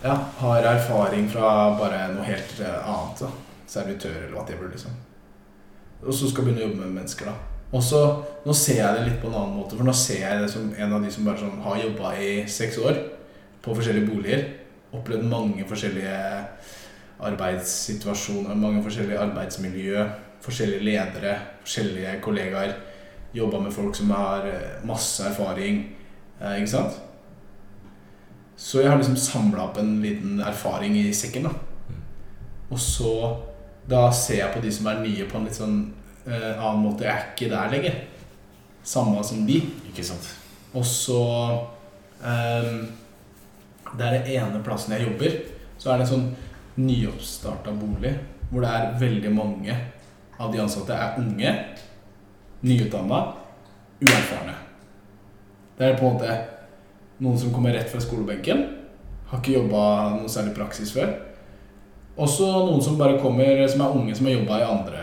Ja, 0.02 0.16
har 0.38 0.62
erfaring 0.64 1.28
fra 1.30 1.52
bare 1.78 2.08
noe 2.14 2.24
helt 2.24 2.60
eh, 2.64 2.88
annet. 2.88 3.20
da 3.20 3.30
Servitør 3.70 4.16
eller 4.16 4.34
hva 4.34 4.46
det 4.48 4.58
blir. 4.58 4.72
liksom. 4.72 4.96
Og 6.02 6.14
så 6.14 6.30
skal 6.30 6.46
begynne 6.46 6.64
å 6.64 6.68
jobbe 6.70 6.80
med 6.80 6.96
mennesker, 6.96 7.30
da. 7.30 7.49
Og 7.70 7.82
så, 7.84 8.02
Nå 8.40 8.54
ser 8.56 8.78
jeg 8.80 8.96
det 8.96 9.02
litt 9.04 9.18
på 9.20 9.28
en 9.28 9.36
annen 9.36 9.58
måte, 9.58 9.76
for 9.76 9.84
nå 9.84 9.92
ser 9.92 10.22
jeg 10.22 10.40
det 10.40 10.46
som 10.48 10.70
en 10.72 10.92
av 10.96 11.02
de 11.04 11.10
som 11.12 11.26
bare 11.28 11.42
sånn 11.42 11.58
har 11.60 11.82
jobba 11.82 12.14
i 12.16 12.30
seks 12.48 12.78
år 12.80 12.96
på 13.60 13.74
forskjellige 13.76 14.08
boliger. 14.08 14.46
Opplevd 14.96 15.26
mange 15.28 15.66
forskjellige 15.68 16.14
arbeidssituasjoner, 17.28 18.56
mange 18.56 18.80
forskjellige 18.86 19.20
arbeidsmiljø, 19.26 20.06
forskjellige 20.40 20.86
ledere, 20.88 21.34
forskjellige 21.60 22.16
kollegaer. 22.24 22.72
Jobba 23.36 23.60
med 23.60 23.76
folk 23.76 23.92
som 23.94 24.10
har 24.16 24.48
eh, 24.48 24.80
masse 24.88 25.28
erfaring. 25.28 25.84
Eh, 26.40 26.56
ikke 26.62 26.72
sant? 26.72 26.96
Så 28.56 28.80
jeg 28.80 28.90
har 28.90 28.98
liksom 28.98 29.20
samla 29.20 29.68
opp 29.68 29.78
en 29.84 29.98
liten 30.02 30.40
erfaring 30.40 30.96
i 30.96 31.12
sekken. 31.12 31.44
da 31.44 31.52
Og 32.70 32.80
så 32.80 33.14
da 33.90 34.10
ser 34.12 34.42
jeg 34.42 34.52
på 34.54 34.64
de 34.64 34.72
som 34.72 34.86
er 34.86 35.04
nye, 35.04 35.28
på 35.28 35.38
en 35.38 35.44
litt 35.44 35.56
sånn 35.56 35.78
annen 36.32 36.84
måte. 36.84 37.06
Jeg 37.06 37.14
er 37.14 37.28
ikke 37.32 37.50
der 37.52 37.72
lenger. 37.72 37.98
Samme 38.82 39.22
som 39.24 39.44
de. 39.48 39.60
Ikke 39.90 40.04
sant? 40.06 40.28
Og 40.74 40.86
så 40.86 41.20
ehm, 42.24 42.86
Det 43.90 44.06
er 44.06 44.18
den 44.20 44.28
ene 44.36 44.62
plassen 44.62 44.94
jeg 44.94 45.08
jobber, 45.08 45.32
så 45.78 45.90
er 45.90 45.98
det 45.98 46.04
en 46.06 46.12
sånn 46.12 46.28
nyoppstarta 46.78 47.72
bolig 47.74 48.12
hvor 48.50 48.62
det 48.62 48.70
er 48.70 48.92
veldig 49.00 49.32
mange 49.34 49.74
av 50.40 50.52
de 50.52 50.60
ansatte 50.62 50.94
er 50.94 51.18
unge, 51.18 51.50
nyutdanna, 52.66 53.18
uerfarne. 54.00 54.54
Det 55.78 55.88
er 55.88 55.98
på 55.98 56.06
en 56.06 56.16
måte 56.16 56.38
Noen 57.20 57.36
som 57.36 57.50
kommer 57.52 57.74
rett 57.76 57.90
fra 57.92 58.00
skolebenken. 58.00 58.62
Har 59.28 59.42
ikke 59.42 59.58
jobba 59.58 59.80
noe 60.14 60.30
særlig 60.32 60.54
praksis 60.56 60.88
før. 60.94 61.10
Også 62.16 62.46
noen 62.64 62.80
som 62.80 62.96
bare 62.96 63.18
kommer, 63.20 63.60
som 63.68 63.82
er 63.84 63.96
unge, 63.98 64.14
som 64.16 64.24
har 64.24 64.38
jobba 64.38 64.60
i 64.62 64.64
andre 64.64 65.02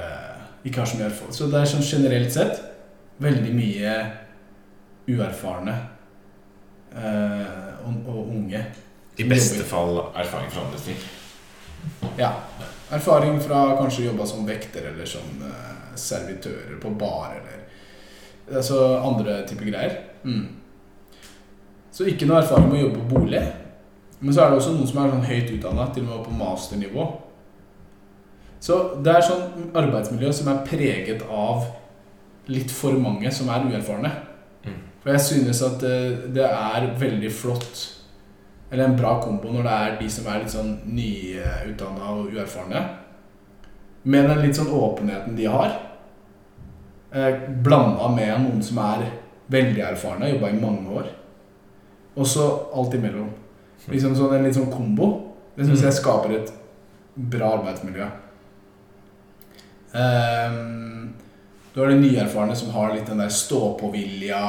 Ikke 0.67 0.83
har 0.83 0.89
så 0.89 0.99
mye 0.99 1.07
erfaring. 1.09 1.35
Så 1.35 1.49
det 1.51 1.61
er 1.61 1.69
sånn 1.71 1.85
generelt 1.85 2.33
sett 2.35 2.59
veldig 3.23 3.53
mye 3.55 3.93
uerfarne 5.07 5.75
uh, 6.93 7.85
og, 7.87 8.01
og 8.11 8.33
unge. 8.35 8.65
I 9.17 9.25
beste 9.25 9.63
fall 9.65 9.95
erfaring 10.11 10.51
fra 10.53 10.65
andre 10.67 10.81
ting. 10.83 10.99
Ja. 12.19 12.33
Erfaring 12.93 13.39
fra 13.43 13.63
kanskje 13.79 14.05
å 14.05 14.09
jobbe 14.11 14.27
som 14.29 14.45
vekter 14.47 14.91
eller 14.91 15.07
som 15.09 15.41
uh, 15.41 15.95
servitører 15.97 16.77
på 16.81 16.93
bar 16.99 17.37
eller 17.39 17.63
Altså 18.47 18.77
andre 19.03 19.41
typer 19.43 19.67
greier. 19.67 19.95
Mm. 20.23 20.45
Så 21.91 22.05
ikke 22.07 22.29
noe 22.29 22.37
erfaring 22.39 22.69
med 22.69 22.77
å 22.77 22.83
jobbe 22.85 23.01
på 23.01 23.17
bolig. 23.17 23.41
Men 24.21 24.33
så 24.33 24.45
er 24.45 24.53
det 24.53 24.61
også 24.61 24.75
noen 24.77 24.87
som 24.87 25.01
er 25.01 25.09
sånn 25.11 25.25
høyt 25.27 25.49
utdanna, 25.57 25.87
til 25.91 26.05
og 26.05 26.13
med 26.13 26.21
på 26.23 26.35
masternivå. 26.37 27.07
Så 28.63 28.77
det 29.03 29.13
er 29.13 29.25
sånn 29.25 29.73
arbeidsmiljø 29.77 30.31
som 30.33 30.49
er 30.51 30.63
preget 30.67 31.23
av 31.29 31.67
litt 32.51 32.71
for 32.73 32.97
mange 32.99 33.31
som 33.33 33.51
er 33.53 33.67
uerfarne. 33.67 34.11
Mm. 34.65 34.79
For 35.03 35.13
jeg 35.13 35.25
synes 35.25 35.61
at 35.67 35.77
det, 35.83 36.33
det 36.35 36.47
er 36.47 36.89
veldig 36.99 37.29
flott 37.31 37.83
Eller 38.71 38.83
en 38.83 38.97
bra 38.99 39.13
kombo 39.23 39.53
når 39.53 39.63
det 39.63 39.73
er 39.73 39.93
de 40.01 40.07
som 40.11 40.25
er 40.27 40.41
litt 40.41 40.51
sånn 40.51 40.73
nyutdanna 40.91 42.09
og 42.17 42.33
uerfarne. 42.35 42.81
Med 44.03 44.27
den 44.27 44.41
litt 44.43 44.57
sånn 44.59 44.73
åpenheten 44.75 45.37
de 45.37 45.45
har. 45.47 45.77
Eh, 47.15 47.45
Blanda 47.63 48.09
med 48.11 48.33
noen 48.43 48.59
som 48.63 48.81
er 48.83 49.05
veldig 49.47 49.85
erfarne, 49.87 50.33
jobba 50.33 50.51
i 50.51 50.59
mange 50.59 50.99
år. 50.99 51.07
Og 52.19 52.27
så 52.27 52.49
alt 52.75 52.97
imellom. 52.97 53.29
Liksom 53.87 54.15
sånn 54.17 54.35
En 54.35 54.43
litt 54.43 54.59
sånn 54.59 54.71
kombo. 54.71 55.09
Det 55.55 55.65
syns 55.65 55.85
jeg 55.87 55.99
skaper 56.01 56.35
et 56.41 56.51
bra 57.15 57.55
arbeidsmiljø. 57.61 58.09
Um, 59.97 61.13
du 61.73 61.81
har 61.81 61.91
de 61.91 61.99
nyerfarne 62.01 62.55
som 62.57 62.69
har 62.73 62.93
litt 62.93 63.09
den 63.09 63.21
der 63.21 63.33
stå-på-vilja. 63.33 64.41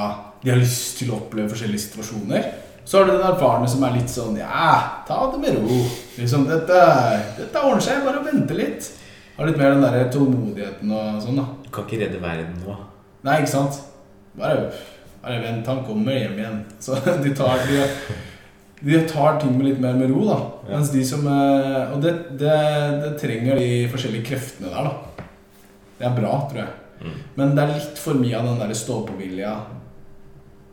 De 0.42 0.52
har 0.52 0.60
lyst 0.60 0.98
til 1.00 1.12
å 1.12 1.22
oppleve 1.22 1.50
forskjellige 1.52 1.86
situasjoner. 1.86 2.46
Så 2.88 2.98
har 2.98 3.08
du 3.08 3.12
den 3.12 3.26
erfarne 3.28 3.68
som 3.68 3.82
er 3.84 3.98
litt 3.98 4.08
sånn 4.08 4.38
Ja, 4.40 5.02
ta 5.04 5.26
det 5.32 5.40
med 5.42 5.58
ro. 5.58 5.80
Liksom, 6.16 6.46
dette, 6.48 6.78
dette 7.36 7.64
ordner 7.64 7.84
seg. 7.84 8.00
Bare 8.06 8.22
vente 8.24 8.56
litt. 8.56 8.88
Har 9.36 9.50
litt 9.50 9.58
mer 9.60 9.74
den 9.74 9.84
der 9.84 10.08
tålmodigheten 10.14 10.94
og 10.96 11.18
sånn, 11.22 11.36
da. 11.42 11.44
Du 11.66 11.68
kan 11.74 11.84
ikke 11.84 12.00
redde 12.00 12.22
verden 12.22 12.56
nå. 12.62 12.78
Nei, 13.28 13.42
ikke 13.42 13.52
sant? 13.52 13.76
Bare, 14.38 14.70
bare 15.20 15.42
vent, 15.42 15.68
han 15.68 15.84
kommer 15.84 16.16
hjem 16.16 16.40
igjen. 16.40 16.62
Så 16.80 16.96
de 17.24 17.34
tar, 17.36 17.60
de, 17.68 17.84
de 18.88 19.02
tar 19.10 19.36
ting 19.42 19.52
med 19.58 19.68
litt 19.68 19.84
mer 19.84 20.00
med 20.00 20.14
ro, 20.14 20.24
da. 20.30 20.38
Mens 20.70 20.94
de 20.94 21.04
som 21.06 21.28
eh, 21.28 21.92
Og 21.92 22.00
det, 22.04 22.14
det, 22.40 22.56
det 23.04 23.12
trenger 23.20 23.60
de 23.60 23.68
forskjellige 23.92 24.30
kreftene 24.32 24.72
der, 24.72 24.88
da. 24.88 25.07
Det 25.98 26.06
er 26.06 26.14
bra, 26.14 26.32
tror 26.50 26.62
jeg. 26.62 26.74
Mm. 27.02 27.18
Men 27.34 27.54
det 27.54 27.64
er 27.64 27.74
litt 27.74 27.98
for 27.98 28.18
mye 28.18 28.38
av 28.38 28.46
den 28.46 28.62
der 28.62 28.74
stå-på-vilja. 28.74 29.52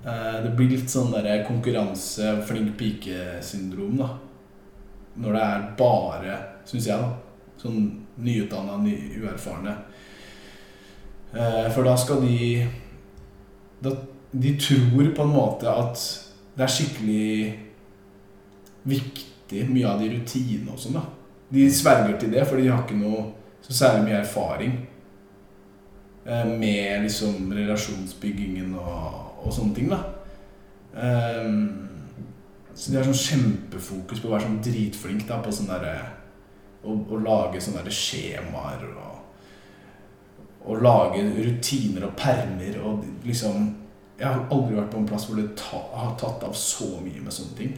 Eh, 0.05 0.37
Det 0.43 0.53
blir 0.57 0.69
litt 0.69 0.89
sånn 0.89 1.11
der 1.13 1.43
konkurranse, 1.47 2.41
flink 2.45 2.75
pike-syndrom, 2.77 3.97
da. 3.97 4.09
Når 5.17 5.33
det 5.33 5.43
er 5.43 5.67
bare, 5.79 6.37
syns 6.65 6.87
jeg, 6.87 6.99
da, 6.99 7.13
sånn 7.61 7.79
nyutdanna, 8.17 8.77
ny, 8.83 8.95
uerfarne. 9.21 9.77
Eh, 11.33 11.69
For 11.71 11.83
da 11.83 11.95
skal 11.97 12.21
de 12.21 12.67
da, 13.81 13.91
De 14.31 14.51
tror 14.59 15.13
på 15.15 15.23
en 15.23 15.31
måte 15.31 15.67
at 15.71 15.95
det 16.57 16.63
er 16.63 16.71
skikkelig 16.71 17.59
viktig, 18.83 19.69
mye 19.69 19.87
av 19.87 19.99
de 20.01 20.09
rutinene 20.11 20.71
og 20.73 20.79
sånn, 20.79 20.97
da. 20.99 21.03
De 21.51 21.69
sverger 21.71 22.17
til 22.19 22.31
det, 22.33 22.43
for 22.47 22.57
de 22.59 22.67
har 22.67 22.83
ikke 22.83 22.97
noe 22.99 23.31
så 23.63 23.73
særlig 23.73 24.03
mye 24.09 24.19
erfaring 24.19 24.75
med 26.25 27.03
liksom 27.05 27.51
relasjonsbyggingen 27.53 28.73
og, 28.81 29.17
og 29.45 29.53
sånne 29.53 29.75
ting, 29.77 29.91
da. 29.91 29.99
um, 30.97 31.85
så 32.75 32.91
de 32.91 32.97
har 32.97 33.05
sånn 33.07 33.21
kjempefokus 33.21 34.19
på 34.19 34.27
å 34.27 34.33
være 34.33 34.47
sånn 34.47 34.63
dritflink 34.65 35.27
da, 35.29 35.37
på 35.43 35.53
sånn 35.53 35.69
derre 35.69 35.93
å, 36.83 36.91
å 36.91 37.19
lage 37.21 37.61
sånne 37.63 37.85
der 37.85 37.95
skjemaer 37.95 38.83
og 38.89 39.21
å 40.65 40.75
lage 40.81 41.21
rutiner 41.21 42.07
og 42.07 42.15
permer 42.17 42.79
og 42.81 43.05
liksom 43.25 43.73
Jeg 44.15 44.29
har 44.31 44.45
aldri 44.47 44.77
vært 44.77 44.93
på 44.93 44.99
en 45.01 45.07
plass 45.09 45.25
hvor 45.27 45.35
det 45.35 45.57
ta, 45.59 45.77
har 45.91 46.13
tatt 46.15 46.43
av 46.47 46.53
så 46.55 46.85
mye 47.03 47.19
med 47.19 47.33
sånne 47.35 47.57
ting. 47.57 47.73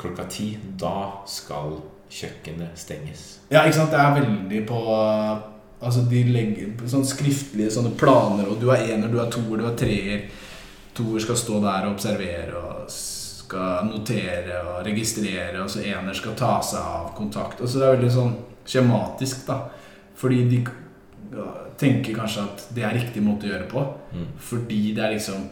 Klokka 0.00 0.24
ti, 0.24 0.46
da 0.80 1.20
skal 1.28 1.74
kjøkkenet 2.08 2.80
stenges. 2.80 3.24
Ja, 3.50 3.60
ikke 3.66 3.76
sant? 3.76 3.92
Det 3.92 4.00
er 4.00 4.14
veldig 4.16 4.62
på 4.70 4.78
Altså, 5.82 6.04
de 6.06 6.22
legger 6.30 6.86
sånn 6.86 7.06
skriftlige 7.06 7.72
sånne 7.74 7.96
planer, 7.98 8.46
og 8.46 8.60
du 8.62 8.68
er 8.70 8.86
ener, 8.92 9.10
du 9.10 9.18
er 9.18 9.30
toer, 9.32 9.58
du 9.58 9.66
er 9.66 9.78
treer. 9.78 10.28
Toer 10.94 11.24
skal 11.24 11.38
stå 11.40 11.58
der 11.64 11.88
og 11.88 11.96
observere 11.96 12.60
og 12.60 12.92
skal 12.92 13.88
notere 13.88 14.60
og 14.62 14.84
registrere, 14.86 15.56
og 15.62 15.70
så 15.72 15.82
ener 15.82 16.14
skal 16.16 16.36
ta 16.38 16.54
seg 16.64 16.80
av 16.80 17.10
kontakt. 17.16 17.60
Og 17.60 17.68
så 17.68 17.80
det 17.80 17.88
er 17.88 17.96
veldig 17.96 18.12
sånn 18.14 18.36
skjematisk, 18.68 19.42
da. 19.48 19.58
Fordi 20.18 20.44
de 20.52 20.60
tenker 21.80 22.14
kanskje 22.14 22.44
at 22.44 22.64
det 22.76 22.84
er 22.86 22.96
riktig 22.96 23.24
måte 23.24 23.48
å 23.48 23.52
gjøre 23.52 23.68
på. 23.70 23.82
Mm. 24.12 24.30
Fordi 24.50 24.84
det 24.94 25.04
er 25.06 25.16
liksom 25.16 25.50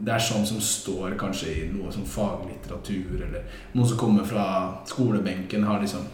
Det 0.00 0.14
er 0.14 0.22
sånn 0.24 0.46
som 0.48 0.56
står 0.64 1.12
kanskje 1.20 1.50
i 1.52 1.64
noe 1.68 1.90
som 1.92 2.06
faglitteratur, 2.08 3.18
eller 3.20 3.42
noen 3.74 3.88
som 3.90 3.98
kommer 4.00 4.24
fra 4.24 4.44
skolebenken, 4.88 5.66
har 5.68 5.82
liksom 5.82 6.06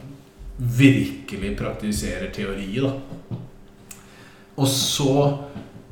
virkelig 0.58 1.52
praktiserer 1.54 2.32
teori, 2.34 2.80
da. 2.82 2.90
Og 4.56 4.68
så 4.70 5.14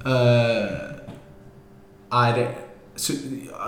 eh, 0.06 0.74
er 2.14 2.44
så 2.96 3.14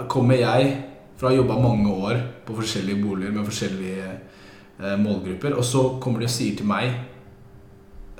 kommer 0.08 0.38
jeg 0.38 0.70
fra 1.18 1.28
å 1.28 1.32
ha 1.32 1.38
jobba 1.38 1.58
mange 1.58 1.90
år 1.90 2.20
på 2.46 2.56
forskjellige 2.60 3.02
boliger 3.02 3.34
med 3.34 3.46
forskjellige 3.48 4.06
eh, 4.06 4.96
målgrupper, 5.00 5.56
og 5.56 5.64
så 5.66 5.86
kommer 6.02 6.22
de 6.22 6.28
og 6.28 6.34
sier 6.36 6.58
til 6.58 6.68
meg 6.68 6.92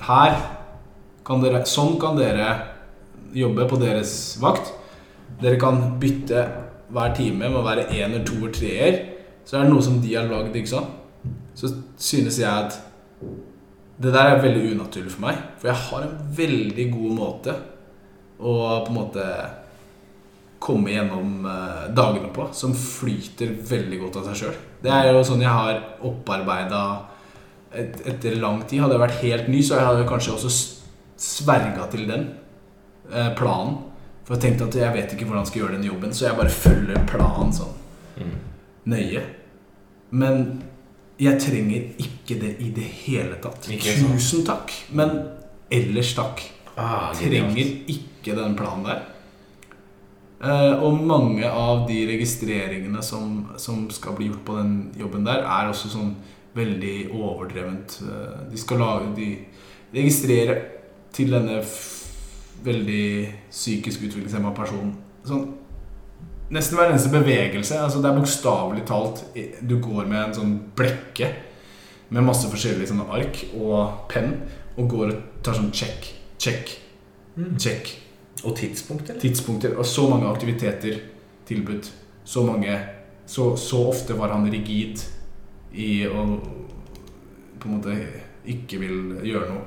Her 0.02 0.34
kan 1.26 1.42
dere 1.42 1.62
Sånn 1.68 1.96
kan 2.00 2.18
dere 2.18 2.48
jobbe 3.36 3.66
på 3.68 3.78
deres 3.80 4.36
vakt. 4.40 4.70
Dere 5.40 5.58
kan 5.60 5.96
bytte 6.00 6.44
hver 6.94 7.14
time 7.16 7.48
med 7.48 7.58
å 7.58 7.64
være 7.66 7.88
ener, 7.96 8.22
toer, 8.24 8.52
treer. 8.54 9.00
Så 9.44 9.56
er 9.56 9.64
det 9.64 9.72
noe 9.72 9.84
som 9.84 9.98
de 10.00 10.12
har 10.14 10.28
lagd, 10.30 10.54
ikke 10.56 10.70
sant. 10.70 10.94
Så 11.58 11.72
synes 11.98 12.38
jeg 12.38 12.46
at 12.46 12.76
det 13.98 14.12
der 14.12 14.30
er 14.34 14.42
veldig 14.42 14.74
unaturlig 14.74 15.12
for 15.14 15.24
meg. 15.24 15.38
For 15.60 15.70
jeg 15.70 15.82
har 15.86 16.02
en 16.04 16.16
veldig 16.36 16.86
god 16.92 17.14
måte 17.16 17.54
å 18.36 18.56
på 18.84 18.92
en 18.92 18.98
måte 18.98 19.26
komme 20.66 20.90
gjennom 20.92 21.46
eh, 21.46 21.84
dagene 21.96 22.28
på, 22.34 22.48
som 22.56 22.74
flyter 22.76 23.52
veldig 23.70 23.98
godt 24.02 24.18
av 24.20 24.28
seg 24.30 24.40
sjøl. 24.42 24.56
Det 24.82 24.92
er 24.92 25.10
jo 25.12 25.22
sånn 25.24 25.44
jeg 25.44 25.52
har 25.52 25.78
opparbeida 26.04 26.82
et, 27.72 28.00
etter 28.08 28.36
lang 28.40 28.62
tid. 28.68 28.82
Hadde 28.82 28.96
jeg 28.96 29.04
vært 29.04 29.22
helt 29.22 29.48
ny, 29.52 29.62
så 29.64 29.78
hadde 29.80 30.02
jeg 30.02 30.10
kanskje 30.10 30.34
også 30.36 30.52
sverga 31.16 31.86
til 31.92 32.06
den 32.08 32.26
eh, 33.12 33.30
planen. 33.38 33.78
For 34.26 34.34
jeg 34.36 34.42
tenkte 34.42 34.66
at 34.68 34.76
jeg 34.80 34.94
vet 34.96 35.12
ikke 35.14 35.28
hvordan 35.28 35.44
jeg 35.44 35.52
skal 35.52 35.62
gjøre 35.62 35.76
den 35.78 35.88
jobben, 35.88 36.12
så 36.16 36.26
jeg 36.26 36.38
bare 36.40 36.52
følger 36.52 37.08
planen 37.08 37.52
sånn 37.56 37.74
Mm. 38.16 38.30
nøye. 38.88 39.20
Men 40.16 40.38
jeg 41.16 41.40
trenger 41.40 42.02
ikke 42.02 42.36
det 42.40 42.52
i 42.60 42.70
det 42.76 42.86
hele 43.06 43.38
tatt. 43.42 43.68
Tusen 43.68 44.44
takk, 44.46 44.72
men 44.96 45.14
ellers 45.72 46.12
takk. 46.16 46.42
Ah. 46.76 47.12
Trenger 47.16 47.70
ikke 47.88 48.36
den 48.36 48.56
planen 48.58 48.84
der. 48.84 49.04
Uh, 50.36 50.84
og 50.84 50.98
mange 51.00 51.48
av 51.48 51.86
de 51.88 52.02
registreringene 52.10 53.00
som, 53.00 53.46
som 53.56 53.86
skal 53.88 54.18
bli 54.18 54.28
gjort 54.28 54.44
på 54.44 54.56
den 54.58 54.74
jobben 55.00 55.24
der, 55.24 55.46
er 55.48 55.70
også 55.70 55.88
sånn 55.94 56.12
veldig 56.56 57.08
overdrevent. 57.16 57.96
Uh, 58.04 58.44
de 58.50 58.60
skal 58.60 58.82
lage 58.84 59.14
De 59.16 59.30
registrerer 59.96 60.60
til 61.16 61.32
denne 61.32 61.62
veldig 62.66 63.08
psykisk 63.48 64.04
utviklingshemma 64.04 64.52
personen. 64.56 64.92
Sånn 65.24 65.48
Nesten 66.50 66.76
hver 66.78 66.90
eneste 66.92 67.10
bevegelse. 67.10 67.78
altså 67.80 67.98
Det 68.02 68.10
er 68.10 68.18
bokstavelig 68.20 68.84
talt 68.86 69.24
Du 69.68 69.78
går 69.82 70.06
med 70.06 70.20
en 70.28 70.34
sånn 70.34 70.52
blekke 70.78 71.32
med 72.14 72.22
masse 72.22 72.46
forskjellige 72.46 72.86
sånne 72.92 73.08
ark 73.10 73.40
og 73.58 74.04
penn 74.08 74.36
og 74.78 74.88
går 74.92 75.08
og 75.10 75.22
tar 75.42 75.56
sånn 75.58 75.72
check, 75.74 76.12
check, 76.38 76.76
Mm. 77.36 77.58
check. 77.58 77.90
Og 78.44 78.54
tidspunkter? 78.56 79.18
Tidspunkter 79.20 79.74
og 79.76 79.84
så 79.84 80.06
mange 80.08 80.28
aktiviteter 80.30 81.00
tilbudt. 81.46 81.90
Så 82.24 82.42
mange 82.46 82.78
Så, 83.26 83.56
så 83.58 83.88
ofte 83.88 84.14
var 84.18 84.28
han 84.30 84.46
rigid 84.50 85.00
i 85.74 86.06
å 86.06 86.22
på 87.58 87.66
en 87.66 87.74
måte 87.80 87.96
ikke 88.46 88.78
vil 88.78 89.16
gjøre 89.26 89.48
noe. 89.50 89.64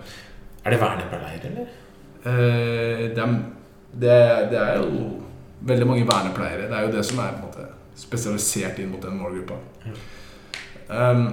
Er 0.63 0.71
det 0.71 0.79
vernepleier, 0.79 1.41
eller? 1.49 1.67
Eh, 2.23 3.09
det, 3.13 3.17
er, 3.17 3.33
det, 3.93 4.49
det 4.53 4.61
er 4.61 4.77
jo 4.77 5.21
veldig 5.61 5.87
mange 5.87 6.07
vernepleiere. 6.07 6.69
Det 6.69 6.77
er 6.77 6.87
jo 6.87 6.93
det 6.93 7.05
som 7.05 7.19
er 7.23 7.37
måte 7.41 7.65
spesialisert 7.99 8.79
inn 8.79 8.91
mot 8.93 9.03
den 9.03 9.19
målgruppa. 9.19 9.57
Um, 10.89 11.25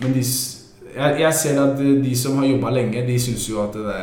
men 0.00 0.14
de, 0.16 0.22
jeg, 0.94 1.20
jeg 1.20 1.34
ser 1.36 1.60
at 1.62 1.78
de 1.78 2.14
som 2.16 2.38
har 2.40 2.48
jobba 2.48 2.72
lenge, 2.74 3.04
de 3.06 3.18
syns 3.20 3.48
jo 3.50 3.62
at 3.64 3.76
det, 3.76 4.02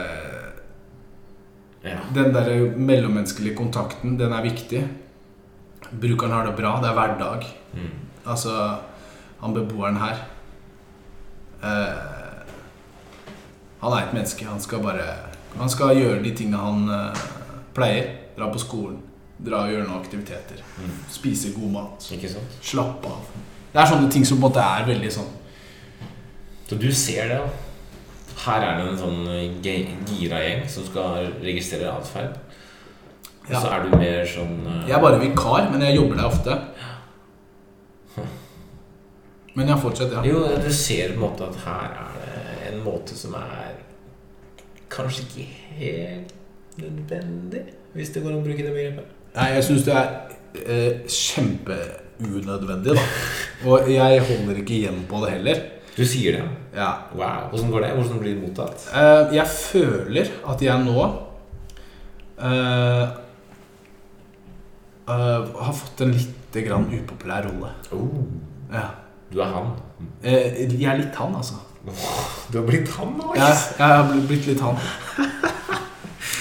Ja. 1.88 1.98
den 2.14 2.34
der 2.36 2.50
mellommenneskelige 2.76 3.56
kontakten, 3.56 4.18
den 4.20 4.34
er 4.34 4.44
viktig. 4.44 4.82
Brukeren 6.02 6.34
har 6.36 6.46
det 6.46 6.56
bra. 6.58 6.82
Det 6.82 6.90
er 6.90 6.94
hverdag. 6.98 7.46
Mm. 7.74 7.92
Altså, 8.28 8.76
han 9.40 9.54
beboeren 9.54 9.96
her 10.02 10.18
uh, 11.64 12.44
Han 13.82 13.94
er 13.94 14.08
et 14.08 14.14
menneske. 14.14 14.46
Han 14.46 14.60
skal 14.60 14.82
bare 14.84 15.06
Han 15.58 15.70
skal 15.70 15.96
gjøre 15.96 16.24
de 16.24 16.36
tingene 16.36 16.58
han 16.58 16.90
uh, 16.90 17.22
pleier. 17.74 18.10
Dra 18.38 18.52
på 18.52 18.60
skolen, 18.60 19.00
dra 19.38 19.64
og 19.66 19.72
gjøre 19.72 19.86
noen 19.86 20.00
aktiviteter. 20.02 20.62
Mm. 20.82 20.94
Spise 21.14 21.54
god 21.56 21.72
mat. 21.76 22.08
Slappe 22.62 23.12
av. 23.12 23.30
Det 23.74 23.82
er 23.82 23.90
sånne 23.92 24.10
ting 24.12 24.26
som 24.26 24.40
på 24.40 24.48
en 24.48 24.50
måte 24.50 24.64
er 24.64 24.86
veldig 24.88 25.10
sånn 25.12 25.34
Så 26.68 26.78
du 26.80 26.88
ser 26.96 27.28
det, 27.30 27.38
da. 27.38 27.50
Her 28.46 28.64
er 28.64 28.80
det 28.80 28.88
en 28.92 29.00
sånn 29.00 29.22
gira 29.64 30.40
gjeng 30.44 30.64
som 30.70 30.86
skal 30.88 31.30
registrere 31.44 31.92
atferd. 31.94 32.36
Og 33.48 33.54
Ja. 33.54 33.62
så 33.62 33.70
er 33.72 33.84
du 33.86 33.96
mer 33.98 34.26
sånn 34.28 34.58
uh... 34.66 34.82
Jeg 34.88 34.98
er 34.98 35.02
bare 35.02 35.20
vikar, 35.22 35.70
men 35.72 35.82
jeg 35.86 35.96
jobber 35.96 36.20
der 36.20 36.28
ofte. 36.28 36.58
Men 39.58 39.72
jeg 39.72 39.80
fortsetter, 39.82 40.20
ja. 40.20 40.30
Jo, 40.30 40.44
du 40.62 40.68
ser 40.74 41.16
på 41.16 41.18
en 41.18 41.24
måte 41.24 41.48
at 41.48 41.56
her 41.64 41.96
er 41.98 42.12
det 42.20 42.74
en 42.76 42.84
måte 42.86 43.16
som 43.18 43.34
er 43.40 43.72
kanskje 44.94 45.24
ikke 45.24 45.46
helt 45.80 46.36
nødvendig, 46.78 47.64
hvis 47.96 48.12
det 48.14 48.22
går 48.22 48.36
an 48.36 48.44
å 48.44 48.46
bruke 48.46 48.66
det 48.68 48.74
begrepet. 48.76 49.17
Nei, 49.38 49.48
jeg 49.54 49.64
syns 49.68 49.84
det 49.86 49.94
er 49.94 50.08
eh, 50.66 50.94
kjempeunødvendig, 51.14 52.96
da. 52.98 53.04
Og 53.70 53.86
jeg 53.92 54.22
holder 54.30 54.56
ikke 54.64 54.78
igjen 54.82 55.04
på 55.10 55.16
det 55.26 55.32
heller. 55.38 55.58
Du 55.98 56.04
sier 56.06 56.32
det, 56.38 56.42
ja. 56.42 56.48
Ja. 56.78 56.90
Wow. 57.18 57.48
Hvordan 57.52 57.72
går 57.74 57.80
det? 57.86 57.92
Hvordan 57.98 58.20
blir 58.22 58.34
det 58.36 58.42
mottatt? 58.44 58.80
Eh, 58.94 59.24
jeg 59.38 59.48
føler 59.50 60.26
at 60.50 60.60
jeg 60.62 60.78
nå 60.86 60.98
eh, 61.06 61.10
eh, 65.10 65.42
har 65.62 65.74
fått 65.80 66.02
en 66.06 66.14
litt 66.18 66.54
grann 66.68 66.86
upopulær 67.00 67.42
rolle. 67.50 67.70
Oh, 67.94 68.18
Ja. 68.74 68.86
du 69.34 69.40
er 69.42 69.46
han. 69.54 69.68
Eh, 70.24 70.68
jeg 70.80 70.86
er 70.92 70.98
litt 71.02 71.16
han, 71.18 71.36
altså. 71.36 71.54
Du 72.52 72.58
har 72.60 72.66
blitt 72.68 72.90
han 72.98 73.08
nå? 73.18 73.34
Jeg, 73.38 73.56
jeg 73.80 73.88
har 73.88 74.04
blitt 74.28 74.46
litt 74.50 74.62
han. 74.62 74.76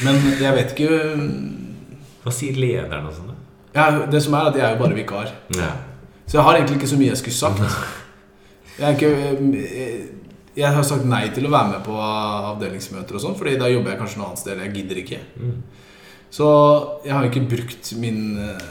Men 0.05 0.15
jeg 0.41 0.55
vet 0.57 0.71
ikke 0.75 0.91
Hva 2.27 2.33
sier 2.35 2.59
lederen 2.59 3.07
og 3.07 3.14
sånn? 3.14 3.33
ja, 3.77 3.85
Det 4.11 4.20
som 4.24 4.35
er 4.35 4.49
at 4.51 4.57
jeg 4.59 4.64
er 4.66 4.74
jo 4.77 4.83
bare 4.83 4.97
vikar. 4.99 5.31
Ja. 5.55 5.70
Så 6.27 6.39
jeg 6.41 6.45
har 6.49 6.57
egentlig 6.59 6.79
ikke 6.81 6.89
så 6.91 6.99
mye 6.99 7.12
jeg 7.12 7.20
skulle 7.20 7.39
sagt. 7.39 7.61
Jeg, 8.77 8.97
ikke, 8.97 9.11
eh, 9.62 10.07
jeg 10.59 10.72
har 10.74 10.83
sagt 10.85 11.05
nei 11.09 11.22
til 11.33 11.47
å 11.47 11.53
være 11.53 11.70
med 11.77 11.85
på 11.87 11.95
avdelingsmøter 11.97 13.14
og 13.16 13.22
sånn, 13.22 13.37
Fordi 13.39 13.55
da 13.61 13.68
jobber 13.70 13.93
jeg 13.95 14.01
kanskje 14.01 14.18
noe 14.20 14.27
annet 14.33 14.39
sted. 14.43 14.53
eller 14.53 14.66
Jeg 14.66 14.74
gidder 14.81 15.01
ikke. 15.05 15.20
Mm. 15.41 15.62
Så 16.37 16.47
jeg 17.07 17.12
har 17.14 17.24
ikke 17.29 17.45
brukt 17.49 17.93
min, 18.03 18.18
eh, 18.43 18.66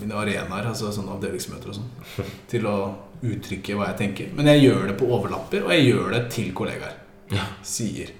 mine 0.00 0.14
arenaer, 0.16 0.66
altså 0.72 0.88
sånne 0.94 1.12
avdelingsmøter 1.18 1.68
og 1.68 1.74
sånn, 1.76 1.90
til 2.50 2.64
å 2.66 2.76
uttrykke 3.22 3.76
hva 3.76 3.90
jeg 3.90 3.98
tenker. 4.00 4.32
Men 4.34 4.46
jeg 4.54 4.64
gjør 4.70 4.86
det 4.88 4.96
på 4.98 5.10
overlapper, 5.12 5.66
og 5.66 5.74
jeg 5.76 5.90
gjør 5.92 6.10
det 6.16 6.22
til 6.32 6.52
kollegaer. 6.56 6.96
Ja. 7.30 7.44
Sier 7.62 8.14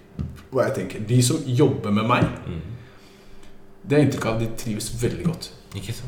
hva 0.52 0.66
jeg 0.68 0.74
tenker. 0.82 1.06
De 1.08 1.22
som 1.24 1.40
jobber 1.46 1.90
med 1.96 2.06
meg, 2.06 2.28
Mm. 2.46 2.61
Det 3.83 3.97
er 3.97 4.05
inntrykk 4.05 4.26
av 4.28 4.37
at 4.37 4.45
de 4.45 4.51
trives 4.61 4.91
veldig 5.01 5.26
godt. 5.26 5.51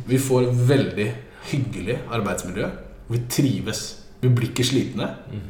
Vi 0.06 0.18
får 0.18 0.50
veldig 0.68 1.08
hyggelig 1.52 1.98
arbeidsmiljø. 2.12 2.68
Vi 3.12 3.20
trives. 3.30 3.82
Vi 4.22 4.30
blir 4.30 4.50
ikke 4.50 4.66
slitne. 4.66 5.08
Mm. 5.30 5.48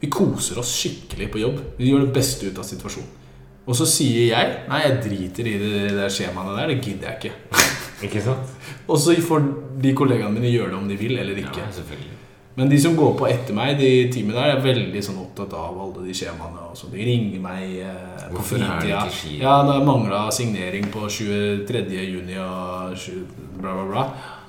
Vi 0.00 0.10
koser 0.12 0.58
oss 0.60 0.72
skikkelig 0.76 1.30
på 1.32 1.40
jobb. 1.42 1.60
Vi 1.78 1.90
gjør 1.90 2.06
det 2.06 2.14
beste 2.16 2.48
ut 2.48 2.58
av 2.60 2.66
situasjonen. 2.68 3.20
Og 3.64 3.76
så 3.78 3.86
sier 3.88 4.26
jeg 4.28 4.56
Nei, 4.68 4.80
jeg 4.82 4.96
driter 5.06 5.46
i 5.48 5.54
de 5.60 5.70
der 5.96 6.12
skjemaene 6.12 6.56
der. 6.58 6.72
Det 6.74 6.82
gidder 6.84 7.10
jeg 7.12 7.20
ikke. 7.22 7.62
Ikke 8.04 8.20
sant? 8.20 8.50
Og 8.90 8.98
så 9.00 9.14
får 9.24 9.46
de 9.80 9.94
kollegaene 9.96 10.34
mine 10.36 10.50
gjøre 10.52 10.74
det 10.74 10.76
om 10.76 10.88
de 10.90 10.96
vil 10.98 11.16
eller 11.16 11.38
ikke. 11.40 11.62
Ja, 11.62 11.70
selvfølgelig. 11.72 12.18
Men 12.54 12.68
de 12.70 12.78
som 12.78 12.94
går 12.96 13.16
på 13.18 13.26
etter 13.26 13.56
meg, 13.56 13.74
de 13.80 13.88
teamet 14.14 14.36
der, 14.36 14.52
er 14.54 14.60
veldig 14.62 15.00
sånn 15.02 15.18
opptatt 15.24 15.56
av 15.58 15.78
alle 15.84 16.04
de 16.06 16.14
skjemaene. 16.14 16.68
Og 16.70 16.78
så 16.78 16.86
de 16.92 17.02
ringer 17.02 17.42
meg 17.42 17.80
eh, 17.82 18.28
på 18.30 18.44
fritida. 18.46 19.00
Ja, 19.40 19.56
det 19.66 19.80
mangla 19.86 20.28
signering 20.34 20.86
på 20.94 21.08
23. 21.10 21.82
juni 21.98 22.38
og 22.38 22.94
20, 22.94 23.24
bla, 23.58 23.74
bla, 23.74 23.86
bla. 23.90 24.04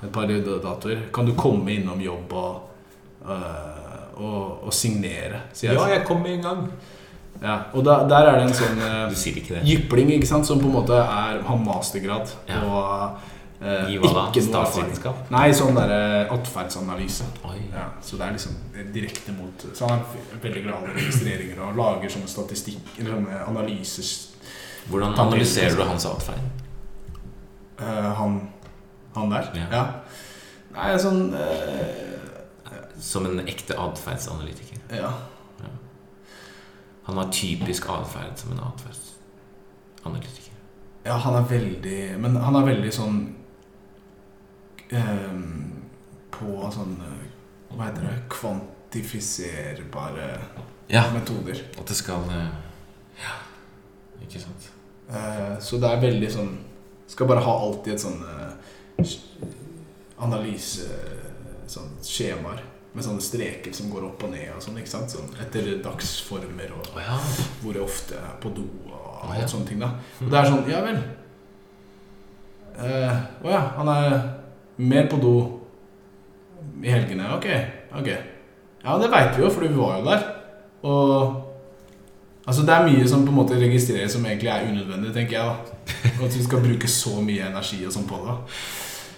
Et 0.06 0.12
par 0.14 0.30
datoer. 0.30 1.08
Kan 1.12 1.26
du 1.26 1.34
komme 1.34 1.74
innom 1.74 1.98
jobb 2.04 2.36
og, 2.38 2.60
uh, 3.26 4.12
og, 4.20 4.68
og 4.68 4.74
signere? 4.74 5.48
jeg. 5.58 5.74
Ja, 5.74 5.88
jeg 5.90 6.04
kom 6.06 6.22
med 6.22 6.38
en 6.38 6.46
gang. 6.46 6.66
Ja, 7.42 7.56
og 7.74 7.82
da, 7.84 7.98
der 8.08 8.30
er 8.30 8.38
det 8.38 8.46
en 8.46 8.54
sånn 8.56 8.78
uh, 8.80 9.10
ikke 9.12 9.60
jypling 9.66 10.14
ikke 10.14 10.28
sant, 10.28 10.46
som 10.48 10.60
på 10.62 10.70
en 10.70 10.76
måte 10.78 10.96
er, 10.96 11.42
har 11.44 11.58
mastergrad 11.60 12.30
Ja. 12.48 12.62
og 12.62 13.32
eh, 13.60 13.90
I 13.92 13.98
hva 14.02 14.10
da? 14.12 14.24
ikke 14.30 14.42
noe. 14.44 14.48
Statsvitenskap? 14.50 15.22
Nei, 15.34 15.46
sånn 15.56 15.76
derre 15.78 16.26
atferdsanalyse. 16.34 17.28
Ja, 17.72 17.86
så 18.02 18.16
det 18.20 18.26
er 18.26 18.36
liksom 18.36 18.56
direkte 18.94 19.32
mot 19.36 19.66
Så 19.76 19.88
han 19.88 20.00
er 20.02 20.40
veldig 20.42 20.62
glad 20.66 20.88
i 20.90 20.94
registreringer 20.96 21.60
og 21.66 21.76
lager 21.78 22.12
sånne 22.12 22.28
statistikk 22.30 22.98
Eller 22.98 23.16
sånne 23.16 23.40
analyser. 23.48 24.10
Hvordan 24.90 25.16
analyserer 25.18 25.76
du 25.76 25.82
hans 25.88 26.06
atferd? 26.06 26.64
Eh, 27.80 28.10
han, 28.20 28.36
han 29.14 29.32
der? 29.32 29.48
Ja. 29.72 29.84
Nei, 30.76 30.90
sånn 31.00 31.32
eh, 31.36 32.84
Som 33.00 33.26
en 33.28 33.40
ekte 33.48 33.76
atferdsanalytiker. 33.80 34.78
Ja. 35.00 35.10
Han 37.06 37.16
har 37.20 37.28
typisk 37.30 37.84
atferd 37.92 38.34
som 38.40 38.52
en 38.52 38.60
atferdsanalytiker. 38.66 40.54
ja, 41.06 41.14
han 41.22 41.36
er 41.38 41.44
veldig 41.50 41.98
Men 42.18 42.36
han 42.42 42.56
er 42.58 42.64
veldig 42.66 42.90
sånn 42.92 43.20
eh, 43.22 43.45
På 46.36 46.70
sånn 46.74 46.94
eh, 47.02 47.24
Hva 47.72 47.88
heter 47.88 48.06
det? 48.06 48.14
Kvantifiserbare 48.32 50.28
Ja, 50.92 51.08
metoder. 51.14 51.64
at 51.78 51.86
det 51.88 51.96
skal 51.98 52.28
eh, 52.30 52.54
Ja, 53.22 53.34
ikke 54.22 54.40
sant? 54.44 54.70
Eh, 55.10 55.58
så 55.60 55.80
det 55.82 55.90
er 55.90 56.04
veldig 56.06 56.30
sånn 56.32 56.54
Skal 57.10 57.30
bare 57.30 57.44
ha 57.46 57.58
alltid 57.66 57.96
et 57.96 58.04
sånn 58.04 58.22
eh, 58.22 58.52
analyse 60.22 60.86
Sånn 61.66 61.92
skjemaer 62.06 62.62
med 62.96 63.04
sånne 63.04 63.20
streker 63.20 63.74
som 63.76 63.90
går 63.92 64.06
opp 64.08 64.22
og 64.24 64.30
ned 64.32 64.54
og 64.54 64.62
sånn, 64.64 64.78
ikke 64.80 64.88
sant? 64.88 65.12
Sånn, 65.12 65.28
etter 65.42 65.66
dagsformer 65.84 66.70
og 66.78 66.86
oh, 66.94 67.00
ja. 67.02 67.18
hvor 67.60 67.76
jeg 67.76 67.84
ofte 67.84 68.16
er 68.16 68.38
på 68.40 68.48
do 68.56 68.64
og 68.88 69.26
alt 69.26 69.42
ja. 69.42 69.48
sånne 69.52 69.68
ting. 69.68 69.82
da 69.82 69.90
Og 70.24 70.30
det 70.32 70.38
er 70.40 70.48
sånn 70.48 70.70
Ja 70.70 70.80
vel. 70.86 71.02
Å 72.76 72.86
uh, 72.86 73.20
oh, 73.44 73.50
ja, 73.52 73.60
han 73.76 73.90
er 73.92 74.16
mer 74.76 75.08
på 75.10 75.20
do 75.22 75.34
i 76.82 76.92
helgene. 76.92 77.28
Ok. 77.36 77.46
ok 77.98 78.08
Ja, 78.84 78.98
det 79.02 79.10
veit 79.10 79.36
vi 79.36 79.42
jo, 79.42 79.50
for 79.50 79.66
vi 79.66 79.74
var 79.74 79.98
jo 79.98 80.06
der. 80.06 80.24
Og 80.86 81.42
Altså 82.46 82.62
Det 82.62 82.70
er 82.70 82.86
mye 82.86 83.08
som 83.08 83.24
på 83.26 83.32
en 83.32 83.40
måte 83.40 83.56
registreres 83.58 84.12
som 84.14 84.26
egentlig 84.26 84.48
er 84.48 84.68
unødvendig, 84.68 85.12
tenker 85.14 85.32
jeg. 85.32 85.44
da 85.46 86.24
At 86.24 86.36
vi 86.36 86.44
skal 86.44 86.62
bruke 86.62 86.88
så 86.88 87.20
mye 87.20 87.48
energi 87.48 87.80
og 87.86 87.92
sånn 87.92 88.06
på 88.06 88.20
det. 88.22 88.36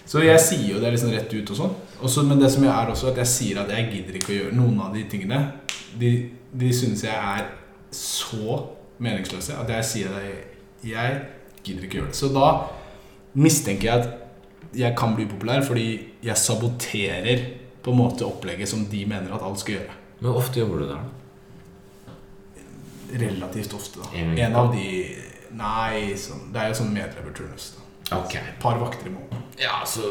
Så 0.09 0.23
jeg 0.25 0.41
sier 0.41 0.71
jo 0.73 0.81
det 0.81 0.95
liksom 0.95 1.13
rett 1.13 1.35
ut 1.35 1.51
og 1.53 1.59
sånn. 1.59 1.75
Også, 2.01 2.25
men 2.25 2.41
det 2.41 2.49
som 2.53 2.65
jeg 2.65 2.73
er 2.73 2.89
også, 2.89 3.11
at 3.11 3.21
jeg 3.21 3.29
sier 3.29 3.61
at 3.61 3.73
jeg 3.75 3.91
gidder 3.93 4.17
ikke 4.17 4.33
å 4.33 4.39
gjøre 4.39 4.57
noen 4.57 4.79
av 4.81 4.97
de 4.97 5.03
tingene. 5.11 5.43
De, 6.01 6.13
de 6.57 6.71
synes 6.73 7.05
jeg 7.05 7.13
er 7.13 7.51
så 7.93 8.63
meningsløse 8.99 9.59
at 9.61 9.69
jeg 9.77 9.85
sier 9.85 10.15
at 10.17 10.87
Jeg 10.87 11.21
gidder 11.65 11.85
ikke 11.85 11.99
å 11.99 12.01
gjøre 12.01 12.15
det. 12.15 12.17
Så 12.17 12.33
da 12.33 12.49
mistenker 13.35 13.91
jeg 13.91 14.07
at 14.07 14.28
jeg 14.77 14.97
kan 14.97 15.14
bli 15.16 15.25
populær 15.27 15.62
fordi 15.64 15.87
jeg 16.23 16.37
saboterer 16.37 17.45
på 17.83 17.91
en 17.95 17.99
måte 18.03 18.27
opplegget 18.27 18.69
som 18.69 18.85
de 18.91 19.05
mener 19.07 19.33
at 19.35 19.43
alt 19.43 19.59
skal 19.62 19.75
gjøre. 19.79 19.95
Men 20.21 20.31
hvor 20.31 20.41
ofte 20.43 20.61
jobber 20.61 20.79
du 20.83 20.89
der? 20.89 21.05
Relativt 23.19 23.75
ofte, 23.75 24.01
da. 24.03 24.11
En 24.19 24.39
En 24.39 24.55
av 24.57 24.73
de 24.75 24.89
Nei, 25.57 26.12
sånn, 26.21 26.51
det 26.53 26.61
er 26.61 26.69
jo 26.69 26.75
sånn 26.83 26.91
medleverturnus. 26.93 27.71
da. 28.11 28.16
Ok. 28.19 28.35
Et 28.37 28.59
par 28.61 28.77
vakter 28.79 29.07
i 29.09 29.11
måneden. 29.14 29.45
Ja, 29.59 29.79
så 29.87 30.03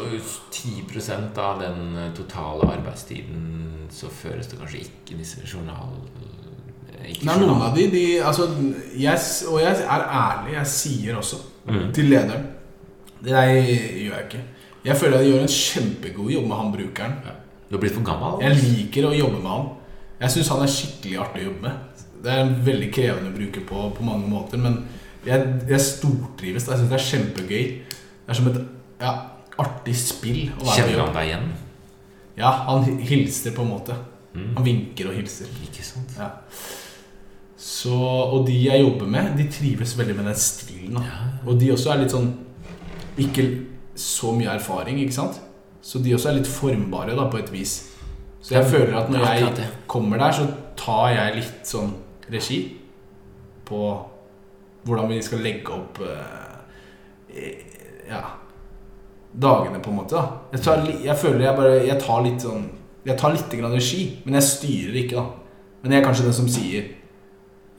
10% 0.52 1.38
av 1.38 1.60
den 1.62 1.96
eh, 1.96 2.08
totale 2.18 2.66
arbeidstiden 2.74 3.86
så 3.94 4.10
føres 4.10 4.48
det 4.50 4.58
kanskje 4.60 4.82
ikke 4.88 5.18
disse 5.18 5.40
journalene 5.46 6.02
Ikke 7.08 7.26
Nei, 7.30 7.38
noen 7.40 7.62
av 7.62 7.76
de, 7.78 7.86
de 7.94 8.02
altså, 8.20 8.50
yes, 8.98 9.44
Og 9.48 9.62
jeg 9.62 9.78
er 9.86 10.04
ærlig. 10.10 10.54
Jeg 10.58 10.68
sier 10.68 11.16
også 11.22 11.38
Mm. 11.68 11.92
til 11.94 12.06
lederen 12.10 12.46
Det 13.24 13.34
der 13.34 13.52
gjør 13.52 14.14
jeg 14.14 14.26
ikke. 14.28 14.44
Jeg 14.88 14.98
føler 14.98 15.24
jeg 15.24 15.32
gjør 15.32 15.44
en 15.44 15.54
kjempegod 15.58 16.32
jobb 16.32 16.48
med 16.48 16.60
han 16.62 16.72
brukeren. 16.74 17.18
Du 17.68 17.76
har 17.76 17.82
blitt 17.84 17.98
for 17.98 18.08
gammel? 18.08 18.40
Jeg 18.46 18.60
liker 18.62 19.10
å 19.10 19.16
jobbe 19.16 19.42
med 19.42 19.52
han. 19.52 19.70
Jeg 20.22 20.34
syns 20.34 20.52
han 20.54 20.64
er 20.64 20.72
skikkelig 20.72 21.20
artig 21.26 21.44
å 21.44 21.48
jobbe 21.50 21.66
med. 21.68 22.04
Det 22.24 22.34
er 22.34 22.44
en 22.44 22.56
veldig 22.66 22.88
krevende 22.96 23.34
bruker 23.36 23.66
på, 23.68 23.84
på 23.98 24.06
mange 24.06 24.30
måter, 24.32 24.62
men 24.62 24.80
jeg, 25.28 25.44
jeg 25.70 25.84
stortrives. 25.84 26.70
Jeg 26.70 26.80
syns 26.80 26.92
det 26.94 26.98
er 26.98 27.08
kjempegøy. 27.10 27.66
Det 28.24 28.34
er 28.34 28.40
som 28.40 28.50
et 28.52 28.62
ja, 29.02 29.14
artig 29.62 29.94
spill 30.00 30.48
Kjenner 30.64 31.04
han 31.04 31.14
deg 31.16 31.30
igjen? 31.30 31.52
Ja, 32.38 32.52
han 32.70 32.88
hilser 33.02 33.54
på 33.58 33.66
en 33.66 33.74
måte. 33.74 33.98
Mm. 34.34 34.50
Han 34.58 34.66
vinker 34.66 35.12
og 35.12 35.18
hilser. 35.18 35.50
Ikke 35.66 35.86
sant? 35.86 36.16
Ja. 36.18 36.32
Så, 37.58 37.94
og 37.94 38.46
de 38.48 38.56
jeg 38.68 38.84
jobber 38.84 39.10
med, 39.10 39.34
de 39.40 39.48
trives 39.52 39.96
veldig 39.98 40.16
med 40.20 40.30
den 40.30 40.38
stilen. 40.40 41.00
Ja. 41.02 41.32
Og 41.46 41.58
de 41.60 41.72
også 41.74 41.92
er 41.94 42.04
litt 42.04 42.14
sånn 42.14 42.30
Ikke 43.18 43.44
så 43.98 44.32
mye 44.38 44.52
erfaring, 44.54 45.00
ikke 45.02 45.14
sant? 45.16 45.40
Så 45.82 46.00
de 46.04 46.14
også 46.14 46.30
er 46.30 46.38
litt 46.40 46.50
formbare 46.50 47.16
da, 47.18 47.28
på 47.32 47.40
et 47.42 47.52
vis. 47.54 47.78
Så 48.42 48.54
jeg 48.56 48.66
føler 48.70 48.96
at 49.00 49.10
når 49.10 49.26
jeg 49.26 49.70
kommer 49.90 50.20
der, 50.22 50.32
så 50.38 50.46
tar 50.78 51.10
jeg 51.16 51.36
litt 51.40 51.68
sånn 51.68 51.94
regi 52.32 52.60
på 53.68 53.80
hvordan 54.88 55.10
vi 55.10 55.18
skal 55.26 55.42
legge 55.44 55.74
opp 55.74 55.98
eh, 56.06 57.64
Ja 58.08 58.22
Dagene, 59.38 59.80
på 59.84 59.90
en 59.92 59.98
måte. 60.00 60.16
da 60.16 60.38
Jeg, 60.54 60.62
tar, 60.64 60.86
jeg 61.04 61.18
føler 61.20 61.44
jeg 61.46 61.58
bare 61.58 61.74
Jeg 61.88 61.98
tar 62.02 62.22
litt 62.24 62.46
sånn 62.46 62.64
Jeg 63.08 63.18
tar 63.20 63.34
litt 63.36 63.52
grann 63.60 63.76
regi, 63.76 64.04
men 64.26 64.38
jeg 64.40 64.48
styrer 64.48 64.96
ikke, 65.02 65.20
da. 65.20 65.26
Men 65.84 65.92
jeg 65.96 66.02
er 66.02 66.08
kanskje 66.08 66.28
den 66.30 66.38
som 66.38 66.48
sier 66.52 66.88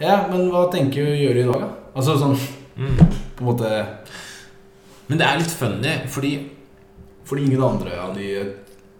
Ja, 0.02 0.18
men 0.30 0.50
hva 0.52 0.66
tenker 0.72 1.06
du 1.08 1.14
å 1.14 1.18
gjøre 1.22 1.42
i 1.42 1.48
dag, 1.48 1.64
da? 1.64 1.70
Altså 1.96 2.18
sånn 2.20 2.36
Mm. 2.78 2.94
på 3.34 3.42
en 3.42 3.46
måte 3.48 3.68
Men 5.08 5.20
det 5.20 5.26
er 5.26 5.40
litt 5.40 5.56
funny, 5.56 5.94
fordi 6.12 6.32
Fordi 7.28 7.44
ingen 7.44 7.64
andre 7.64 7.96
av 8.00 8.14
de 8.16 8.28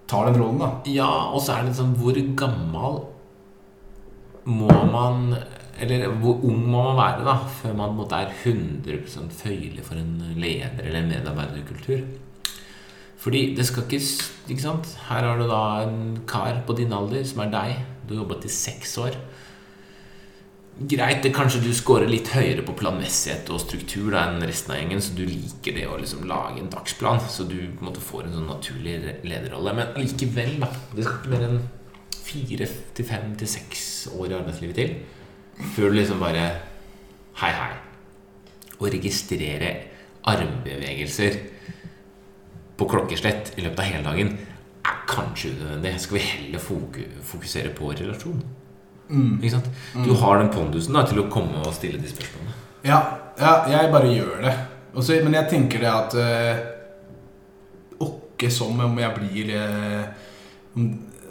tar 0.08 0.28
den 0.28 0.40
rollen, 0.40 0.60
da. 0.60 0.70
Ja, 0.88 1.10
og 1.32 1.40
så 1.44 1.58
er 1.58 1.68
det 1.68 1.76
sånn 1.78 1.96
Hvor 2.00 2.16
gammel 2.38 3.02
må 4.48 4.68
man 4.92 5.34
Eller 5.78 6.08
hvor 6.22 6.40
ung 6.48 6.64
må 6.66 6.82
man 6.88 6.98
være 6.98 7.26
da 7.26 7.36
før 7.60 7.76
man 7.76 7.92
på 7.92 7.92
en 7.92 8.00
måte 8.00 8.22
er 8.22 8.32
100 8.32 9.28
føyelig 9.36 9.84
for 9.86 10.00
en 10.00 10.16
leder 10.40 10.80
eller 10.82 11.02
en 11.02 11.12
medarbeiderkultur? 11.12 12.02
Fordi 13.18 13.54
det 13.54 13.66
skal 13.66 13.84
ikke 13.84 14.00
Ikke 14.48 14.64
sant? 14.64 14.96
Her 15.08 15.26
har 15.28 15.38
du 15.38 15.46
da 15.46 15.62
en 15.84 16.18
kar 16.26 16.62
på 16.66 16.76
din 16.78 16.92
alder 16.92 17.24
som 17.28 17.44
er 17.44 17.52
deg. 17.52 17.84
Du 18.08 18.14
har 18.14 18.22
jobbet 18.24 18.48
i 18.48 18.52
seks 18.52 18.96
år. 18.98 19.18
Greit, 20.78 21.24
det 21.24 21.32
kanskje 21.34 21.58
du 21.64 21.72
scorer 21.74 22.06
litt 22.06 22.28
høyere 22.30 22.62
på 22.62 22.76
planmessighet 22.78 23.48
og 23.50 23.58
struktur 23.64 24.12
da, 24.12 24.28
enn 24.28 24.44
resten 24.46 24.70
av 24.70 24.78
gjengen, 24.78 25.00
så 25.02 25.16
du 25.16 25.24
liker 25.26 25.74
det 25.74 25.88
å 25.90 25.96
liksom 25.98 26.22
lage 26.30 26.60
en 26.62 26.70
dagsplan, 26.70 27.18
så 27.18 27.48
du 27.48 27.56
på 27.56 27.82
en 27.82 27.88
måte 27.88 28.02
får 28.04 28.28
en 28.28 28.36
sånn 28.36 28.46
naturlig 28.46 28.94
lederrolle. 29.26 29.72
Men 29.74 29.90
likevel, 29.98 30.52
da. 30.62 30.68
Det 30.92 31.02
skal 31.02 31.16
ikke 31.18 31.32
mer 31.32 31.46
enn 31.48 31.58
fire 32.28 32.68
til 32.94 33.08
fem 33.08 33.32
til 33.40 33.50
seks 33.50 33.82
år 34.12 34.28
i 34.28 34.36
arbeidslivet 34.38 34.78
til 34.78 34.94
før 35.74 35.90
du 35.90 35.98
liksom 35.98 36.22
bare 36.22 36.44
Hei, 37.38 37.50
hei. 37.54 37.74
Å 38.78 38.90
registrere 38.90 39.68
armbevegelser 40.26 41.36
på 42.78 42.86
klokkeslett 42.90 43.52
i 43.56 43.62
løpet 43.66 43.82
av 43.82 43.90
hele 43.90 44.06
dagen 44.06 44.32
er 44.86 45.04
kanskje 45.10 45.52
unødvendig. 45.54 45.92
Skal 46.02 46.18
vi 46.18 46.24
heller 46.26 46.62
fokusere 46.62 47.74
på 47.78 47.92
relasjon? 47.94 48.42
Ikke 49.08 49.54
sant? 49.56 49.68
Du 50.04 50.12
har 50.20 50.42
den 50.42 50.50
pondusen 50.52 50.96
da 50.96 51.04
til 51.08 51.22
å 51.22 51.28
komme 51.32 51.62
og 51.64 51.72
stille 51.76 52.00
de 52.00 52.10
spørsmålene. 52.10 52.56
Ja, 52.84 52.98
ja 53.40 53.52
jeg 53.72 53.92
bare 53.92 54.10
gjør 54.12 54.42
det. 54.44 54.54
Også, 54.94 55.18
men 55.24 55.36
jeg 55.36 55.50
tenker 55.50 55.84
det 55.84 55.92
at 55.92 56.16
uh, 56.18 56.66
Åkke 58.08 58.50
som 58.54 58.78
om 58.80 58.98
jeg 59.00 59.14
blir 59.16 59.48
øh, 59.58 60.02
om, 60.78 60.84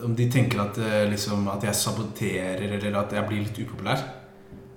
om 0.03 0.15
de 0.15 0.25
tenker 0.31 0.59
at, 0.59 0.77
øh, 0.77 1.05
liksom, 1.09 1.45
at 1.47 1.63
jeg 1.63 1.75
saboterer, 1.79 2.65
eller 2.67 2.97
at 2.99 3.13
jeg 3.15 3.27
blir 3.29 3.45
litt 3.45 3.61
upopulær, 3.63 4.01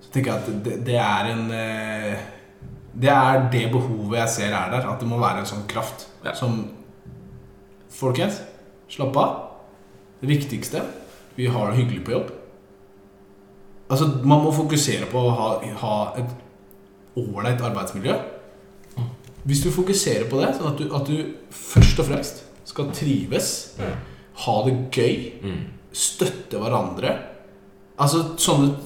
så 0.00 0.12
tenker 0.14 0.30
jeg 0.30 0.40
at 0.40 0.60
det, 0.64 0.76
det 0.86 0.98
er 1.02 1.30
en 1.32 1.50
øh, 1.50 2.20
Det 3.02 3.10
er 3.10 3.48
det 3.52 3.64
behovet 3.72 4.18
jeg 4.18 4.28
ser 4.28 4.54
er 4.54 4.70
der. 4.70 4.86
At 4.90 5.00
det 5.00 5.08
må 5.08 5.18
være 5.18 5.42
en 5.42 5.50
sånn 5.50 5.66
kraft 5.70 6.08
Ja. 6.24 6.34
som 6.34 6.68
Folkens, 7.90 8.40
slapp 8.88 9.16
av. 9.16 9.36
Det 10.20 10.28
viktigste 10.28 10.82
Vi 11.36 11.46
har 11.46 11.70
det 11.70 11.78
hyggelig 11.82 12.04
på 12.04 12.12
jobb. 12.12 12.30
Altså, 13.90 14.06
Man 14.24 14.44
må 14.44 14.52
fokusere 14.54 15.06
på 15.10 15.18
å 15.18 15.30
ha, 15.34 15.48
ha 15.82 15.94
et 16.20 16.36
ålreit 17.18 17.60
arbeidsmiljø. 17.60 18.14
Hvis 19.44 19.62
du 19.64 19.70
fokuserer 19.72 20.28
på 20.30 20.38
det, 20.40 20.52
sånn 20.58 20.68
at 20.72 20.78
du, 20.78 20.84
at 20.94 21.06
du 21.08 21.34
først 21.50 21.98
og 22.02 22.06
fremst 22.10 22.42
skal 22.68 22.90
trives, 22.94 23.48
ha 24.44 24.56
det 24.66 24.76
gøy, 24.94 25.32
Mm. 25.42 25.60
støtte 25.92 26.58
hverandre 26.60 27.16
Altså 28.00 28.36
sånne 28.38 28.76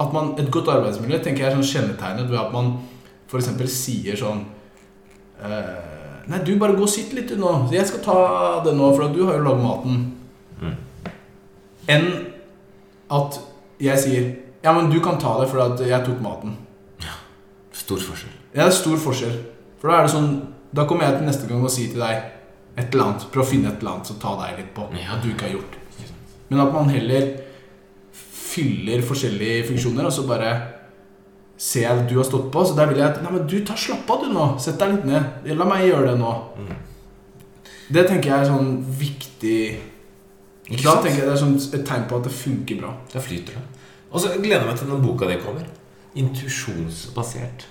at 0.00 0.12
man, 0.12 0.34
Et 0.38 0.50
godt 0.50 0.68
arbeidsmiljø 0.68 1.18
tenker 1.24 1.44
jeg 1.44 1.52
er 1.52 1.56
sånn 1.56 1.70
kjennetegnet 1.72 2.28
ved 2.30 2.38
at 2.38 2.52
man 2.52 2.68
f.eks. 3.26 3.48
sier 3.72 4.14
sånn 4.20 4.44
eh, 5.42 6.28
Nei, 6.28 6.38
du 6.44 6.52
bare 6.58 6.74
gå 6.76 6.82
og 6.82 6.88
sitt 6.90 7.12
litt 7.14 7.28
du 7.30 7.36
nå. 7.38 7.68
Jeg 7.72 7.86
skal 7.86 8.00
ta 8.02 8.62
det 8.66 8.74
nå, 8.76 8.92
for 8.94 9.08
du 9.14 9.20
har 9.26 9.36
jo 9.38 9.44
lagd 9.46 9.62
maten. 9.62 9.98
Mm. 10.60 10.76
Enn 11.88 12.06
at 13.14 13.38
jeg 13.82 14.02
sier 14.02 14.26
Ja, 14.64 14.72
men 14.72 14.90
du 14.90 14.98
kan 15.04 15.18
ta 15.20 15.36
det 15.40 15.50
for 15.50 15.62
at 15.62 15.80
jeg 15.84 16.04
tok 16.06 16.20
maten. 16.24 16.56
Ja, 17.04 17.14
Stor 17.76 18.00
forskjell. 18.02 18.32
Ja, 18.54 18.64
det 18.64 18.70
er 18.72 18.76
stor 18.78 18.96
forskjell. 18.98 19.36
For 19.80 19.92
da 19.92 19.98
er 20.00 20.06
det 20.08 20.14
sånn 20.14 20.30
Da 20.74 20.86
kommer 20.88 21.06
jeg 21.06 21.18
til 21.20 21.28
neste 21.28 21.48
gang 21.50 21.62
og 21.64 21.70
sier 21.72 21.92
til 21.92 22.02
deg 22.02 22.32
et 22.76 22.92
eller 22.92 23.04
annet. 23.06 23.26
Prøv 23.32 23.44
å 23.44 23.48
finne 23.48 23.70
et 23.70 23.80
eller 23.80 23.94
annet 23.94 24.08
som 24.10 24.18
ta 24.20 24.34
deg 24.42 24.58
litt 24.60 24.72
på. 24.76 24.88
Ja. 24.96 25.14
At 25.16 25.22
du 25.24 25.30
ikke 25.30 25.46
har 25.48 25.54
gjort. 25.54 25.76
Men 26.50 26.60
at 26.62 26.72
man 26.74 26.90
heller 26.92 27.28
fyller 28.12 29.04
forskjellige 29.06 29.64
funksjoner, 29.70 30.08
og 30.08 30.12
så 30.12 30.26
bare 30.28 30.50
ser 31.56 31.86
jeg 31.86 32.02
at 32.02 32.10
du 32.10 32.18
har 32.18 32.26
stått 32.28 32.50
på, 32.52 32.64
så 32.68 32.76
der 32.76 32.90
vil 32.90 33.00
jeg 33.00 33.08
at 33.08 33.22
Nei, 33.24 33.32
men 33.32 33.46
du, 33.48 33.56
ta 33.64 33.76
slapp 33.80 34.10
av, 34.12 34.26
du, 34.26 34.32
nå. 34.34 34.46
Sett 34.60 34.76
deg 34.80 34.92
litt 34.92 35.08
ned. 35.08 35.48
La 35.56 35.68
meg 35.68 35.86
gjøre 35.88 36.12
det 36.12 36.18
nå. 36.20 36.32
Det 37.96 38.04
tenker 38.08 38.32
jeg 38.32 38.44
er 38.44 38.50
sånn 38.50 38.70
viktig 39.00 39.58
Ikke 40.68 40.82
Da 40.82 40.94
tenker 41.02 41.18
jeg 41.22 41.26
det 41.28 41.32
er 41.36 41.42
sånn 41.44 41.56
et 41.78 41.84
tegn 41.86 42.06
på 42.10 42.16
at 42.18 42.24
det 42.26 42.32
funker 42.34 42.80
bra. 42.80 42.92
Da 43.12 43.20
flyter 43.22 43.54
det. 43.54 43.62
Og 44.10 44.20
så 44.20 44.32
gleder 44.34 44.60
jeg 44.64 44.66
meg 44.66 44.78
til 44.80 44.88
den 44.90 45.02
boka 45.04 45.26
di 45.30 45.36
kommer. 45.42 45.66
Intuisjonsbasert 46.16 47.66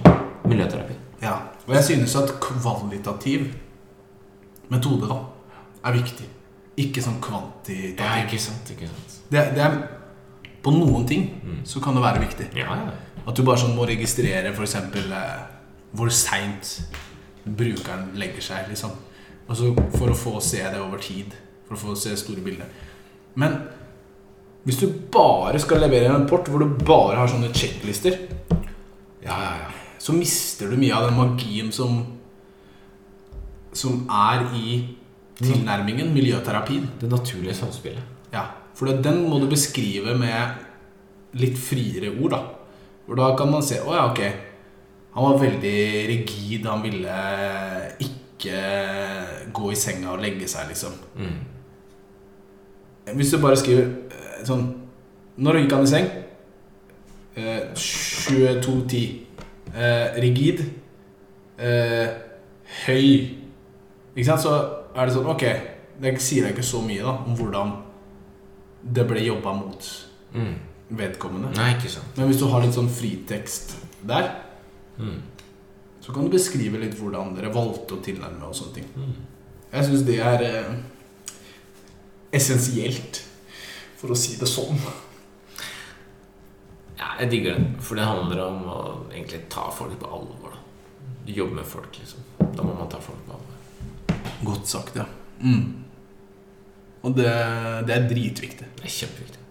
miljøterapi. 0.46 0.94
Ja. 1.22 1.34
Og 1.68 1.74
jeg 1.76 1.84
synes 1.84 2.16
at 2.16 2.34
kvalitativ 2.44 3.48
metode 4.70 5.08
da 5.10 5.18
er 5.86 5.96
viktig. 5.98 6.28
Ikke 6.78 7.02
sånn 7.04 7.20
kvantitativ. 7.24 8.00
Ja, 8.00 8.24
ikke 8.26 8.40
sant, 8.42 8.70
ikke 8.74 8.90
sant. 8.92 9.20
Det, 9.32 9.44
det 9.56 9.64
er 9.64 9.78
På 10.66 10.72
noen 10.74 11.06
ting 11.08 11.28
Mm. 11.44 11.60
så 11.64 11.80
kan 11.80 11.94
det 11.94 12.02
være 12.02 12.20
viktig. 12.26 12.48
Ja, 12.58 12.74
ja. 12.76 12.92
At 13.28 13.36
du 13.38 13.44
bare 13.44 13.58
sånn 13.58 13.76
må 13.78 13.86
registrere 13.86 14.50
f.eks. 14.54 14.76
Eh, 14.76 15.44
hvor 15.94 16.10
seint 16.10 16.82
brukeren 17.46 18.12
legger 18.16 18.42
seg. 18.42 18.70
liksom 18.70 18.92
Altså, 19.48 19.76
For 19.98 20.10
å 20.10 20.16
få 20.18 20.42
se 20.42 20.58
det 20.58 20.80
over 20.82 20.98
tid. 20.98 21.34
For 21.68 21.76
å 21.76 21.78
få 21.78 21.96
se 21.96 22.16
store 22.18 22.42
bilder. 22.42 22.66
Men 23.40 23.58
hvis 24.66 24.80
du 24.82 24.90
bare 25.14 25.60
skal 25.62 25.84
levere 25.84 26.10
en 26.10 26.24
rapport 26.24 26.48
hvor 26.50 26.64
du 26.64 26.78
bare 26.86 27.20
har 27.20 27.30
sånne 27.30 27.52
checklister, 27.54 28.18
ja, 29.22 29.36
ja, 29.36 29.54
ja. 29.62 29.72
så 30.02 30.16
mister 30.16 30.72
du 30.72 30.80
mye 30.80 30.96
av 30.96 31.10
den 31.10 31.18
magien 31.20 31.72
som 31.74 32.04
Som 33.76 34.06
er 34.08 34.46
i 34.56 34.76
tilnærmingen, 35.36 36.14
miljøterapien. 36.16 36.86
Det 37.00 37.10
naturlige 37.12 37.58
samspillet. 37.58 38.04
Ja, 38.32 38.46
For 38.74 38.88
den 38.88 39.26
må 39.28 39.40
du 39.42 39.50
beskrive 39.52 40.14
med 40.16 41.36
litt 41.36 41.58
friere 41.60 42.14
ord, 42.16 42.32
da. 42.32 42.40
For 43.06 43.20
da 43.20 43.34
kan 43.36 43.52
man 43.52 43.64
se 43.64 43.82
Å 43.84 43.98
ja, 43.98 44.06
ok. 44.12 44.22
Han 45.16 45.28
var 45.28 45.42
veldig 45.42 45.82
rigid. 46.08 46.66
Han 46.68 46.84
ville 46.84 47.18
ikke 48.00 48.64
gå 49.56 49.72
i 49.72 49.78
senga 49.80 50.14
og 50.14 50.24
legge 50.24 50.48
seg, 50.52 50.72
liksom. 50.72 50.96
Mm. 51.20 51.38
Hvis 53.14 53.32
du 53.32 53.38
bare 53.38 53.58
skriver 53.60 53.86
eh, 54.10 54.44
sånn 54.48 54.64
Når 55.38 55.60
gikk 55.62 55.72
han 55.76 55.84
i 55.84 55.92
seng? 55.92 56.08
Eh, 57.36 57.62
22.10. 57.76 59.26
Eh, 59.76 60.16
rigid. 60.24 60.62
Eh, 61.60 62.08
høy. 62.86 63.10
Ikke 64.16 64.26
sant? 64.30 64.42
Så 64.46 64.54
er 64.96 65.06
det 65.10 65.16
sånn 65.18 65.28
Ok, 65.34 65.44
det 66.02 66.14
sier 66.24 66.46
deg 66.48 66.56
ikke 66.56 66.64
så 66.68 66.80
mye 66.86 67.04
da 67.04 67.18
om 67.26 67.36
hvordan 67.36 67.74
det 68.96 69.06
ble 69.10 69.24
jobba 69.26 69.54
mot 69.58 69.92
Mm. 70.36 70.56
vedkommende. 70.92 71.54
Nei, 71.56 71.74
ikke 71.76 71.90
sant. 71.90 72.18
Men 72.18 72.28
hvis 72.28 72.40
du 72.40 72.46
har 72.52 72.62
litt 72.62 72.74
sånn 72.76 72.90
fritekst 72.92 73.76
der, 74.06 74.32
Mm. 75.00 75.22
så 76.02 76.14
kan 76.14 76.24
du 76.24 76.30
beskrive 76.30 76.80
litt 76.80 76.94
hvordan 77.00 77.36
dere 77.36 77.52
valgte 77.54 77.96
å 77.96 78.04
tilnærme 78.04 78.44
og 78.44 78.54
sånne 78.56 78.74
ting. 78.74 78.86
Mm. 78.96 79.14
Jeg 79.74 79.86
syns 79.86 80.06
det 80.06 80.20
er 80.20 80.42
eh, 80.44 80.76
essensielt, 82.36 83.22
for 84.00 84.14
å 84.14 84.18
si 84.20 84.36
det 84.40 84.50
sånn. 84.50 84.80
Ja, 87.00 87.16
jeg 87.22 87.32
digger 87.32 87.58
det. 87.58 87.72
For 87.84 88.00
det 88.00 88.08
handler 88.08 88.44
om 88.46 88.62
å 88.72 88.80
egentlig 89.12 89.46
ta 89.52 89.68
folk 89.74 89.98
på 90.00 90.12
alvor. 90.18 90.56
da. 90.56 90.62
Jobbe 91.36 91.60
med 91.60 91.68
folk, 91.68 92.00
liksom. 92.00 92.24
Da 92.40 92.64
må 92.64 92.76
man 92.76 92.92
ta 92.92 93.02
folk 93.04 93.20
på 93.28 93.36
alvor. 93.36 94.20
Godt 94.46 94.70
sagt, 94.70 94.96
ja. 95.00 95.08
Mm. 95.42 95.86
Og 97.06 97.16
det, 97.18 97.30
det 97.88 97.96
er 97.96 98.10
dritviktig. 98.10 98.72
Det 98.80 98.88
er 98.88 98.96
kjempeviktig. 98.96 99.42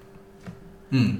Mm. 0.95 1.15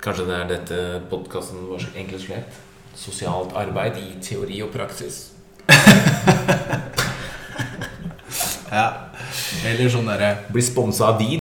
Kanskje 0.00 0.26
det 0.28 0.36
er 0.36 0.48
dette 0.48 0.80
podkasten 1.10 1.66
vår 1.68 1.90
egentlig 1.92 2.22
skulle 2.22 2.40
hett. 2.40 2.60
Sosialt 2.96 3.52
arbeid 3.56 4.00
i 4.00 4.08
teori 4.24 4.62
og 4.64 4.72
praksis. 4.74 5.30
Ja. 8.70 9.10
Eller 9.66 9.90
sånn 9.90 10.06
derre 10.06 10.46
Blir 10.54 10.64
sponsa 10.64 11.10
av 11.10 11.18
de, 11.20 11.40